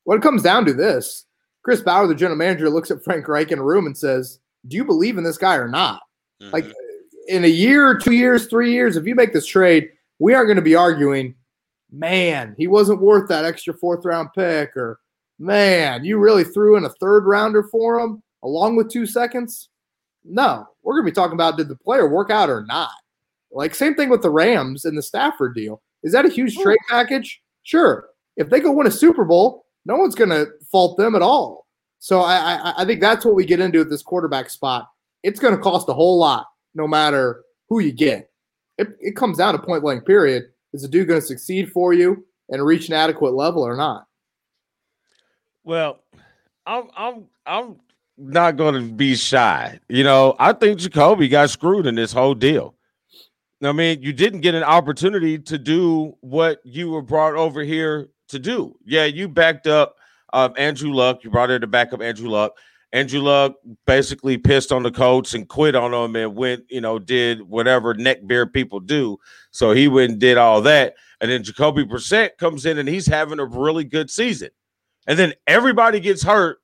When 0.04 0.18
it 0.18 0.22
comes 0.22 0.44
down 0.44 0.66
to 0.66 0.74
this, 0.74 1.26
Chris 1.64 1.82
Ballard, 1.82 2.10
the 2.10 2.16
general 2.16 2.38
manager, 2.38 2.70
looks 2.70 2.92
at 2.92 3.04
Frank 3.04 3.28
Reich 3.28 3.52
in 3.52 3.60
a 3.60 3.64
room 3.64 3.86
and 3.86 3.98
says, 3.98 4.40
Do 4.68 4.76
you 4.76 4.84
believe 4.84 5.18
in 5.18 5.24
this 5.24 5.38
guy 5.38 5.56
or 5.56 5.70
not? 5.70 6.02
Mm-hmm. 6.42 6.52
Like 6.52 6.66
in 7.28 7.46
a 7.46 7.50
year, 7.50 7.98
two 7.98 8.12
years, 8.12 8.48
three 8.48 8.74
years, 8.74 8.98
if 8.98 9.06
you 9.06 9.16
make 9.16 9.32
this 9.32 9.46
trade, 9.46 9.90
we 10.20 10.34
aren't 10.34 10.48
going 10.48 10.58
to 10.58 10.62
be 10.62 10.76
arguing, 10.76 11.36
man, 11.92 12.56
he 12.58 12.68
wasn't 12.68 13.02
worth 13.02 13.30
that 13.30 13.46
extra 13.46 13.74
fourth 13.74 14.04
round 14.04 14.30
pick, 14.36 14.76
or 14.76 15.00
man, 15.40 16.04
you 16.04 16.18
really 16.18 16.44
threw 16.44 16.76
in 16.76 16.84
a 16.84 16.90
third 16.90 17.26
rounder 17.26 17.64
for 17.64 18.00
him 18.00 18.22
along 18.44 18.76
with 18.76 18.90
two 18.90 19.06
seconds. 19.06 19.70
No, 20.26 20.66
we're 20.82 20.94
going 20.94 21.06
to 21.06 21.12
be 21.12 21.16
talking 21.16 21.34
about 21.34 21.58
did 21.58 21.68
the 21.70 21.76
player 21.76 22.08
work 22.08 22.30
out 22.30 22.50
or 22.50 22.66
not. 22.66 22.92
Like 23.54 23.76
same 23.76 23.96
thing 23.96 24.10
with 24.10 24.22
the 24.22 24.30
Rams 24.30 24.86
and 24.86 24.98
the 24.98 25.02
Stafford 25.02 25.56
deal. 25.56 25.82
Is 26.04 26.12
that 26.14 26.26
a 26.26 26.30
huge 26.30 26.58
trade 26.58 26.80
package? 26.90 27.42
Sure. 27.64 28.10
If 28.36 28.50
they 28.50 28.60
go 28.60 28.72
win 28.72 28.88
a 28.88 28.92
Super 28.92 29.26
Bowl, 29.26 29.66
no 29.86 29.96
one's 29.96 30.16
going 30.16 30.32
to 30.32 30.48
fault 30.72 30.98
them 30.98 31.16
at 31.16 31.22
all. 31.22 31.68
So 32.00 32.22
I, 32.22 32.36
I 32.36 32.74
I 32.80 32.86
think 32.86 33.00
that's 33.00 33.24
what 33.24 33.36
we 33.36 33.46
get 33.46 33.60
into 33.60 33.82
at 33.82 33.90
this 33.90 34.02
quarterback 34.02 34.50
spot. 34.50 34.90
It's 35.24 35.40
going 35.40 35.56
to 35.56 35.62
cost 35.62 35.88
a 35.88 35.94
whole 35.94 36.18
lot, 36.18 36.48
no 36.76 36.88
matter 36.88 37.44
who 37.70 37.80
you 37.80 37.94
get. 37.94 38.30
It, 38.78 38.90
it 39.00 39.16
comes 39.16 39.38
down 39.38 39.54
to 39.54 39.62
point 39.62 39.84
blank. 39.84 40.06
Period. 40.06 40.44
Is 40.74 40.82
the 40.82 40.88
dude 40.88 41.08
going 41.08 41.22
to 41.22 41.26
succeed 41.26 41.72
for 41.72 41.94
you 41.94 42.26
and 42.50 42.66
reach 42.66 42.88
an 42.88 42.96
adequate 42.96 43.36
level 43.36 43.62
or 43.62 43.78
not? 43.78 44.06
Well, 45.64 46.00
I'm 46.66 46.90
I'm 46.98 47.26
I'm 47.46 47.76
not 48.18 48.58
going 48.58 48.76
to 48.76 48.94
be 48.94 49.16
shy. 49.16 49.80
You 49.88 50.04
know, 50.04 50.36
I 50.40 50.54
think 50.54 50.80
Jacoby 50.80 51.28
got 51.30 51.52
screwed 51.52 51.86
in 51.86 51.96
this 51.96 52.12
whole 52.12 52.36
deal. 52.36 52.76
I 53.68 53.72
mean, 53.72 54.02
you 54.02 54.14
didn't 54.14 54.42
get 54.42 54.56
an 54.56 54.64
opportunity 54.64 55.40
to 55.40 55.58
do 55.58 56.16
what 56.22 56.60
you 56.64 56.90
were 56.90 57.02
brought 57.02 57.36
over 57.36 57.62
here 57.62 58.10
to 58.30 58.40
do. 58.40 58.76
Yeah, 58.86 59.06
you 59.06 59.28
backed 59.28 59.68
up 59.68 59.96
uh, 60.34 60.50
Andrew 60.58 60.92
Luck. 60.94 61.24
You 61.24 61.30
brought 61.30 61.50
her 61.50 61.60
to 61.60 61.68
back 61.68 61.94
up 61.94 62.02
Andrew 62.02 62.30
Luck. 62.30 62.54
Andrew 62.92 63.22
Luck 63.22 63.56
basically 63.88 64.38
pissed 64.38 64.72
on 64.72 64.84
the 64.84 64.92
coach 64.92 65.34
and 65.34 65.48
quit 65.48 65.76
on 65.76 65.94
him 65.94 66.16
and 66.16 66.36
went, 66.36 66.66
you 66.70 66.80
know, 66.80 67.00
did 67.00 67.42
whatever 67.42 67.96
neck 67.96 68.22
neckbeard 68.22 68.54
people 68.54 68.80
do. 68.80 69.18
So 69.50 69.72
he 69.72 69.88
went 69.88 70.12
and 70.12 70.20
did 70.20 70.38
all 70.38 70.62
that. 70.62 70.96
And 71.20 71.32
then 71.32 71.44
Jacoby 71.44 71.86
Brissett 71.86 72.38
comes 72.38 72.66
in 72.66 72.78
and 72.78 72.88
he's 72.88 73.08
having 73.08 73.40
a 73.40 73.46
really 73.46 73.84
good 73.84 74.12
season. 74.12 74.50
And 75.08 75.18
then 75.18 75.34
everybody 75.48 76.00
gets 76.00 76.24
hurt, 76.24 76.60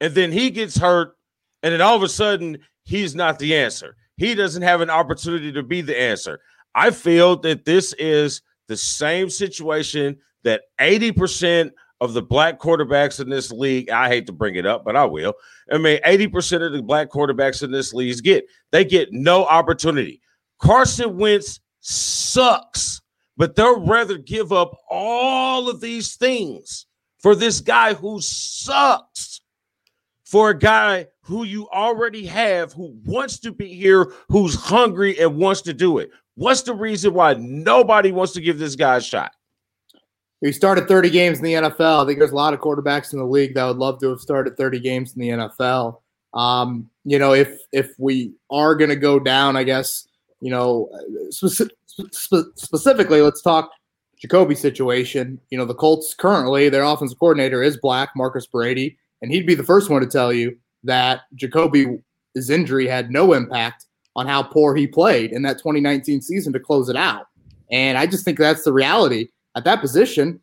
and 0.00 0.14
then 0.14 0.32
he 0.32 0.50
gets 0.50 0.76
hurt, 0.76 1.16
and 1.62 1.72
then 1.72 1.80
all 1.80 1.96
of 1.96 2.02
a 2.02 2.08
sudden 2.08 2.58
he's 2.84 3.14
not 3.14 3.38
the 3.38 3.56
answer. 3.56 3.96
He 4.16 4.34
doesn't 4.34 4.62
have 4.62 4.80
an 4.80 4.90
opportunity 4.90 5.52
to 5.52 5.62
be 5.62 5.80
the 5.80 6.00
answer. 6.00 6.40
I 6.74 6.90
feel 6.90 7.36
that 7.40 7.64
this 7.64 7.92
is 7.94 8.42
the 8.68 8.76
same 8.76 9.30
situation 9.30 10.16
that 10.44 10.62
80% 10.80 11.70
of 12.00 12.12
the 12.12 12.22
black 12.22 12.60
quarterbacks 12.60 13.20
in 13.20 13.28
this 13.28 13.50
league, 13.50 13.90
I 13.90 14.08
hate 14.08 14.26
to 14.26 14.32
bring 14.32 14.56
it 14.56 14.66
up, 14.66 14.84
but 14.84 14.96
I 14.96 15.04
will. 15.04 15.34
I 15.72 15.78
mean, 15.78 16.00
80% 16.04 16.66
of 16.66 16.72
the 16.72 16.82
black 16.82 17.10
quarterbacks 17.10 17.62
in 17.62 17.70
this 17.70 17.94
league 17.94 18.22
get 18.22 18.44
they 18.72 18.84
get 18.84 19.12
no 19.12 19.46
opportunity. 19.46 20.20
Carson 20.60 21.16
Wentz 21.16 21.60
sucks, 21.80 23.00
but 23.36 23.54
they'll 23.56 23.86
rather 23.86 24.18
give 24.18 24.52
up 24.52 24.76
all 24.90 25.68
of 25.68 25.80
these 25.80 26.16
things 26.16 26.86
for 27.18 27.34
this 27.34 27.60
guy 27.60 27.94
who 27.94 28.20
sucks, 28.20 29.40
for 30.24 30.50
a 30.50 30.58
guy 30.58 31.06
who 31.24 31.44
you 31.44 31.68
already 31.70 32.26
have 32.26 32.72
who 32.72 32.94
wants 33.04 33.38
to 33.40 33.50
be 33.50 33.74
here, 33.74 34.12
who's 34.28 34.54
hungry 34.54 35.18
and 35.18 35.36
wants 35.36 35.62
to 35.62 35.72
do 35.72 35.98
it. 35.98 36.10
What's 36.34 36.62
the 36.62 36.74
reason 36.74 37.14
why 37.14 37.34
nobody 37.34 38.12
wants 38.12 38.32
to 38.34 38.40
give 38.40 38.58
this 38.58 38.76
guy 38.76 38.96
a 38.96 39.00
shot? 39.00 39.32
He 40.42 40.52
started 40.52 40.86
30 40.86 41.08
games 41.08 41.38
in 41.38 41.44
the 41.44 41.54
NFL. 41.54 42.02
I 42.02 42.06
think 42.06 42.18
there's 42.18 42.32
a 42.32 42.36
lot 42.36 42.52
of 42.52 42.60
quarterbacks 42.60 43.14
in 43.14 43.18
the 43.18 43.24
league 43.24 43.54
that 43.54 43.64
would 43.64 43.78
love 43.78 43.98
to 44.00 44.10
have 44.10 44.20
started 44.20 44.58
30 44.58 44.80
games 44.80 45.14
in 45.14 45.22
the 45.22 45.28
NFL. 45.30 46.00
Um, 46.34 46.90
you 47.04 47.18
know, 47.18 47.32
if 47.32 47.58
if 47.72 47.92
we 47.98 48.34
are 48.50 48.74
going 48.74 48.90
to 48.90 48.96
go 48.96 49.18
down, 49.18 49.56
I 49.56 49.62
guess, 49.62 50.06
you 50.40 50.50
know, 50.50 50.90
spe- 51.30 51.70
specifically, 52.56 53.22
let's 53.22 53.40
talk 53.40 53.70
Jacoby 54.18 54.56
situation. 54.56 55.40
You 55.50 55.56
know, 55.56 55.64
the 55.64 55.74
Colts 55.74 56.12
currently, 56.12 56.68
their 56.68 56.82
offensive 56.82 57.18
coordinator 57.18 57.62
is 57.62 57.78
black, 57.78 58.10
Marcus 58.14 58.46
Brady, 58.46 58.98
and 59.22 59.30
he'd 59.30 59.46
be 59.46 59.54
the 59.54 59.62
first 59.62 59.88
one 59.88 60.02
to 60.02 60.08
tell 60.08 60.32
you 60.32 60.58
that 60.84 61.22
Jacoby's 61.34 62.50
injury 62.50 62.86
had 62.86 63.10
no 63.10 63.32
impact 63.32 63.86
on 64.16 64.26
how 64.26 64.42
poor 64.42 64.74
he 64.74 64.86
played 64.86 65.32
in 65.32 65.42
that 65.42 65.58
2019 65.58 66.22
season 66.22 66.52
to 66.52 66.60
close 66.60 66.88
it 66.88 66.96
out. 66.96 67.26
And 67.70 67.98
I 67.98 68.06
just 68.06 68.24
think 68.24 68.38
that's 68.38 68.64
the 68.64 68.72
reality. 68.72 69.28
At 69.56 69.64
that 69.64 69.80
position, 69.80 70.40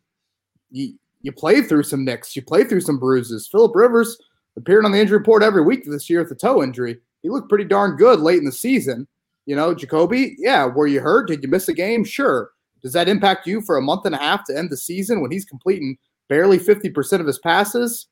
you, 0.70 0.94
you 1.22 1.32
play 1.32 1.62
through 1.62 1.84
some 1.84 2.04
nicks, 2.04 2.36
you 2.36 2.42
play 2.42 2.64
through 2.64 2.80
some 2.80 2.98
bruises. 2.98 3.48
Philip 3.50 3.74
Rivers 3.74 4.18
appeared 4.56 4.84
on 4.84 4.92
the 4.92 5.00
injury 5.00 5.18
report 5.18 5.42
every 5.42 5.62
week 5.62 5.84
this 5.86 6.10
year 6.10 6.22
with 6.22 6.32
a 6.32 6.34
toe 6.34 6.62
injury. 6.62 6.98
He 7.22 7.30
looked 7.30 7.48
pretty 7.48 7.64
darn 7.64 7.96
good 7.96 8.20
late 8.20 8.38
in 8.38 8.44
the 8.44 8.52
season. 8.52 9.06
You 9.46 9.56
know, 9.56 9.74
Jacoby, 9.74 10.36
yeah, 10.38 10.66
were 10.66 10.86
you 10.86 11.00
hurt? 11.00 11.28
Did 11.28 11.42
you 11.42 11.48
miss 11.48 11.68
a 11.68 11.72
game? 11.72 12.04
Sure. 12.04 12.50
Does 12.82 12.92
that 12.92 13.08
impact 13.08 13.46
you 13.46 13.60
for 13.60 13.76
a 13.76 13.82
month 13.82 14.06
and 14.06 14.14
a 14.14 14.18
half 14.18 14.44
to 14.46 14.56
end 14.56 14.70
the 14.70 14.76
season 14.76 15.20
when 15.20 15.30
he's 15.30 15.44
completing 15.44 15.96
barely 16.28 16.58
50% 16.58 17.20
of 17.20 17.26
his 17.26 17.38
passes? 17.38 18.08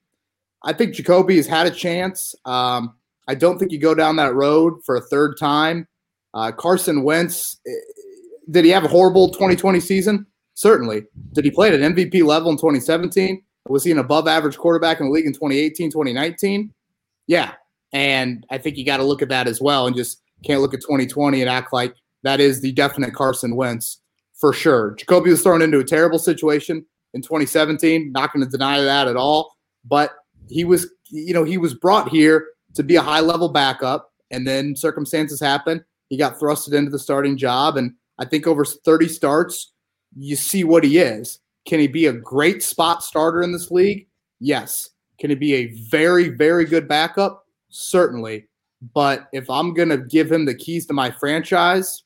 I 0.62 0.72
think 0.72 0.94
Jacoby 0.94 1.36
has 1.36 1.46
had 1.46 1.66
a 1.66 1.70
chance. 1.70 2.34
Um, 2.44 2.94
I 3.28 3.34
don't 3.34 3.58
think 3.58 3.72
you 3.72 3.78
go 3.78 3.94
down 3.94 4.16
that 4.16 4.34
road 4.34 4.74
for 4.84 4.96
a 4.96 5.00
third 5.00 5.36
time. 5.38 5.86
Uh, 6.34 6.52
Carson 6.52 7.02
Wentz, 7.02 7.58
eh, 7.66 7.70
did 8.50 8.64
he 8.64 8.70
have 8.70 8.84
a 8.84 8.88
horrible 8.88 9.30
2020 9.30 9.80
season? 9.80 10.26
Certainly. 10.54 11.04
Did 11.32 11.44
he 11.44 11.50
play 11.50 11.68
at 11.68 11.80
an 11.80 11.94
MVP 11.94 12.24
level 12.24 12.50
in 12.50 12.56
2017? 12.56 13.42
Was 13.68 13.84
he 13.84 13.92
an 13.92 13.98
above 13.98 14.26
average 14.26 14.58
quarterback 14.58 15.00
in 15.00 15.06
the 15.06 15.12
league 15.12 15.26
in 15.26 15.32
2018, 15.32 15.90
2019? 15.90 16.72
Yeah. 17.26 17.52
And 17.92 18.44
I 18.50 18.58
think 18.58 18.76
you 18.76 18.84
got 18.84 18.98
to 18.98 19.04
look 19.04 19.22
at 19.22 19.28
that 19.28 19.46
as 19.46 19.61
well 19.61 19.86
and 19.86 19.96
just 19.96 20.22
can't 20.44 20.61
look 20.61 20.74
at 20.74 20.80
2020 20.80 21.40
and 21.40 21.50
act 21.50 21.72
like 21.72 21.94
that 22.22 22.40
is 22.40 22.61
the 22.61 22.72
definite 22.72 23.14
Carson 23.14 23.56
Wentz 23.56 24.00
for 24.34 24.52
sure. 24.52 24.94
Jacoby 24.98 25.30
was 25.30 25.42
thrown 25.42 25.62
into 25.62 25.78
a 25.78 25.84
terrible 25.84 26.18
situation 26.18 26.84
in 27.14 27.22
2017. 27.22 28.12
Not 28.12 28.32
going 28.32 28.44
to 28.44 28.50
deny 28.50 28.80
that 28.80 29.08
at 29.08 29.16
all. 29.16 29.54
But 29.84 30.12
he 30.51 30.64
was, 30.64 30.90
you 31.09 31.32
know, 31.32 31.44
he 31.44 31.59
was 31.59 31.74
brought 31.74 32.09
here 32.09 32.48
to 32.74 32.82
be 32.82 32.96
a 32.96 33.03
high 33.03 33.20
level 33.20 33.48
backup, 33.48 34.12
and 34.30 34.46
then 34.46 34.76
circumstances 34.76 35.40
happen. 35.40 35.84
He 36.09 36.16
got 36.16 36.38
thrusted 36.38 36.74
into 36.74 36.90
the 36.90 36.98
starting 36.98 37.36
job, 37.36 37.76
and 37.76 37.94
I 38.18 38.24
think 38.24 38.46
over 38.46 38.64
30 38.64 39.09
starts, 39.09 39.72
you 40.16 40.36
see 40.36 40.64
what 40.64 40.84
he 40.84 40.98
is. 40.98 41.40
Can 41.66 41.80
he 41.80 41.86
be 41.86 42.07
a 42.07 42.12
great 42.12 42.62
spot 42.62 43.03
starter 43.03 43.42
in 43.42 43.53
this 43.53 43.70
league? 43.70 44.09
Yes. 44.40 44.90
Can 45.18 45.30
he 45.30 45.36
be 45.36 45.55
a 45.55 45.66
very, 45.90 46.28
very 46.28 46.64
good 46.64 46.88
backup? 46.88 47.44
Certainly. 47.68 48.48
But 48.94 49.28
if 49.32 49.48
I'm 49.51 49.74
going 49.74 49.90
to 49.90 49.98
give 49.98 50.32
him 50.32 50.46
the 50.46 50.55
keys 50.55 50.86
to 50.86 50.94
my 50.94 51.11
franchise, 51.11 52.03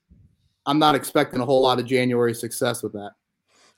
I'm 0.66 0.78
not 0.78 0.94
expecting 0.94 1.40
a 1.40 1.44
whole 1.44 1.62
lot 1.62 1.78
of 1.78 1.86
January 1.86 2.34
success 2.34 2.82
with 2.82 2.92
that. 2.94 3.12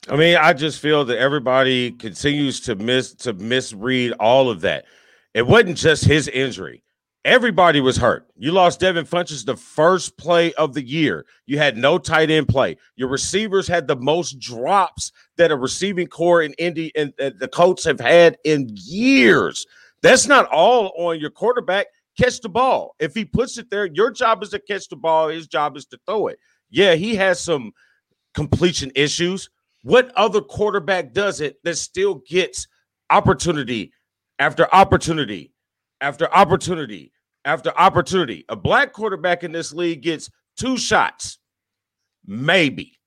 I 0.09 0.15
mean, 0.15 0.37
I 0.37 0.53
just 0.53 0.79
feel 0.79 1.03
that 1.05 1.17
everybody 1.17 1.91
continues 1.91 2.61
to 2.61 2.75
miss 2.75 3.13
to 3.15 3.33
misread 3.33 4.13
all 4.13 4.49
of 4.49 4.61
that. 4.61 4.85
It 5.33 5.45
wasn't 5.45 5.77
just 5.77 6.05
his 6.05 6.27
injury. 6.27 6.83
Everybody 7.25 7.81
was 7.81 7.97
hurt. 7.97 8.25
You 8.37 8.53
lost 8.53 8.79
Devin 8.79 9.03
Funchess 9.03 9.45
the 9.45 9.57
first 9.57 10.17
play 10.17 10.53
of 10.53 10.73
the 10.73 10.81
year. 10.81 11.25
You 11.45 11.57
had 11.57 11.75
no 11.75 11.97
tight 11.97 12.31
end 12.31 12.47
play. 12.47 12.77
Your 12.95 13.09
receivers 13.09 13.67
had 13.67 13.85
the 13.85 13.97
most 13.97 14.39
drops 14.39 15.11
that 15.35 15.51
a 15.51 15.57
receiving 15.57 16.07
corps 16.07 16.43
in 16.43 16.53
Indy 16.53 16.95
and 16.95 17.13
uh, 17.19 17.31
the 17.37 17.49
Colts 17.49 17.83
have 17.83 17.99
had 17.99 18.37
in 18.45 18.69
years. 18.71 19.65
That's 20.01 20.25
not 20.25 20.45
all 20.45 20.93
on 20.95 21.19
your 21.19 21.29
quarterback. 21.29 21.87
Catch 22.17 22.39
the 22.39 22.49
ball. 22.49 22.95
If 22.97 23.13
he 23.13 23.25
puts 23.25 23.57
it 23.57 23.69
there, 23.69 23.87
your 23.87 24.09
job 24.09 24.41
is 24.41 24.49
to 24.49 24.59
catch 24.59 24.87
the 24.87 24.95
ball. 24.95 25.27
His 25.27 25.47
job 25.47 25.75
is 25.75 25.85
to 25.87 25.99
throw 26.05 26.27
it. 26.27 26.39
Yeah, 26.69 26.95
he 26.95 27.13
has 27.15 27.41
some 27.41 27.73
completion 28.33 28.89
issues. 28.95 29.49
What 29.87 30.11
other 30.17 30.41
quarterback 30.41 31.13
does 31.13 31.39
it 31.39 31.63
that 31.63 31.77
still 31.77 32.15
gets 32.27 32.67
opportunity 33.09 33.93
after 34.37 34.67
opportunity 34.75 35.53
after 36.01 36.29
opportunity 36.35 37.13
after 37.45 37.71
opportunity? 37.79 38.43
A 38.49 38.57
black 38.57 38.91
quarterback 38.91 39.45
in 39.45 39.53
this 39.53 39.71
league 39.71 40.01
gets 40.01 40.29
two 40.57 40.77
shots, 40.77 41.39
maybe 42.25 42.99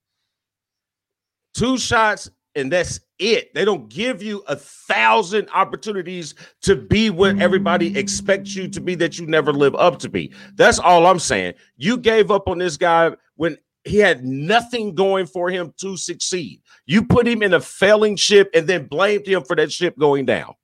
two 1.53 1.77
shots, 1.77 2.31
and 2.55 2.73
that's 2.73 2.99
it. 3.19 3.53
They 3.53 3.67
don't 3.67 3.91
give 3.91 4.23
you 4.23 4.43
a 4.49 4.57
thousand 4.57 5.51
opportunities 5.53 6.35
to 6.63 6.77
be 6.77 7.11
what 7.11 7.39
everybody 7.41 7.99
expects 7.99 8.57
you 8.57 8.69
to 8.69 8.81
be 8.81 8.95
that 8.95 9.19
you 9.19 9.27
never 9.27 9.53
live 9.53 9.75
up 9.75 9.99
to 9.99 10.09
be. 10.09 10.33
That's 10.55 10.79
all 10.79 11.07
I'm 11.07 11.19
saying. 11.19 11.57
You 11.77 11.99
gave 11.99 12.31
up 12.31 12.49
on 12.49 12.57
this 12.57 12.79
guy 12.79 13.11
when 13.37 13.59
he 13.85 13.99
had 13.99 14.25
nothing 14.25 14.95
going 14.95 15.27
for 15.27 15.51
him 15.51 15.73
to 15.79 15.97
succeed. 15.97 16.61
You 16.87 17.05
put 17.05 17.27
him 17.27 17.43
in 17.43 17.55
a 17.55 17.61
failing 17.61 18.17
ship 18.17 18.51
and 18.55 18.67
then 18.67 18.87
blamed 18.87 19.27
him 19.27 19.45
for 19.45 19.57
that 19.57 19.73
ship 19.73 19.97
going 19.99 20.27
down. 20.27 20.55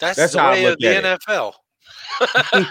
That's, 0.00 0.16
that's 0.16 0.32
the 0.34 0.42
way 0.42 0.64
of 0.64 0.78
the 0.78 0.86
NFL. 0.86 1.52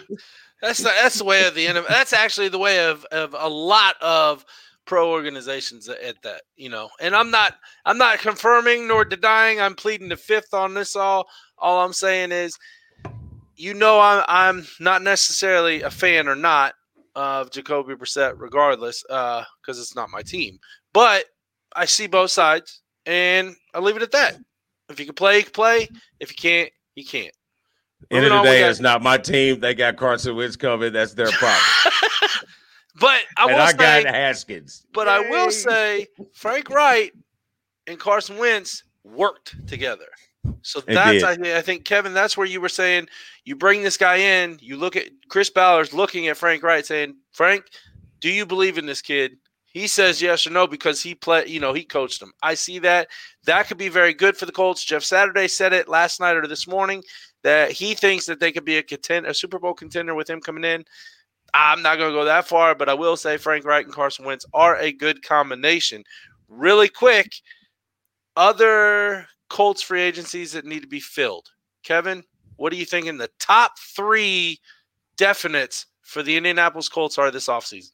that's 0.61 0.79
the 0.79 0.91
that's 1.01 1.17
the 1.17 1.23
way 1.23 1.47
of 1.47 1.55
the 1.55 1.65
NFL. 1.65 1.87
That's 1.87 2.13
actually 2.13 2.49
the 2.49 2.59
way 2.59 2.85
of 2.85 3.05
of 3.05 3.35
a 3.37 3.49
lot 3.49 3.95
of 4.01 4.45
pro 4.85 5.09
organizations 5.09 5.87
at 5.89 6.21
that, 6.23 6.41
you 6.55 6.69
know. 6.69 6.89
And 6.99 7.15
I'm 7.15 7.31
not 7.31 7.55
I'm 7.85 7.97
not 7.97 8.19
confirming 8.19 8.87
nor 8.87 9.05
denying. 9.05 9.59
I'm 9.59 9.75
pleading 9.75 10.09
the 10.09 10.17
fifth 10.17 10.53
on 10.53 10.73
this 10.73 10.95
all. 10.95 11.27
All 11.57 11.83
I'm 11.83 11.93
saying 11.93 12.31
is 12.31 12.57
you 13.55 13.73
know 13.73 13.99
I'm 13.99 14.23
I'm 14.27 14.67
not 14.79 15.01
necessarily 15.01 15.81
a 15.81 15.89
fan 15.89 16.27
or 16.27 16.35
not 16.35 16.75
of 17.15 17.51
Jacoby 17.51 17.95
Brissett, 17.95 18.33
regardless, 18.37 19.03
because 19.07 19.45
uh, 19.67 19.81
it's 19.81 19.95
not 19.95 20.09
my 20.09 20.21
team. 20.21 20.59
But 20.93 21.25
I 21.75 21.85
see 21.85 22.07
both 22.07 22.31
sides, 22.31 22.81
and 23.05 23.55
I 23.73 23.79
leave 23.79 23.95
it 23.95 24.03
at 24.03 24.11
that. 24.11 24.37
If 24.89 24.99
you 24.99 25.05
can 25.05 25.15
play, 25.15 25.37
you 25.37 25.43
can 25.43 25.51
play. 25.51 25.87
If 26.19 26.31
you 26.31 26.35
can't, 26.35 26.69
you 26.95 27.05
can't. 27.05 27.33
End 28.11 28.25
of 28.25 28.31
the 28.31 28.43
day, 28.43 28.63
it's 28.63 28.79
not 28.79 29.01
my 29.01 29.17
team. 29.17 29.59
They 29.59 29.73
got 29.73 29.95
Carson 29.95 30.35
Wentz 30.35 30.55
coming. 30.55 30.91
That's 30.91 31.13
their 31.13 31.31
problem. 31.31 31.63
but 32.99 33.21
I 33.37 33.45
and 33.45 33.53
will 33.53 33.61
I 33.61 33.71
say, 33.71 34.03
got 34.03 34.05
Haskins. 34.05 34.85
But 34.93 35.07
Yay. 35.07 35.13
I 35.13 35.29
will 35.29 35.51
say, 35.51 36.07
Frank 36.33 36.69
Reich 36.69 37.13
and 37.87 37.99
Carson 37.99 38.37
Wentz 38.37 38.83
worked 39.03 39.67
together. 39.67 40.07
So 40.61 40.81
that's 40.81 41.23
I, 41.23 41.57
I, 41.57 41.61
think 41.61 41.85
Kevin. 41.85 42.13
That's 42.13 42.37
where 42.37 42.47
you 42.47 42.61
were 42.61 42.69
saying 42.69 43.07
you 43.45 43.55
bring 43.55 43.83
this 43.83 43.97
guy 43.97 44.17
in. 44.17 44.57
You 44.61 44.77
look 44.77 44.95
at 44.95 45.09
Chris 45.29 45.49
Ballard's 45.49 45.93
looking 45.93 46.27
at 46.27 46.37
Frank 46.37 46.63
Reich, 46.63 46.85
saying, 46.85 47.15
"Frank, 47.31 47.65
do 48.19 48.29
you 48.29 48.45
believe 48.45 48.77
in 48.77 48.85
this 48.85 49.01
kid?" 49.01 49.37
He 49.65 49.87
says 49.87 50.21
yes 50.21 50.45
or 50.45 50.51
no 50.51 50.67
because 50.67 51.01
he 51.01 51.15
play. 51.15 51.47
You 51.47 51.59
know, 51.59 51.73
he 51.73 51.83
coached 51.83 52.21
him. 52.21 52.31
I 52.41 52.53
see 52.53 52.79
that. 52.79 53.07
That 53.45 53.67
could 53.67 53.77
be 53.77 53.89
very 53.89 54.13
good 54.13 54.37
for 54.37 54.45
the 54.45 54.51
Colts. 54.51 54.83
Jeff 54.83 55.03
Saturday 55.03 55.47
said 55.47 55.73
it 55.73 55.87
last 55.87 56.19
night 56.19 56.35
or 56.35 56.47
this 56.47 56.67
morning 56.67 57.03
that 57.43 57.71
he 57.71 57.93
thinks 57.93 58.25
that 58.25 58.39
they 58.39 58.51
could 58.51 58.65
be 58.65 58.77
a 58.77 58.83
contend, 58.83 59.25
a 59.25 59.33
Super 59.33 59.59
Bowl 59.59 59.73
contender 59.73 60.15
with 60.15 60.29
him 60.29 60.41
coming 60.41 60.63
in. 60.63 60.85
I'm 61.53 61.81
not 61.81 61.97
going 61.97 62.09
to 62.09 62.17
go 62.17 62.25
that 62.25 62.47
far, 62.47 62.73
but 62.73 62.89
I 62.89 62.93
will 62.93 63.15
say 63.15 63.37
Frank 63.37 63.65
Reich 63.65 63.85
and 63.85 63.93
Carson 63.93 64.25
Wentz 64.25 64.45
are 64.53 64.77
a 64.77 64.91
good 64.91 65.21
combination. 65.23 66.03
Really 66.47 66.89
quick, 66.89 67.31
other 68.35 69.27
Colts 69.49 69.81
free 69.81 70.01
agencies 70.01 70.51
that 70.53 70.65
need 70.65 70.81
to 70.81 70.87
be 70.87 70.99
filled. 70.99 71.49
Kevin, 71.83 72.23
what 72.55 72.73
are 72.73 72.77
you 72.77 72.85
thinking 72.85 73.17
the 73.17 73.29
top 73.39 73.73
three 73.77 74.59
definites 75.17 75.85
for 76.01 76.23
the 76.23 76.37
Indianapolis 76.37 76.89
Colts 76.89 77.17
are 77.17 77.31
this 77.31 77.47
offseason? 77.47 77.91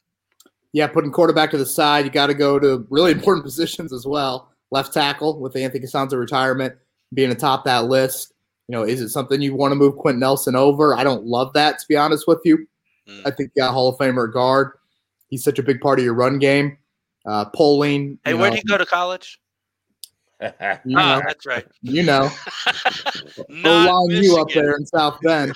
Yeah, 0.72 0.86
putting 0.86 1.10
quarterback 1.10 1.50
to 1.50 1.58
the 1.58 1.66
side, 1.66 2.04
you 2.04 2.10
got 2.10 2.28
to 2.28 2.34
go 2.34 2.58
to 2.58 2.86
really 2.90 3.12
important 3.12 3.44
positions 3.44 3.92
as 3.92 4.06
well. 4.06 4.52
Left 4.70 4.92
tackle 4.92 5.40
with 5.40 5.56
Anthony 5.56 5.84
Castonzo 5.84 6.18
retirement. 6.18 6.74
being 7.12 7.30
atop 7.30 7.64
that 7.64 7.86
list. 7.86 8.32
You 8.68 8.76
know, 8.76 8.84
is 8.84 9.00
it 9.00 9.08
something 9.08 9.40
you 9.42 9.56
want 9.56 9.72
to 9.72 9.76
move 9.76 9.96
Quenton 9.96 10.20
Nelson 10.20 10.54
over? 10.54 10.94
I 10.94 11.02
don't 11.02 11.24
love 11.24 11.52
that, 11.54 11.80
to 11.80 11.84
be 11.88 11.96
honest 11.96 12.28
with 12.28 12.38
you. 12.44 12.68
Mm. 13.08 13.22
I 13.26 13.30
think 13.32 13.50
you 13.56 13.62
got 13.62 13.72
Hall 13.72 13.88
of 13.88 13.98
Famer 13.98 14.32
guard. 14.32 14.70
He's 15.28 15.42
such 15.42 15.58
a 15.58 15.62
big 15.64 15.80
part 15.80 15.98
of 15.98 16.04
your 16.04 16.14
run 16.14 16.38
game. 16.38 16.78
Uh, 17.26 17.46
polling. 17.46 18.18
Hey, 18.24 18.34
where'd 18.34 18.52
know, 18.52 18.56
he 18.56 18.62
go 18.62 18.78
to 18.78 18.86
college? 18.86 19.39
You 20.40 20.98
Ah, 20.98 21.16
know, 21.18 21.22
that's 21.26 21.44
right. 21.46 21.66
you 21.82 22.02
know. 22.02 22.30
Not 23.48 23.90
We'll 24.08 24.22
you 24.22 24.40
up 24.40 24.48
there 24.50 24.74
in 24.76 24.86
South 24.86 25.18
Bend. 25.22 25.52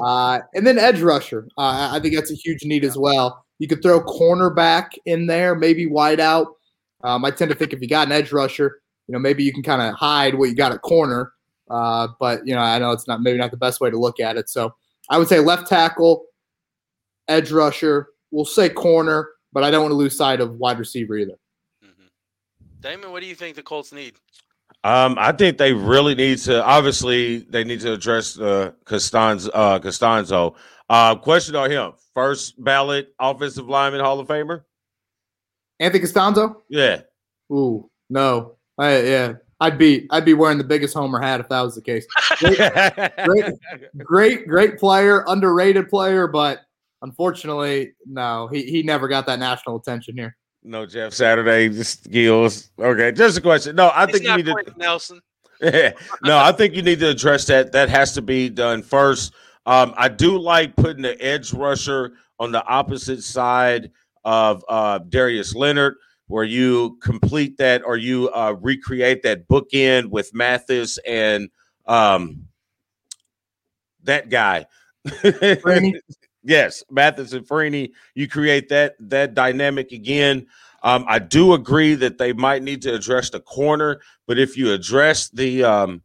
Uh, 0.00 0.40
and 0.54 0.66
then 0.66 0.78
edge 0.78 1.00
rusher. 1.00 1.46
Uh, 1.56 1.90
I 1.92 2.00
think 2.00 2.14
that's 2.14 2.32
a 2.32 2.34
huge 2.34 2.64
need 2.64 2.84
as 2.84 2.96
well. 2.98 3.44
You 3.58 3.68
could 3.68 3.82
throw 3.82 4.00
cornerback 4.02 4.90
in 5.06 5.26
there, 5.26 5.54
maybe 5.54 5.86
wide 5.86 6.20
out. 6.20 6.48
Um, 7.04 7.24
I 7.24 7.30
tend 7.30 7.50
to 7.52 7.56
think 7.56 7.72
if 7.72 7.80
you 7.80 7.88
got 7.88 8.08
an 8.08 8.12
edge 8.12 8.32
rusher, 8.32 8.80
you 9.06 9.12
know, 9.12 9.18
maybe 9.18 9.44
you 9.44 9.52
can 9.52 9.62
kind 9.62 9.82
of 9.82 9.94
hide 9.94 10.34
what 10.34 10.48
you 10.48 10.54
got 10.56 10.72
at 10.72 10.82
corner. 10.82 11.32
Uh, 11.70 12.08
but 12.18 12.46
you 12.46 12.54
know, 12.54 12.60
I 12.60 12.78
know 12.78 12.90
it's 12.90 13.06
not 13.06 13.22
maybe 13.22 13.38
not 13.38 13.50
the 13.50 13.56
best 13.56 13.80
way 13.80 13.90
to 13.90 13.98
look 13.98 14.18
at 14.20 14.36
it. 14.36 14.48
So 14.50 14.74
I 15.10 15.18
would 15.18 15.28
say 15.28 15.38
left 15.40 15.68
tackle, 15.68 16.24
edge 17.28 17.52
rusher. 17.52 18.08
We'll 18.30 18.44
say 18.44 18.68
corner, 18.68 19.28
but 19.52 19.62
I 19.62 19.70
don't 19.70 19.82
want 19.82 19.92
to 19.92 19.96
lose 19.96 20.16
sight 20.16 20.40
of 20.40 20.56
wide 20.56 20.78
receiver 20.78 21.16
either. 21.16 21.34
Damon, 22.84 23.12
what 23.12 23.22
do 23.22 23.26
you 23.26 23.34
think 23.34 23.56
the 23.56 23.62
Colts 23.62 23.92
need? 23.94 24.12
Um, 24.84 25.16
I 25.18 25.32
think 25.32 25.56
they 25.56 25.72
really 25.72 26.14
need 26.14 26.36
to. 26.40 26.62
Obviously, 26.62 27.38
they 27.38 27.64
need 27.64 27.80
to 27.80 27.94
address 27.94 28.38
uh, 28.38 28.72
Castonzo. 28.84 29.48
Uh, 29.54 29.78
Castonzo. 29.78 30.54
Uh, 30.90 31.14
question 31.14 31.56
on 31.56 31.70
him: 31.70 31.92
first 32.12 32.62
ballot 32.62 33.14
offensive 33.18 33.70
lineman 33.70 34.02
Hall 34.02 34.20
of 34.20 34.28
Famer. 34.28 34.64
Anthony 35.80 36.04
Castonzo. 36.04 36.56
Yeah, 36.68 37.00
Ooh, 37.50 37.90
no. 38.10 38.56
I, 38.76 39.00
yeah, 39.00 39.32
I'd 39.60 39.78
be 39.78 40.06
I'd 40.10 40.26
be 40.26 40.34
wearing 40.34 40.58
the 40.58 40.64
biggest 40.64 40.92
homer 40.92 41.22
hat 41.22 41.40
if 41.40 41.48
that 41.48 41.62
was 41.62 41.74
the 41.76 41.80
case. 41.80 42.06
Great, 43.24 43.52
great, 43.96 44.46
great 44.46 44.78
player, 44.78 45.24
underrated 45.26 45.88
player, 45.88 46.26
but 46.26 46.60
unfortunately, 47.00 47.94
no, 48.04 48.46
he, 48.48 48.64
he 48.64 48.82
never 48.82 49.08
got 49.08 49.24
that 49.24 49.38
national 49.38 49.76
attention 49.76 50.18
here. 50.18 50.36
No 50.64 50.86
Jeff 50.86 51.12
Saturday 51.12 51.70
skills. 51.82 52.70
Okay, 52.78 53.12
just 53.12 53.36
a 53.36 53.40
question. 53.42 53.76
No, 53.76 53.90
I 53.94 54.06
He's 54.06 54.14
think 54.14 54.22
you 54.24 54.28
not 54.30 54.36
need 54.38 54.46
to. 54.46 54.52
Quenton 54.52 54.74
Nelson. 54.78 55.20
no, 55.60 56.38
I 56.38 56.52
think 56.52 56.74
you 56.74 56.82
need 56.82 57.00
to 57.00 57.10
address 57.10 57.44
that. 57.46 57.72
That 57.72 57.90
has 57.90 58.12
to 58.14 58.22
be 58.22 58.48
done 58.48 58.82
first. 58.82 59.34
Um, 59.66 59.92
I 59.96 60.08
do 60.08 60.38
like 60.38 60.74
putting 60.76 61.02
the 61.02 61.20
edge 61.22 61.52
rusher 61.52 62.14
on 62.40 62.50
the 62.50 62.64
opposite 62.64 63.22
side 63.22 63.90
of 64.24 64.64
uh, 64.68 64.98
Darius 64.98 65.54
Leonard, 65.54 65.96
where 66.28 66.44
you 66.44 66.98
complete 67.02 67.58
that 67.58 67.82
or 67.84 67.98
you 67.98 68.30
uh, 68.30 68.56
recreate 68.60 69.22
that 69.22 69.46
bookend 69.46 70.06
with 70.06 70.32
Mathis 70.32 70.98
and 71.06 71.50
um, 71.86 72.46
that 74.02 74.30
guy. 74.30 74.66
Freeney? 75.06 75.94
yes, 76.44 76.84
Mathis 76.90 77.32
and 77.32 77.46
Freeney. 77.46 77.90
You 78.14 78.28
create 78.28 78.68
that 78.68 78.94
that 79.00 79.34
dynamic 79.34 79.92
again. 79.92 80.46
Um, 80.82 81.04
I 81.08 81.18
do 81.18 81.54
agree 81.54 81.94
that 81.94 82.18
they 82.18 82.32
might 82.32 82.62
need 82.62 82.82
to 82.82 82.94
address 82.94 83.30
the 83.30 83.40
corner, 83.40 84.00
but 84.26 84.38
if 84.38 84.56
you 84.56 84.72
address 84.72 85.30
the 85.30 85.64
um, 85.64 86.02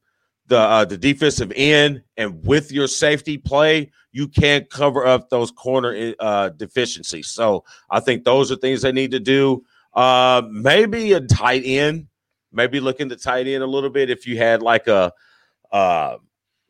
the 0.47 0.57
uh, 0.57 0.85
the 0.85 0.97
defensive 0.97 1.51
end 1.55 2.01
and 2.17 2.45
with 2.45 2.71
your 2.71 2.87
safety 2.87 3.37
play, 3.37 3.91
you 4.11 4.27
can 4.27 4.65
cover 4.65 5.05
up 5.05 5.29
those 5.29 5.51
corner 5.51 6.13
uh, 6.19 6.49
deficiencies. 6.49 7.27
So 7.27 7.63
I 7.89 7.99
think 7.99 8.23
those 8.23 8.51
are 8.51 8.55
things 8.55 8.81
they 8.81 8.91
need 8.91 9.11
to 9.11 9.19
do. 9.19 9.63
Uh, 9.93 10.43
maybe 10.49 11.13
a 11.13 11.21
tight 11.21 11.63
end, 11.65 12.07
maybe 12.51 12.79
look 12.79 12.99
into 12.99 13.15
tight 13.15 13.47
end 13.47 13.63
a 13.63 13.67
little 13.67 13.89
bit. 13.89 14.09
If 14.09 14.25
you 14.25 14.37
had 14.37 14.61
like 14.61 14.87
a 14.87 15.11
uh, 15.71 16.17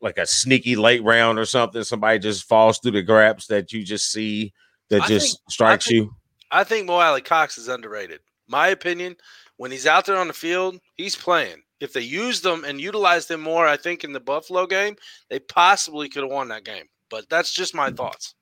like 0.00 0.18
a 0.18 0.26
sneaky 0.26 0.76
late 0.76 1.02
round 1.02 1.38
or 1.38 1.44
something, 1.44 1.82
somebody 1.84 2.18
just 2.18 2.44
falls 2.48 2.78
through 2.78 2.92
the 2.92 3.02
grabs 3.02 3.46
that 3.48 3.72
you 3.72 3.84
just 3.84 4.10
see 4.10 4.52
that 4.88 5.02
I 5.02 5.06
just 5.06 5.26
think- 5.26 5.38
I 5.46 5.50
strikes 5.52 5.86
think- 5.86 5.94
you. 5.94 6.16
I 6.50 6.64
think 6.64 6.86
Mo 6.86 6.94
Alie-Cox 6.94 7.58
is 7.58 7.68
underrated. 7.68 8.20
My 8.48 8.68
opinion, 8.68 9.16
when 9.56 9.70
he's 9.70 9.86
out 9.86 10.04
there 10.06 10.16
on 10.16 10.26
the 10.26 10.32
field, 10.32 10.80
he's 10.96 11.14
playing. 11.14 11.62
If 11.78 11.92
they 11.92 12.00
used 12.00 12.42
them 12.42 12.64
and 12.64 12.80
utilized 12.80 13.30
him 13.30 13.40
more, 13.40 13.66
I 13.68 13.76
think 13.76 14.02
in 14.02 14.12
the 14.12 14.20
Buffalo 14.20 14.66
game, 14.66 14.96
they 15.28 15.38
possibly 15.38 16.08
could 16.08 16.22
have 16.24 16.32
won 16.32 16.48
that 16.48 16.64
game. 16.64 16.86
But 17.08 17.28
that's 17.28 17.52
just 17.52 17.74
my 17.74 17.90
thoughts. 17.90 18.34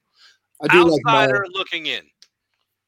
I 0.62 0.68
do 0.68 0.84
like 0.84 1.00
Mo. 1.04 1.38
Looking 1.52 1.86
in. 1.86 2.02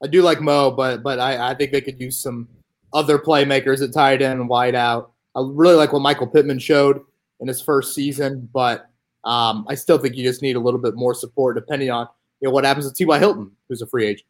I 0.03 0.07
do 0.07 0.23
like 0.23 0.41
Mo, 0.41 0.71
but 0.71 1.03
but 1.03 1.21
I, 1.21 1.51
I 1.51 1.55
think 1.55 1.71
they 1.73 1.81
could 1.81 2.01
use 2.01 2.19
some 2.21 2.49
other 2.93 3.19
playmakers 3.19 3.83
at 3.83 3.93
tight 3.93 4.23
end 4.23 4.41
and 4.41 4.49
wide 4.49 4.75
out. 4.75 5.13
I 5.37 5.43
really 5.47 5.77
like 5.77 5.93
what 5.93 6.01
Michael 6.03 6.27
Pittman 6.27 6.59
showed 6.59 7.01
in 7.41 7.49
his 7.49 7.61
first 7.61 7.95
season, 7.95 8.49
but 8.53 8.87
um, 9.25 9.67
I 9.69 9.75
still 9.75 9.99
think 9.99 10.17
you 10.17 10.25
just 10.25 10.43
need 10.43 10.57
a 10.57 10.61
little 10.61 10.81
bit 10.81 10.95
more 10.95 11.15
support 11.15 11.57
depending 11.57 11.91
on 11.91 12.09
you 12.41 12.49
know 12.49 12.53
what 12.53 12.65
happens 12.65 12.87
with 12.87 12.97
T.Y. 12.97 13.19
Hilton, 13.19 13.51
who's 13.69 13.83
a 13.83 13.87
free 13.87 14.07
agent. 14.07 14.27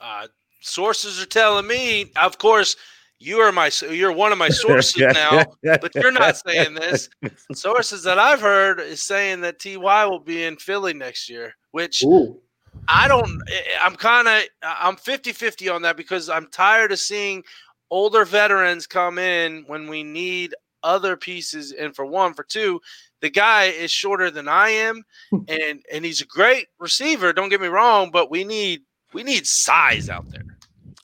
Uh, 0.00 0.28
sources 0.60 1.20
are 1.20 1.26
telling 1.26 1.66
me, 1.66 2.12
of 2.16 2.38
course, 2.38 2.76
you 3.18 3.38
are 3.38 3.50
my 3.50 3.70
you're 3.90 4.12
one 4.12 4.30
of 4.32 4.38
my 4.38 4.48
sources 4.48 5.02
now, 5.14 5.44
but 5.62 5.94
you're 5.94 6.12
not 6.12 6.36
saying 6.36 6.74
this. 6.74 7.08
Sources 7.52 8.04
that 8.04 8.18
I've 8.18 8.40
heard 8.40 8.80
is 8.80 9.02
saying 9.02 9.40
that 9.40 9.58
Ty 9.58 9.76
will 9.76 10.20
be 10.20 10.44
in 10.44 10.56
Philly 10.56 10.94
next 10.94 11.28
year, 11.28 11.54
which 11.72 12.04
Ooh. 12.04 12.40
I 12.86 13.08
don't 13.08 13.42
eh, 13.50 13.62
I'm 13.82 13.96
kind 13.96 14.28
of 14.28 14.44
I'm 14.62 14.96
50-50 14.96 15.74
on 15.74 15.82
that 15.82 15.96
because 15.96 16.28
I'm 16.28 16.46
tired 16.46 16.92
of 16.92 17.00
seeing 17.00 17.42
older 17.90 18.24
veterans 18.24 18.86
come 18.86 19.18
in 19.18 19.64
when 19.66 19.88
we 19.88 20.04
need 20.04 20.54
other 20.82 21.16
pieces 21.16 21.72
and 21.72 21.94
for 21.94 22.04
one 22.06 22.34
for 22.34 22.44
two 22.44 22.80
the 23.20 23.30
guy 23.30 23.64
is 23.64 23.90
shorter 23.90 24.30
than 24.30 24.46
I 24.48 24.68
am 24.70 25.02
and 25.48 25.82
and 25.92 26.04
he's 26.04 26.20
a 26.20 26.26
great 26.26 26.66
receiver 26.78 27.32
don't 27.32 27.48
get 27.48 27.60
me 27.60 27.68
wrong 27.68 28.10
but 28.12 28.30
we 28.30 28.44
need 28.44 28.82
we 29.12 29.22
need 29.22 29.46
size 29.46 30.08
out 30.08 30.30
there. 30.30 30.44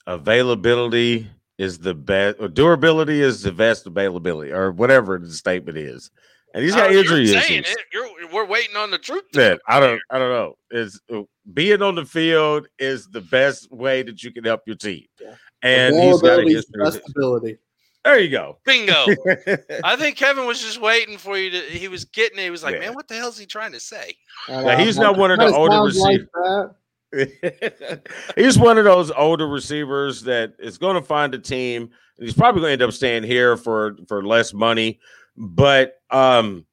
Availability 0.07 1.27
is 1.57 1.79
the 1.79 1.93
best 1.93 2.37
durability 2.53 3.21
is 3.21 3.41
the 3.41 3.51
best 3.51 3.87
availability 3.87 4.51
or 4.51 4.71
whatever 4.71 5.17
the 5.17 5.31
statement 5.31 5.77
is. 5.77 6.11
And 6.53 6.63
he's 6.63 6.73
got 6.75 6.87
Oh, 6.89 6.91
you're 6.91 7.01
injury 7.01 7.23
issues. 7.23 7.69
it. 7.69 7.77
You're, 7.91 8.07
we're 8.31 8.45
waiting 8.45 8.75
on 8.77 8.89
the 8.91 8.97
truth 8.97 9.23
that 9.33 9.59
i 9.67 9.79
don't 9.79 9.99
i 10.09 10.17
don't 10.17 10.29
know. 10.31 10.55
Is 10.71 11.01
uh, 11.13 11.21
being 11.53 11.81
on 11.81 11.95
the 11.95 12.05
field 12.05 12.67
is 12.79 13.07
the 13.07 13.21
best 13.21 13.71
way 13.71 14.03
that 14.03 14.23
you 14.23 14.31
can 14.31 14.43
help 14.43 14.61
your 14.65 14.75
team. 14.75 15.05
Yeah. 15.21 15.35
and 15.63 15.95
he's 15.95 16.21
got 16.21 16.39
a 16.39 16.43
Availability, 16.43 16.53
history 16.53 16.83
best 16.83 17.01
ability. 17.09 17.57
There 18.05 18.19
you 18.19 18.29
go. 18.29 18.57
Bingo. 18.65 19.05
I 19.83 19.97
think 19.97 20.15
Kevin 20.15 20.45
was 20.45 20.61
just 20.61 20.79
waiting 20.79 21.17
for 21.17 21.37
you 21.37 21.49
to 21.49 21.57
he 21.59 21.89
was 21.89 22.05
getting 22.05 22.39
it. 22.39 22.43
He 22.43 22.49
was 22.49 22.63
like 22.63 22.75
Yeah. 22.75 22.79
man 22.81 22.93
what 22.93 23.07
the 23.09 23.15
hell 23.15 23.27
is 23.29 23.37
he 23.37 23.45
trying 23.45 23.73
to 23.73 23.79
say? 23.81 24.15
Yeah, 24.47 24.77
he's 24.79 24.97
not 24.97 25.17
one 25.17 25.31
of 25.31 25.39
the 25.39 25.53
older 25.53 25.75
sounds 25.75 25.97
like 25.99 26.21
receivers. 26.31 26.71
he's 28.35 28.57
one 28.59 28.77
of 28.77 28.83
those 28.85 29.11
older 29.11 29.47
receivers 29.47 30.21
that 30.23 30.53
is 30.59 30.77
going 30.77 30.95
to 30.95 31.01
find 31.01 31.33
a 31.33 31.39
team 31.39 31.83
and 32.17 32.25
he's 32.25 32.33
probably 32.33 32.61
going 32.61 32.69
to 32.77 32.83
end 32.83 32.89
up 32.89 32.93
staying 32.93 33.23
here 33.23 33.55
for 33.57 33.95
for 34.07 34.25
less 34.25 34.53
money 34.53 34.99
but 35.37 36.01
um 36.11 36.65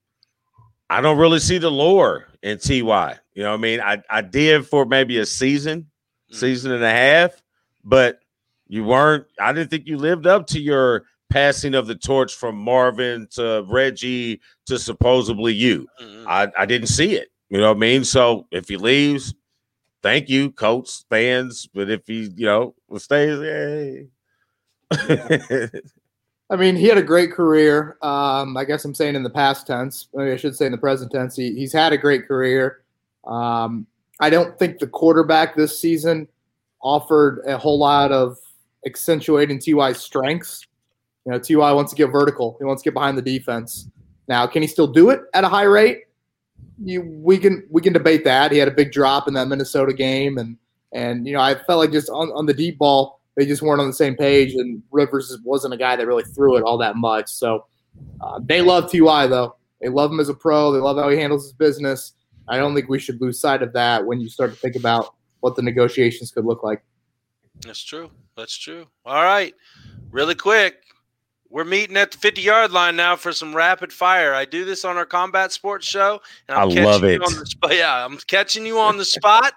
i 0.90 1.00
don't 1.00 1.18
really 1.18 1.38
see 1.38 1.58
the 1.58 1.70
lure 1.70 2.26
in 2.42 2.58
ty 2.58 2.74
you 2.74 2.84
know 3.42 3.50
what 3.50 3.54
i 3.54 3.56
mean? 3.56 3.80
I 3.80 4.02
i 4.10 4.20
did 4.20 4.66
for 4.66 4.84
maybe 4.84 5.18
a 5.18 5.26
season 5.26 5.86
Mhm. 6.32 6.34
season 6.36 6.72
and 6.72 6.82
a 6.82 6.90
half 6.90 7.40
but 7.84 8.18
you 8.66 8.82
weren't 8.84 9.26
i 9.38 9.52
didn't 9.52 9.70
think 9.70 9.86
you 9.86 9.96
lived 9.96 10.26
up 10.26 10.46
to 10.48 10.60
your 10.60 11.04
passing 11.32 11.74
of 11.74 11.86
the 11.86 11.94
torch 11.94 12.34
from 12.34 12.56
marvin 12.56 13.26
to 13.30 13.64
reggie 13.68 14.40
to 14.66 14.78
supposedly 14.78 15.52
you 15.52 15.86
Mhm. 16.00 16.24
I, 16.26 16.52
I 16.58 16.66
didn't 16.66 16.88
see 16.88 17.14
it. 17.14 17.28
You 17.48 17.58
know 17.58 17.68
what 17.68 17.76
I 17.76 17.80
mean? 17.80 18.04
So 18.04 18.46
if 18.50 18.68
he 18.68 18.76
leaves, 18.76 19.34
thank 20.02 20.28
you, 20.28 20.50
coach, 20.50 21.04
fans. 21.08 21.68
But 21.72 21.90
if 21.90 22.06
he, 22.06 22.30
you 22.36 22.46
know, 22.46 22.74
stays, 22.98 23.38
hey. 23.38 24.08
I 26.50 26.56
mean, 26.56 26.76
he 26.76 26.86
had 26.86 26.98
a 26.98 27.02
great 27.02 27.32
career. 27.32 27.96
Um, 28.02 28.56
I 28.56 28.64
guess 28.64 28.84
I'm 28.84 28.94
saying 28.94 29.14
in 29.14 29.22
the 29.22 29.30
past 29.30 29.66
tense. 29.66 30.08
Maybe 30.12 30.32
I 30.32 30.36
should 30.36 30.54
say 30.54 30.66
in 30.66 30.72
the 30.72 30.78
present 30.78 31.10
tense. 31.10 31.34
He, 31.34 31.54
he's 31.54 31.72
had 31.72 31.92
a 31.92 31.98
great 31.98 32.26
career. 32.28 32.82
Um, 33.26 33.86
I 34.20 34.28
don't 34.28 34.58
think 34.58 34.78
the 34.78 34.86
quarterback 34.86 35.56
this 35.56 35.78
season 35.78 36.28
offered 36.82 37.42
a 37.46 37.56
whole 37.56 37.78
lot 37.78 38.12
of 38.12 38.36
accentuating 38.86 39.58
Ty's 39.58 40.00
strengths. 40.00 40.66
You 41.24 41.32
know, 41.32 41.38
Ty 41.38 41.72
wants 41.72 41.92
to 41.92 41.96
get 41.96 42.08
vertical. 42.08 42.56
He 42.58 42.64
wants 42.64 42.82
to 42.82 42.86
get 42.88 42.94
behind 42.94 43.16
the 43.16 43.22
defense. 43.22 43.88
Now, 44.28 44.46
can 44.46 44.62
he 44.62 44.68
still 44.68 44.86
do 44.86 45.10
it 45.10 45.20
at 45.34 45.44
a 45.44 45.48
high 45.48 45.64
rate? 45.64 46.04
You, 46.82 47.02
we 47.02 47.38
can 47.38 47.66
we 47.70 47.80
can 47.80 47.92
debate 47.92 48.24
that. 48.24 48.50
He 48.50 48.58
had 48.58 48.68
a 48.68 48.72
big 48.72 48.92
drop 48.92 49.28
in 49.28 49.34
that 49.34 49.46
Minnesota 49.46 49.92
game, 49.92 50.38
and 50.38 50.56
and 50.92 51.26
you 51.26 51.34
know 51.34 51.40
I 51.40 51.54
felt 51.54 51.78
like 51.78 51.92
just 51.92 52.08
on, 52.10 52.30
on 52.32 52.46
the 52.46 52.54
deep 52.54 52.78
ball 52.78 53.20
they 53.36 53.46
just 53.46 53.62
weren't 53.62 53.80
on 53.80 53.86
the 53.86 53.92
same 53.92 54.16
page, 54.16 54.54
and 54.54 54.82
Rivers 54.90 55.36
wasn't 55.44 55.74
a 55.74 55.76
guy 55.76 55.96
that 55.96 56.06
really 56.06 56.24
threw 56.24 56.56
it 56.56 56.62
all 56.62 56.78
that 56.78 56.96
much. 56.96 57.28
So 57.28 57.66
uh, 58.20 58.40
they 58.42 58.60
love 58.60 58.92
Ty 58.92 59.28
though. 59.28 59.56
They 59.80 59.88
love 59.88 60.12
him 60.12 60.20
as 60.20 60.28
a 60.28 60.34
pro. 60.34 60.72
They 60.72 60.78
love 60.78 60.96
how 60.96 61.08
he 61.08 61.16
handles 61.16 61.44
his 61.44 61.52
business. 61.52 62.12
I 62.48 62.56
don't 62.56 62.74
think 62.74 62.88
we 62.88 62.98
should 62.98 63.20
lose 63.20 63.40
sight 63.40 63.62
of 63.62 63.72
that 63.72 64.04
when 64.04 64.20
you 64.20 64.28
start 64.28 64.50
to 64.50 64.56
think 64.56 64.76
about 64.76 65.14
what 65.40 65.56
the 65.56 65.62
negotiations 65.62 66.30
could 66.30 66.44
look 66.44 66.62
like. 66.62 66.82
That's 67.60 67.82
true. 67.82 68.10
That's 68.36 68.56
true. 68.56 68.86
All 69.04 69.22
right. 69.22 69.54
Really 70.10 70.34
quick. 70.34 70.76
We're 71.52 71.64
meeting 71.64 71.98
at 71.98 72.10
the 72.10 72.16
50 72.16 72.40
yard 72.40 72.72
line 72.72 72.96
now 72.96 73.14
for 73.14 73.30
some 73.30 73.54
rapid 73.54 73.92
fire. 73.92 74.32
I 74.32 74.46
do 74.46 74.64
this 74.64 74.86
on 74.86 74.96
our 74.96 75.04
combat 75.04 75.52
sports 75.52 75.86
show. 75.86 76.22
And 76.48 76.56
I 76.56 76.64
love 76.64 77.04
it. 77.04 77.20
On 77.20 77.38
the 77.38 77.44
spot. 77.44 77.72
Yeah, 77.74 78.06
I'm 78.06 78.16
catching 78.26 78.64
you 78.64 78.78
on 78.78 78.96
the 78.96 79.04
spot. 79.04 79.52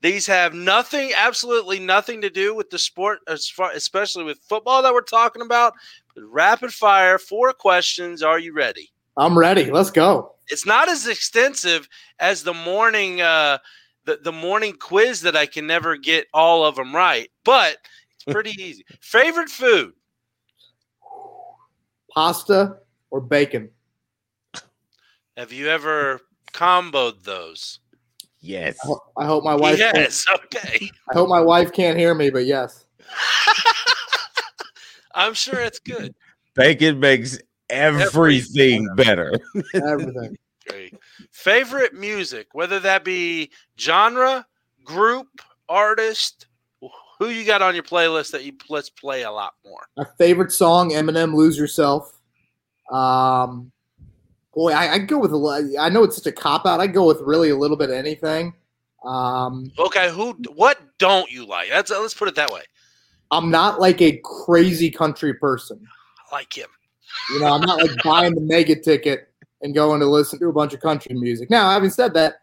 These 0.00 0.26
have 0.26 0.54
nothing, 0.54 1.12
absolutely 1.14 1.78
nothing 1.78 2.22
to 2.22 2.30
do 2.30 2.54
with 2.54 2.70
the 2.70 2.78
sport, 2.78 3.20
as 3.28 3.46
far, 3.46 3.72
especially 3.72 4.24
with 4.24 4.38
football 4.38 4.82
that 4.82 4.94
we're 4.94 5.02
talking 5.02 5.42
about. 5.42 5.74
But 6.14 6.24
rapid 6.24 6.72
fire, 6.72 7.18
four 7.18 7.52
questions. 7.52 8.22
Are 8.22 8.38
you 8.38 8.54
ready? 8.54 8.90
I'm 9.18 9.38
ready. 9.38 9.70
Let's 9.70 9.90
go. 9.90 10.36
It's 10.48 10.64
not 10.64 10.88
as 10.88 11.06
extensive 11.06 11.90
as 12.20 12.42
the 12.42 12.54
morning 12.54 13.20
uh, 13.20 13.58
the, 14.06 14.18
the 14.22 14.32
morning 14.32 14.74
quiz 14.78 15.20
that 15.20 15.36
I 15.36 15.44
can 15.44 15.66
never 15.66 15.98
get 15.98 16.26
all 16.32 16.64
of 16.64 16.76
them 16.76 16.94
right, 16.94 17.30
but 17.44 17.76
it's 18.14 18.24
pretty 18.24 18.50
easy. 18.62 18.86
Favorite 19.00 19.50
food? 19.50 19.92
Pasta 22.14 22.76
or 23.10 23.20
bacon? 23.20 23.70
Have 25.36 25.52
you 25.52 25.68
ever 25.68 26.20
comboed 26.52 27.22
those? 27.24 27.80
Yes. 28.40 28.76
I, 28.84 28.86
ho- 28.86 29.00
I 29.18 29.24
hope 29.26 29.44
my 29.44 29.54
wife. 29.54 29.78
can't- 29.78 29.96
Yes. 29.96 30.24
Okay. 30.44 30.90
I 31.10 31.14
hope 31.14 31.28
my 31.28 31.40
wife 31.40 31.72
can't 31.72 31.98
hear 31.98 32.14
me, 32.14 32.30
but 32.30 32.44
yes. 32.46 32.86
I'm 35.14 35.34
sure 35.34 35.60
it's 35.60 35.78
good. 35.80 36.14
Bacon 36.54 37.00
makes 37.00 37.38
everything 37.70 38.86
better. 38.96 39.32
Everything. 39.74 40.36
Great. 40.68 40.94
Favorite 41.30 41.94
music, 41.94 42.48
whether 42.52 42.80
that 42.80 43.04
be 43.04 43.50
genre, 43.78 44.46
group, 44.84 45.28
artist, 45.68 46.46
who 47.18 47.28
you 47.28 47.44
got 47.44 47.62
on 47.62 47.74
your 47.74 47.84
playlist 47.84 48.32
that 48.32 48.44
you 48.44 48.52
let's 48.68 48.90
play 48.90 49.22
a 49.22 49.30
lot 49.30 49.54
more. 49.64 49.86
My 49.96 50.06
favorite 50.18 50.52
song, 50.52 50.90
Eminem, 50.90 51.34
"Lose 51.34 51.56
Yourself." 51.58 52.12
Um, 52.90 53.72
boy, 54.54 54.72
I, 54.72 54.94
I 54.94 54.98
go 54.98 55.18
with 55.18 55.32
a. 55.32 55.76
I 55.80 55.88
know 55.88 56.02
it's 56.04 56.16
such 56.16 56.26
a 56.26 56.32
cop 56.32 56.66
out. 56.66 56.80
I 56.80 56.86
go 56.86 57.06
with 57.06 57.20
really 57.20 57.50
a 57.50 57.56
little 57.56 57.76
bit 57.76 57.90
of 57.90 57.96
anything. 57.96 58.54
Um, 59.04 59.70
Okay, 59.78 60.10
who? 60.10 60.32
What 60.54 60.78
don't 60.98 61.30
you 61.30 61.46
like? 61.46 61.68
That's 61.68 61.90
let's 61.90 62.14
put 62.14 62.28
it 62.28 62.34
that 62.36 62.50
way. 62.50 62.62
I'm 63.30 63.50
not 63.50 63.80
like 63.80 64.00
a 64.00 64.20
crazy 64.24 64.90
country 64.90 65.34
person. 65.34 65.80
I 66.30 66.36
like 66.36 66.56
him. 66.56 66.68
You 67.32 67.40
know, 67.40 67.52
I'm 67.52 67.62
not 67.62 67.78
like 67.78 67.90
buying 68.04 68.34
the 68.34 68.40
mega 68.40 68.76
ticket 68.80 69.28
and 69.62 69.74
going 69.74 70.00
to 70.00 70.06
listen 70.06 70.38
to 70.40 70.48
a 70.48 70.52
bunch 70.52 70.74
of 70.74 70.80
country 70.80 71.14
music. 71.14 71.50
Now, 71.50 71.70
having 71.70 71.90
said 71.90 72.12
that, 72.14 72.34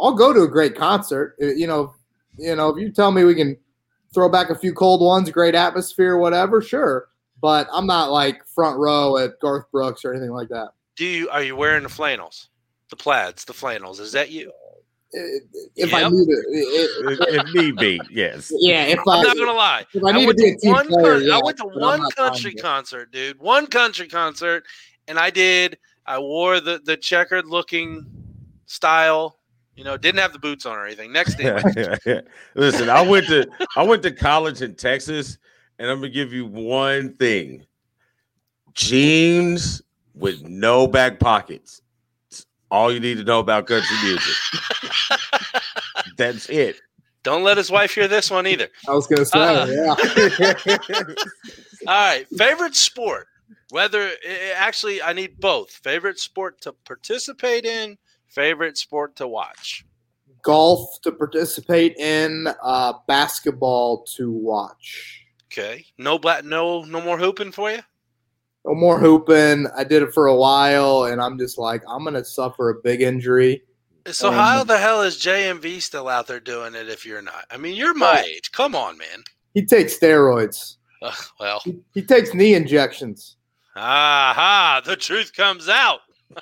I'll 0.00 0.14
go 0.14 0.32
to 0.32 0.42
a 0.42 0.48
great 0.48 0.76
concert. 0.76 1.36
Uh, 1.42 1.46
You 1.46 1.66
know, 1.66 1.94
you 2.38 2.54
know, 2.54 2.68
if 2.70 2.78
you 2.80 2.90
tell 2.92 3.10
me 3.10 3.24
we 3.24 3.34
can 3.34 3.56
throw 4.14 4.28
back 4.28 4.50
a 4.50 4.54
few 4.54 4.72
cold 4.72 5.00
ones, 5.00 5.30
great 5.30 5.54
atmosphere, 5.54 6.16
whatever, 6.18 6.60
sure. 6.62 7.08
But 7.40 7.68
I'm 7.72 7.86
not 7.86 8.10
like 8.10 8.44
front 8.46 8.78
row 8.78 9.16
at 9.18 9.38
Garth 9.40 9.70
Brooks 9.70 10.04
or 10.04 10.12
anything 10.12 10.30
like 10.32 10.48
that. 10.48 10.70
Do 10.96 11.04
you 11.06 11.28
are 11.30 11.42
you 11.42 11.54
wearing 11.56 11.84
the 11.84 11.88
flannels, 11.88 12.48
the 12.90 12.96
plaids, 12.96 13.44
the 13.44 13.52
flannels? 13.52 14.00
Is 14.00 14.12
that 14.12 14.30
you? 14.30 14.50
Uh, 15.14 15.20
If 15.76 15.94
I 15.94 16.08
need 16.08 16.28
it, 16.28 16.44
it- 16.50 17.20
if 17.20 17.46
if 17.46 17.54
need 17.54 17.76
be, 17.76 18.00
yes. 18.10 18.52
yeah. 18.58 18.82
If 18.84 18.98
I, 19.06 19.18
I'm 19.18 19.22
not 19.22 19.36
gonna 19.36 19.52
lie. 19.52 19.86
if 19.94 20.02
I 20.04 20.08
I 20.08 20.12
need 20.12 20.20
to 20.22 20.26
went 20.26 20.38
be 20.38 20.56
to 20.66 20.68
one. 20.68 20.88
player, 20.88 21.14
con- 21.14 21.24
yeah, 21.24 21.36
I 21.36 21.40
went 21.42 21.56
to 21.58 21.64
one 21.66 22.10
country 22.10 22.54
concert, 22.54 23.10
dude. 23.12 23.38
One 23.38 23.66
country 23.68 24.08
concert, 24.08 24.64
and 25.06 25.18
I 25.18 25.30
did. 25.30 25.78
I 26.04 26.18
wore 26.18 26.58
the 26.60 26.80
the 26.84 26.96
checkered 26.96 27.46
looking 27.46 28.04
style. 28.66 29.37
You 29.78 29.84
know, 29.84 29.96
didn't 29.96 30.18
have 30.18 30.32
the 30.32 30.40
boots 30.40 30.66
on 30.66 30.76
or 30.76 30.84
anything. 30.86 31.12
Next 31.12 31.36
thing, 31.36 31.54
Listen, 32.56 32.90
I 32.90 33.00
went 33.00 33.26
to 33.28 33.46
I 33.76 33.84
went 33.84 34.02
to 34.02 34.10
college 34.10 34.60
in 34.60 34.74
Texas, 34.74 35.38
and 35.78 35.88
I'm 35.88 35.98
gonna 35.98 36.08
give 36.08 36.32
you 36.32 36.46
one 36.46 37.14
thing: 37.14 37.64
jeans 38.74 39.80
with 40.16 40.42
no 40.42 40.88
back 40.88 41.20
pockets. 41.20 41.80
It's 42.28 42.44
all 42.72 42.92
you 42.92 42.98
need 42.98 43.18
to 43.18 43.24
know 43.24 43.38
about 43.38 43.68
country 43.68 43.96
music. 44.02 44.34
That's 46.16 46.48
it. 46.48 46.80
don't 47.22 47.44
let 47.44 47.56
his 47.56 47.70
wife 47.70 47.94
hear 47.94 48.08
this 48.08 48.32
one 48.32 48.48
either. 48.48 48.66
I 48.88 48.94
was 48.94 49.06
gonna 49.06 49.24
say, 49.24 49.38
Uh, 49.38 49.66
yeah. 49.66 51.04
All 51.86 51.94
right, 51.94 52.26
favorite 52.36 52.74
sport. 52.74 53.28
Whether 53.70 54.10
actually, 54.56 55.00
I 55.00 55.12
need 55.12 55.38
both. 55.38 55.70
Favorite 55.70 56.18
sport 56.18 56.60
to 56.62 56.72
participate 56.84 57.64
in. 57.64 57.96
Favorite 58.28 58.78
sport 58.78 59.16
to 59.16 59.26
watch. 59.26 59.84
Golf 60.42 61.00
to 61.02 61.12
participate 61.12 61.96
in, 61.96 62.48
uh, 62.62 62.92
basketball 63.06 64.04
to 64.16 64.30
watch. 64.30 65.24
Okay, 65.52 65.86
no 65.98 66.18
black, 66.18 66.44
no, 66.44 66.82
no 66.84 67.00
more 67.00 67.18
hooping 67.18 67.52
for 67.52 67.70
you. 67.70 67.80
No 68.64 68.74
more 68.74 68.98
hooping. 68.98 69.66
I 69.76 69.82
did 69.84 70.02
it 70.02 70.12
for 70.12 70.26
a 70.26 70.36
while, 70.36 71.04
and 71.04 71.20
I'm 71.22 71.38
just 71.38 71.58
like, 71.58 71.82
I'm 71.88 72.04
gonna 72.04 72.24
suffer 72.24 72.70
a 72.70 72.74
big 72.82 73.00
injury. 73.02 73.62
So 74.06 74.28
Um, 74.28 74.34
how 74.34 74.64
the 74.64 74.78
hell 74.78 75.02
is 75.02 75.16
JMV 75.18 75.80
still 75.82 76.08
out 76.08 76.26
there 76.26 76.40
doing 76.40 76.74
it 76.74 76.88
if 76.88 77.04
you're 77.06 77.22
not? 77.22 77.44
I 77.50 77.56
mean, 77.56 77.74
you're 77.76 77.94
my 77.94 78.20
age. 78.22 78.52
Come 78.52 78.74
on, 78.74 78.96
man. 78.98 79.24
He 79.54 79.64
takes 79.64 79.98
steroids. 79.98 80.76
Ugh, 81.02 81.24
well, 81.40 81.60
He, 81.64 81.78
he 81.94 82.02
takes 82.02 82.32
knee 82.34 82.54
injections. 82.54 83.36
aha, 83.76 84.82
the 84.84 84.96
truth 84.96 85.32
comes 85.34 85.68
out. 85.68 86.00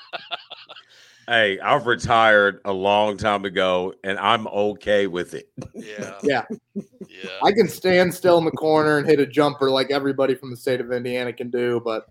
Hey, 1.29 1.59
I've 1.59 1.87
retired 1.87 2.61
a 2.65 2.73
long 2.73 3.17
time 3.17 3.45
ago, 3.45 3.95
and 4.05 4.17
I'm 4.19 4.47
okay 4.47 5.09
with 5.09 5.35
it. 5.35 5.49
Yeah, 5.75 6.19
Yeah, 6.23 6.45
yeah. 6.73 7.31
I 7.43 7.51
can 7.51 7.69
stand 7.69 8.15
still 8.15 8.39
in 8.39 8.45
the 8.45 8.53
corner 8.53 8.99
and 8.99 9.07
hit 9.09 9.19
a 9.19 9.27
jumper 9.27 9.69
like 9.71 9.91
everybody 9.91 10.37
from 10.37 10.51
the 10.51 10.57
state 10.57 10.81
of 10.81 10.93
Indiana 10.93 11.33
can 11.33 11.51
do, 11.51 11.81
but 11.85 12.07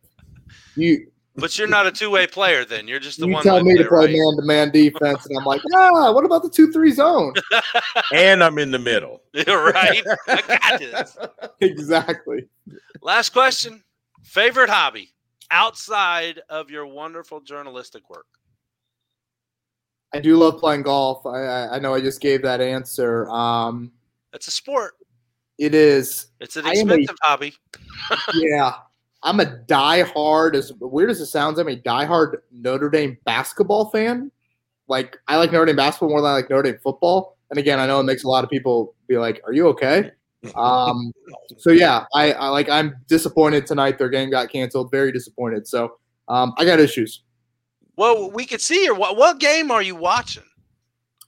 you 0.75 1.07
But 1.37 1.57
you're 1.57 1.67
not 1.67 1.87
a 1.87 1.93
two 1.93 2.09
way 2.09 2.27
player. 2.27 2.65
Then 2.65 2.89
you're 2.89 2.99
just 2.99 3.19
the 3.19 3.27
you 3.27 3.33
one. 3.33 3.43
tell 3.43 3.63
me 3.63 3.77
to 3.77 3.85
play 3.85 4.07
man 4.07 4.35
to 4.35 4.41
man 4.43 4.71
defense, 4.71 5.25
and 5.27 5.37
I'm 5.37 5.45
like, 5.45 5.61
ah, 5.75 6.11
what 6.11 6.25
about 6.25 6.43
the 6.43 6.49
two 6.49 6.71
three 6.71 6.91
zone? 6.91 7.33
And 8.13 8.43
I'm 8.43 8.57
in 8.59 8.71
the 8.71 8.79
middle. 8.79 9.21
You're 9.33 9.71
right. 9.71 10.03
I 10.27 10.59
got 10.59 10.79
this. 10.79 11.17
exactly. 11.61 12.47
Last 13.01 13.29
question. 13.29 13.83
Favorite 14.23 14.69
hobby 14.69 15.13
outside 15.51 16.41
of 16.49 16.69
your 16.69 16.85
wonderful 16.85 17.39
journalistic 17.39 18.09
work? 18.09 18.25
I 20.15 20.19
do 20.21 20.37
love 20.37 20.59
playing 20.59 20.83
golf. 20.83 21.25
I, 21.25 21.39
I, 21.41 21.75
I 21.75 21.79
know 21.79 21.93
I 21.93 22.01
just 22.01 22.21
gave 22.21 22.41
that 22.43 22.61
answer. 22.61 23.29
Um, 23.29 23.91
It's 24.33 24.47
a 24.47 24.51
sport. 24.51 24.93
it 25.57 25.73
is, 25.75 26.27
It's 26.39 26.55
an 26.55 26.65
am 26.65 26.71
a- 26.89 26.95
expensive 26.95 27.15
hobby. 27.21 27.53
yeah. 28.33 28.73
I'm 29.23 29.39
a 29.39 29.45
diehard, 29.67 30.53
as 30.55 30.71
weird 30.79 31.09
as 31.09 31.19
it 31.19 31.25
sounds, 31.27 31.57
I'm 31.57 31.67
a 31.67 31.75
diehard 31.75 32.37
Notre 32.51 32.89
Dame 32.89 33.17
basketball 33.25 33.89
fan. 33.89 34.31
Like, 34.87 35.17
I 35.27 35.37
like 35.37 35.51
Notre 35.51 35.65
Dame 35.65 35.75
basketball 35.75 36.09
more 36.09 36.21
than 36.21 36.29
I 36.31 36.33
like 36.35 36.49
Notre 36.49 36.61
Dame 36.63 36.79
football. 36.83 37.35
And 37.49 37.57
again, 37.57 37.79
I 37.79 37.87
know 37.87 37.99
it 37.99 38.03
makes 38.03 38.23
a 38.23 38.27
lot 38.27 38.43
of 38.43 38.49
people 38.51 38.93
be 39.07 39.17
like, 39.17 39.41
"Are 39.45 39.53
you 39.53 39.67
okay?" 39.69 40.11
Um, 40.55 41.11
so 41.57 41.71
yeah, 41.71 42.05
I, 42.13 42.33
I 42.33 42.47
like. 42.49 42.69
I'm 42.69 42.95
disappointed 43.07 43.65
tonight. 43.67 43.97
Their 43.99 44.09
game 44.09 44.29
got 44.31 44.49
canceled. 44.51 44.89
Very 44.91 45.11
disappointed. 45.11 45.67
So 45.67 45.97
um, 46.27 46.53
I 46.57 46.65
got 46.65 46.79
issues. 46.79 47.21
Well, 47.97 48.29
we 48.31 48.45
could 48.45 48.61
see 48.61 48.83
your 48.83 48.95
what, 48.95 49.15
what 49.17 49.39
game 49.39 49.71
are 49.71 49.81
you 49.81 49.95
watching? 49.95 50.43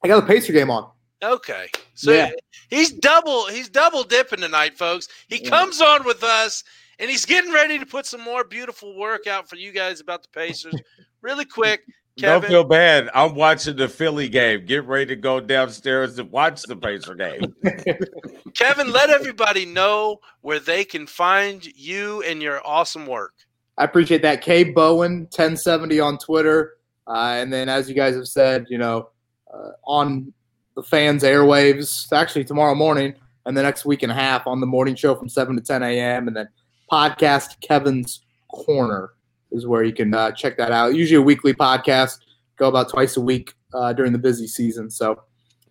I 0.04 0.08
got 0.08 0.24
a 0.24 0.26
Pacer 0.28 0.54
game 0.54 0.70
on. 0.70 0.90
Okay. 1.24 1.70
So 1.96 2.12
Yeah. 2.12 2.30
he's 2.70 2.92
double 2.92 3.48
he's 3.48 3.70
double 3.70 4.04
dipping 4.04 4.42
tonight, 4.42 4.78
folks. 4.78 5.08
He 5.28 5.42
Yeah. 5.44 5.50
comes 5.50 5.82
on 5.82 6.04
with 6.06 6.24
us 6.24 6.64
and 7.00 7.10
he's 7.10 7.26
getting 7.26 7.52
ready 7.52 7.80
to 7.80 7.86
put 7.86 8.06
some 8.06 8.22
more 8.22 8.44
beautiful 8.44 8.96
work 8.98 9.28
out 9.28 9.50
for 9.50 9.56
you 9.56 9.72
guys 9.72 10.00
about 10.02 10.22
the 10.24 10.30
Pacers. 10.30 10.76
really 11.22 11.46
quick, 11.46 11.82
Don't 12.18 12.42
Kevin. 12.42 12.50
feel 12.50 12.64
bad. 12.64 13.10
I'm 13.14 13.34
watching 13.36 13.76
the 13.76 13.88
Philly 13.88 14.28
game. 14.30 14.66
Get 14.66 14.86
ready 14.86 15.06
to 15.08 15.16
go 15.16 15.40
downstairs 15.40 16.18
and 16.20 16.32
watch 16.32 16.62
the 16.64 16.76
Pacer 16.76 17.16
game. 17.16 17.54
Kevin, 18.56 18.92
let 18.92 19.10
everybody 19.10 19.66
know 19.66 20.18
where 20.42 20.60
they 20.60 20.84
can 20.84 21.06
find 21.08 21.66
you 21.66 22.22
and 22.24 22.42
your 22.42 22.66
awesome 22.66 23.06
work. 23.06 23.34
I 23.78 23.84
appreciate 23.84 24.22
that. 24.24 24.42
K 24.42 24.64
Bowen 24.64 25.22
1070 25.22 26.00
on 26.00 26.18
Twitter, 26.18 26.78
uh, 27.08 27.36
and 27.38 27.52
then 27.52 27.70
as 27.70 27.88
you 27.88 27.96
guys 27.96 28.16
have 28.16 28.28
said, 28.28 28.66
you 28.70 28.78
know, 28.78 29.10
uh, 29.54 29.72
on 29.86 30.34
the 30.76 30.84
fans' 30.84 31.24
airwaves. 31.24 32.12
Actually, 32.14 32.46
tomorrow 32.46 32.76
morning 32.76 33.14
and 33.46 33.58
the 33.58 33.64
next 33.64 33.86
week 33.86 34.04
and 34.04 34.12
a 34.12 34.16
half 34.16 34.46
on 34.46 34.60
the 34.60 34.68
morning 34.68 34.96
show 34.96 35.16
from 35.16 35.28
7 35.28 35.56
to 35.56 35.62
10 35.62 35.84
a.m. 35.84 36.28
and 36.28 36.38
then 36.38 36.48
podcast 36.92 37.60
Kevin's 37.62 38.22
Corner 38.50 39.14
is 39.52 39.66
where 39.66 39.84
you 39.84 39.94
can 39.94 40.14
uh, 40.14 40.32
check 40.32 40.58
that 40.58 40.72
out. 40.72 40.94
Usually 40.94 41.18
a 41.18 41.22
weekly 41.22 41.54
podcast, 41.54 42.20
go 42.58 42.68
about 42.68 42.90
twice 42.90 43.18
a 43.18 43.22
week 43.22 43.54
uh, 43.74 43.92
during 43.94 44.12
the 44.12 44.20
busy 44.20 44.48
season. 44.48 44.90
So, 44.90 45.24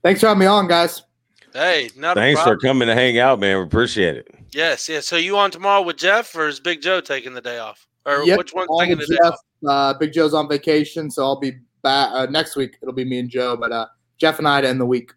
thanks 0.02 0.20
for 0.20 0.26
having 0.26 0.40
me 0.40 0.46
on, 0.46 0.66
guys. 0.66 1.02
Hey, 1.52 1.88
not 1.96 2.16
Thanks 2.16 2.40
a 2.40 2.44
for 2.44 2.58
coming 2.58 2.86
to 2.88 2.94
hang 2.94 3.18
out, 3.18 3.38
man. 3.38 3.56
We 3.56 3.64
appreciate 3.64 4.16
it. 4.16 4.28
Yes, 4.50 4.90
yes. 4.90 5.06
So 5.06 5.16
you 5.16 5.38
on 5.38 5.50
tomorrow 5.50 5.80
with 5.80 5.96
Jeff 5.96 6.34
or 6.34 6.48
is 6.48 6.60
Big 6.60 6.82
Joe 6.82 7.00
taking 7.00 7.32
the 7.32 7.40
day 7.40 7.58
off? 7.58 7.86
Or 8.06 8.22
Yep, 8.24 8.38
which 8.38 8.54
one's 8.54 8.68
on 8.70 8.86
taking 8.86 8.98
the 8.98 9.20
Jeff. 9.22 9.34
Uh, 9.66 9.94
Big 9.94 10.12
Joe's 10.12 10.32
on 10.32 10.48
vacation, 10.48 11.10
so 11.10 11.24
I'll 11.24 11.40
be 11.40 11.52
back 11.82 12.10
uh, 12.12 12.26
next 12.26 12.56
week. 12.56 12.78
It'll 12.80 12.94
be 12.94 13.04
me 13.04 13.18
and 13.18 13.28
Joe, 13.28 13.56
but 13.56 13.72
uh, 13.72 13.86
Jeff 14.16 14.38
and 14.38 14.46
I 14.46 14.60
to 14.60 14.68
end 14.68 14.80
the 14.80 14.86
week. 14.86 15.12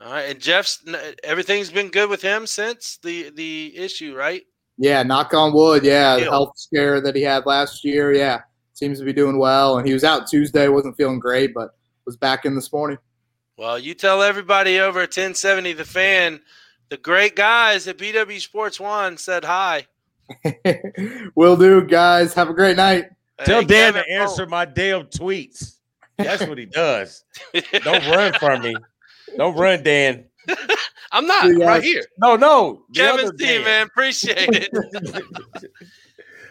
All 0.00 0.10
right. 0.10 0.22
And 0.22 0.40
Jeff's 0.40 0.82
everything's 1.22 1.70
been 1.70 1.90
good 1.90 2.08
with 2.08 2.22
him 2.22 2.46
since 2.46 2.98
the 3.02 3.30
the 3.30 3.76
issue, 3.76 4.16
right? 4.16 4.42
Yeah, 4.78 5.02
knock 5.02 5.34
on 5.34 5.52
wood. 5.52 5.84
Yeah, 5.84 6.16
the 6.16 6.24
health 6.24 6.52
scare 6.56 7.00
that 7.02 7.14
he 7.14 7.22
had 7.22 7.46
last 7.46 7.84
year. 7.84 8.12
Yeah, 8.12 8.40
seems 8.72 8.98
to 8.98 9.04
be 9.04 9.12
doing 9.12 9.38
well. 9.38 9.78
And 9.78 9.86
he 9.86 9.92
was 9.92 10.02
out 10.02 10.26
Tuesday, 10.26 10.68
wasn't 10.68 10.96
feeling 10.96 11.20
great, 11.20 11.54
but 11.54 11.76
was 12.06 12.16
back 12.16 12.44
in 12.44 12.54
this 12.54 12.72
morning. 12.72 12.98
Well, 13.56 13.78
you 13.78 13.94
tell 13.94 14.22
everybody 14.22 14.80
over 14.80 15.00
at 15.00 15.10
1070 15.10 15.74
the 15.74 15.84
fan, 15.84 16.40
the 16.88 16.96
great 16.96 17.36
guys 17.36 17.86
at 17.86 17.98
BW 17.98 18.40
Sports 18.40 18.80
One 18.80 19.18
said 19.18 19.44
hi. 19.44 19.86
Will 21.34 21.56
do, 21.56 21.82
guys. 21.86 22.34
Have 22.34 22.48
a 22.48 22.54
great 22.54 22.76
night. 22.76 23.06
Tell 23.44 23.60
Hey, 23.60 23.66
Dan 23.66 23.94
to 23.94 24.08
answer 24.10 24.46
my 24.46 24.64
damn 24.64 25.06
tweets. 25.06 25.76
That's 26.16 26.46
what 26.46 26.58
he 26.58 26.66
does. 26.66 27.24
Don't 27.82 28.06
run 28.08 28.32
from 28.34 28.62
me. 28.62 28.74
Don't 29.36 29.56
run, 29.56 29.82
Dan. 29.82 30.26
I'm 31.12 31.26
not 31.26 31.44
See 31.46 31.54
right 31.56 31.82
here. 31.82 32.04
No, 32.18 32.36
no. 32.36 32.84
Kevin 32.94 33.26
other 33.26 33.36
C, 33.38 33.44
Dan. 33.46 33.64
man, 33.64 33.86
appreciate 33.86 34.36
it. 34.52 34.70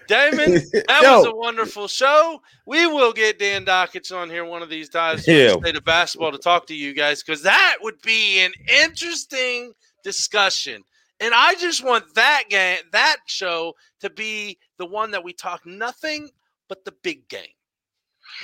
Damon, 0.08 0.54
that 0.54 1.00
Yo. 1.04 1.18
was 1.20 1.26
a 1.28 1.36
wonderful 1.36 1.88
show. 1.88 2.42
We 2.66 2.86
will 2.86 3.14
get 3.14 3.40
Dan 3.40 3.64
Dakich 3.66 4.14
on 4.16 4.30
here 4.30 4.44
one 4.44 4.62
of 4.62 4.70
these 4.70 4.90
times 4.90 5.24
for 5.26 5.32
Yeah. 5.32 5.54
the 5.54 5.60
state 5.62 5.76
of 5.78 5.86
basketball 5.86 6.32
to 6.34 6.38
talk 6.38 6.68
to 6.68 6.76
you 6.76 6.94
guys 6.94 7.24
because 7.24 7.44
that 7.44 7.78
would 7.82 8.02
be 8.02 8.40
an 8.42 8.52
interesting 8.84 9.72
discussion. 10.04 10.84
And 11.22 11.34
I 11.36 11.54
just 11.56 11.84
want 11.86 12.14
that 12.16 12.44
game, 12.50 12.80
that 12.92 13.18
show 13.28 13.76
to 14.02 14.10
be 14.10 14.58
the 14.78 14.86
one 14.86 15.12
that 15.12 15.24
we 15.24 15.34
talk 15.34 15.66
nothing 15.66 16.30
but 16.68 16.84
the 16.84 16.94
big 17.04 17.28
game. 17.30 17.46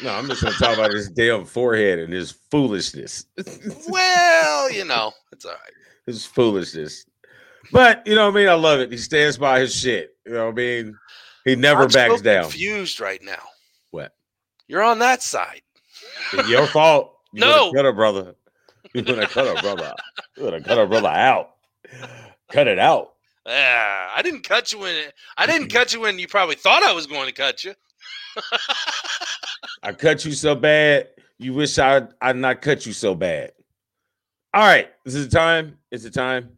No, 0.04 0.12
I'm 0.14 0.28
just 0.28 0.44
gonna 0.44 0.56
talk 0.56 0.76
about 0.78 0.92
his 0.92 1.10
damn 1.10 1.46
forehead 1.46 1.98
and 2.00 2.14
his 2.14 2.32
foolishness. 2.52 3.26
Well, 3.90 4.72
you 4.72 4.86
know, 4.86 5.12
it's 5.32 5.46
all 5.46 5.52
right. 5.54 5.74
his 6.06 6.26
foolishness. 6.26 7.06
But 7.72 8.06
you 8.06 8.14
know 8.16 8.26
what 8.28 8.36
I 8.36 8.40
mean? 8.40 8.50
I 8.50 8.54
love 8.54 8.80
it. 8.80 8.92
He 8.92 8.98
stands 8.98 9.38
by 9.38 9.60
his 9.62 9.76
shit. 9.76 10.16
You 10.26 10.34
know 10.34 10.46
what 10.46 10.52
I 10.52 10.56
mean? 10.56 10.96
He 11.46 11.56
never 11.56 11.84
I'm 11.84 11.90
backs 11.90 12.18
so 12.18 12.22
down. 12.22 12.44
confused 12.44 13.00
right 13.00 13.22
now. 13.24 13.42
What? 13.92 14.14
You're 14.68 14.84
on 14.84 15.00
that 15.00 15.24
side. 15.24 15.62
It's 16.34 16.50
your 16.50 16.68
fault. 16.68 17.14
You 17.34 17.42
No. 17.42 17.72
cut 17.74 17.86
a 17.86 17.94
brother. 17.94 18.36
You 18.94 19.04
wanna 19.06 19.28
cut 19.28 19.58
a 19.58 19.62
brother. 19.62 19.94
You 20.38 20.44
wanna 20.44 20.62
cut 20.62 20.78
a 20.78 20.86
brother 20.86 21.08
out. 21.08 21.56
Cut 22.52 22.68
it 22.68 22.80
out. 22.80 23.14
Yeah, 23.46 24.10
I 24.16 24.22
didn't 24.22 24.44
cut 24.44 24.74
you 24.74 24.80
when 24.80 25.06
I 25.38 25.46
didn't 25.46 25.72
cut 25.72 25.94
you 25.94 26.02
when 26.02 26.20
you 26.20 26.28
probably 26.28 26.56
thought 26.56 26.84
I 26.84 26.94
was 26.94 27.08
going 27.08 27.28
to 27.28 27.34
cut 27.34 27.64
you. 27.64 27.74
I 29.84 29.94
cut 29.94 30.26
you 30.26 30.34
so 30.34 30.54
bad. 30.54 31.10
You 31.38 31.54
wish 31.54 31.80
I 31.80 32.08
I 32.22 32.34
not 32.34 32.62
cut 32.62 32.86
you 32.86 32.94
so 32.94 33.16
bad. 33.16 33.54
All 34.54 34.66
right. 34.66 34.90
This 35.06 35.16
is 35.16 35.30
the 35.30 35.38
time? 35.38 35.78
It's 35.92 36.04
the 36.04 36.10
time? 36.10 36.58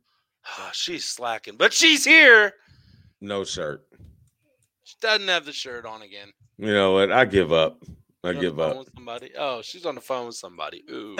Oh, 0.57 0.69
she's 0.73 1.05
slacking, 1.05 1.57
but 1.57 1.73
she's 1.73 2.03
here. 2.03 2.53
No 3.21 3.43
shirt. 3.43 3.85
She 4.83 4.95
doesn't 5.01 5.27
have 5.27 5.45
the 5.45 5.51
shirt 5.51 5.85
on 5.85 6.01
again. 6.01 6.29
You 6.57 6.73
know 6.73 6.93
what? 6.93 7.11
I 7.11 7.25
give 7.25 7.53
up. 7.53 7.83
I 8.23 8.29
She's 8.31 8.35
on 8.35 8.35
the 8.35 8.41
give 8.41 8.59
up. 8.59 8.77
With 8.77 8.89
somebody. 8.95 9.31
Oh, 9.37 9.61
she's 9.61 9.85
on 9.85 9.95
the 9.95 10.01
phone 10.01 10.25
with 10.27 10.35
somebody. 10.35 10.83
Ooh. 10.89 11.17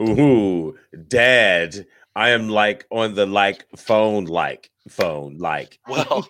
Ooh, 0.00 0.78
dad. 1.08 1.86
I 2.16 2.30
am 2.30 2.48
like 2.48 2.86
on 2.90 3.14
the 3.14 3.26
like 3.26 3.64
phone 3.76 4.24
like 4.24 4.70
phone 4.88 5.38
like. 5.38 5.78
well, 5.88 6.04
Alright, 6.06 6.28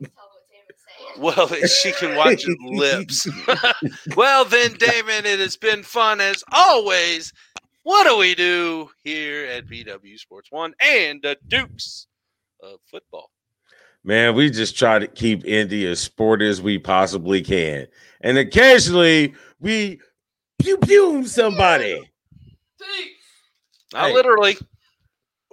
tell 0.00 0.30
what 0.30 0.42
Damon's 0.50 0.80
saying. 0.88 1.60
well, 1.60 1.66
she 1.68 1.92
can 1.92 2.16
watch 2.16 2.44
his 2.44 2.56
lips. 2.64 3.28
well, 4.16 4.44
then, 4.44 4.72
Damon, 4.74 5.26
it 5.26 5.38
has 5.40 5.56
been 5.56 5.82
fun 5.82 6.20
as 6.20 6.42
always. 6.52 7.32
What 7.82 8.04
do 8.08 8.16
we 8.16 8.34
do 8.34 8.88
here 9.02 9.44
at 9.46 9.66
BW 9.66 10.18
Sports 10.18 10.50
One 10.50 10.72
and 10.80 11.20
the 11.22 11.36
Dukes 11.48 12.06
of 12.62 12.80
football? 12.90 13.30
Man, 14.02 14.34
we 14.34 14.50
just 14.50 14.76
try 14.78 14.98
to 14.98 15.06
keep 15.06 15.44
Indy 15.46 15.86
as 15.86 16.00
sporty 16.00 16.48
as 16.48 16.60
we 16.62 16.78
possibly 16.78 17.42
can. 17.42 17.86
And 18.22 18.38
occasionally 18.38 19.34
we 19.60 20.00
pew 20.58 20.78
pew 20.78 21.26
somebody. 21.26 22.00
Not 23.92 24.06
Hey. 24.08 24.12
literally. 24.14 24.56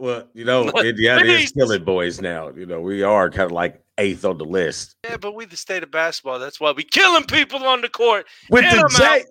Well, 0.02 0.28
you 0.34 0.46
know, 0.46 0.68
Indiana 0.72 1.24
is 1.26 1.52
killing 1.52 1.84
boys 1.84 2.20
now. 2.20 2.50
You 2.50 2.66
know, 2.66 2.82
we 2.82 3.04
are 3.04 3.30
kind 3.30 3.44
of 3.44 3.52
like 3.52 3.84
eighth 4.00 4.26
on 4.26 4.40
the 4.40 4.46
list. 4.46 4.96
Yeah, 5.04 5.18
but 5.18 5.36
we 5.36 5.46
the 5.46 5.56
state 5.56 5.84
of 5.84 5.92
basketball. 5.92 6.40
That's 6.40 6.60
why 6.60 6.72
we 6.72 6.84
killing 6.84 7.26
people 7.26 7.64
on 7.68 7.82
the 7.82 7.88
court. 7.88 8.26
With 8.50 8.64
the 8.64 8.90
J 8.98 9.06
out. 9.06 9.22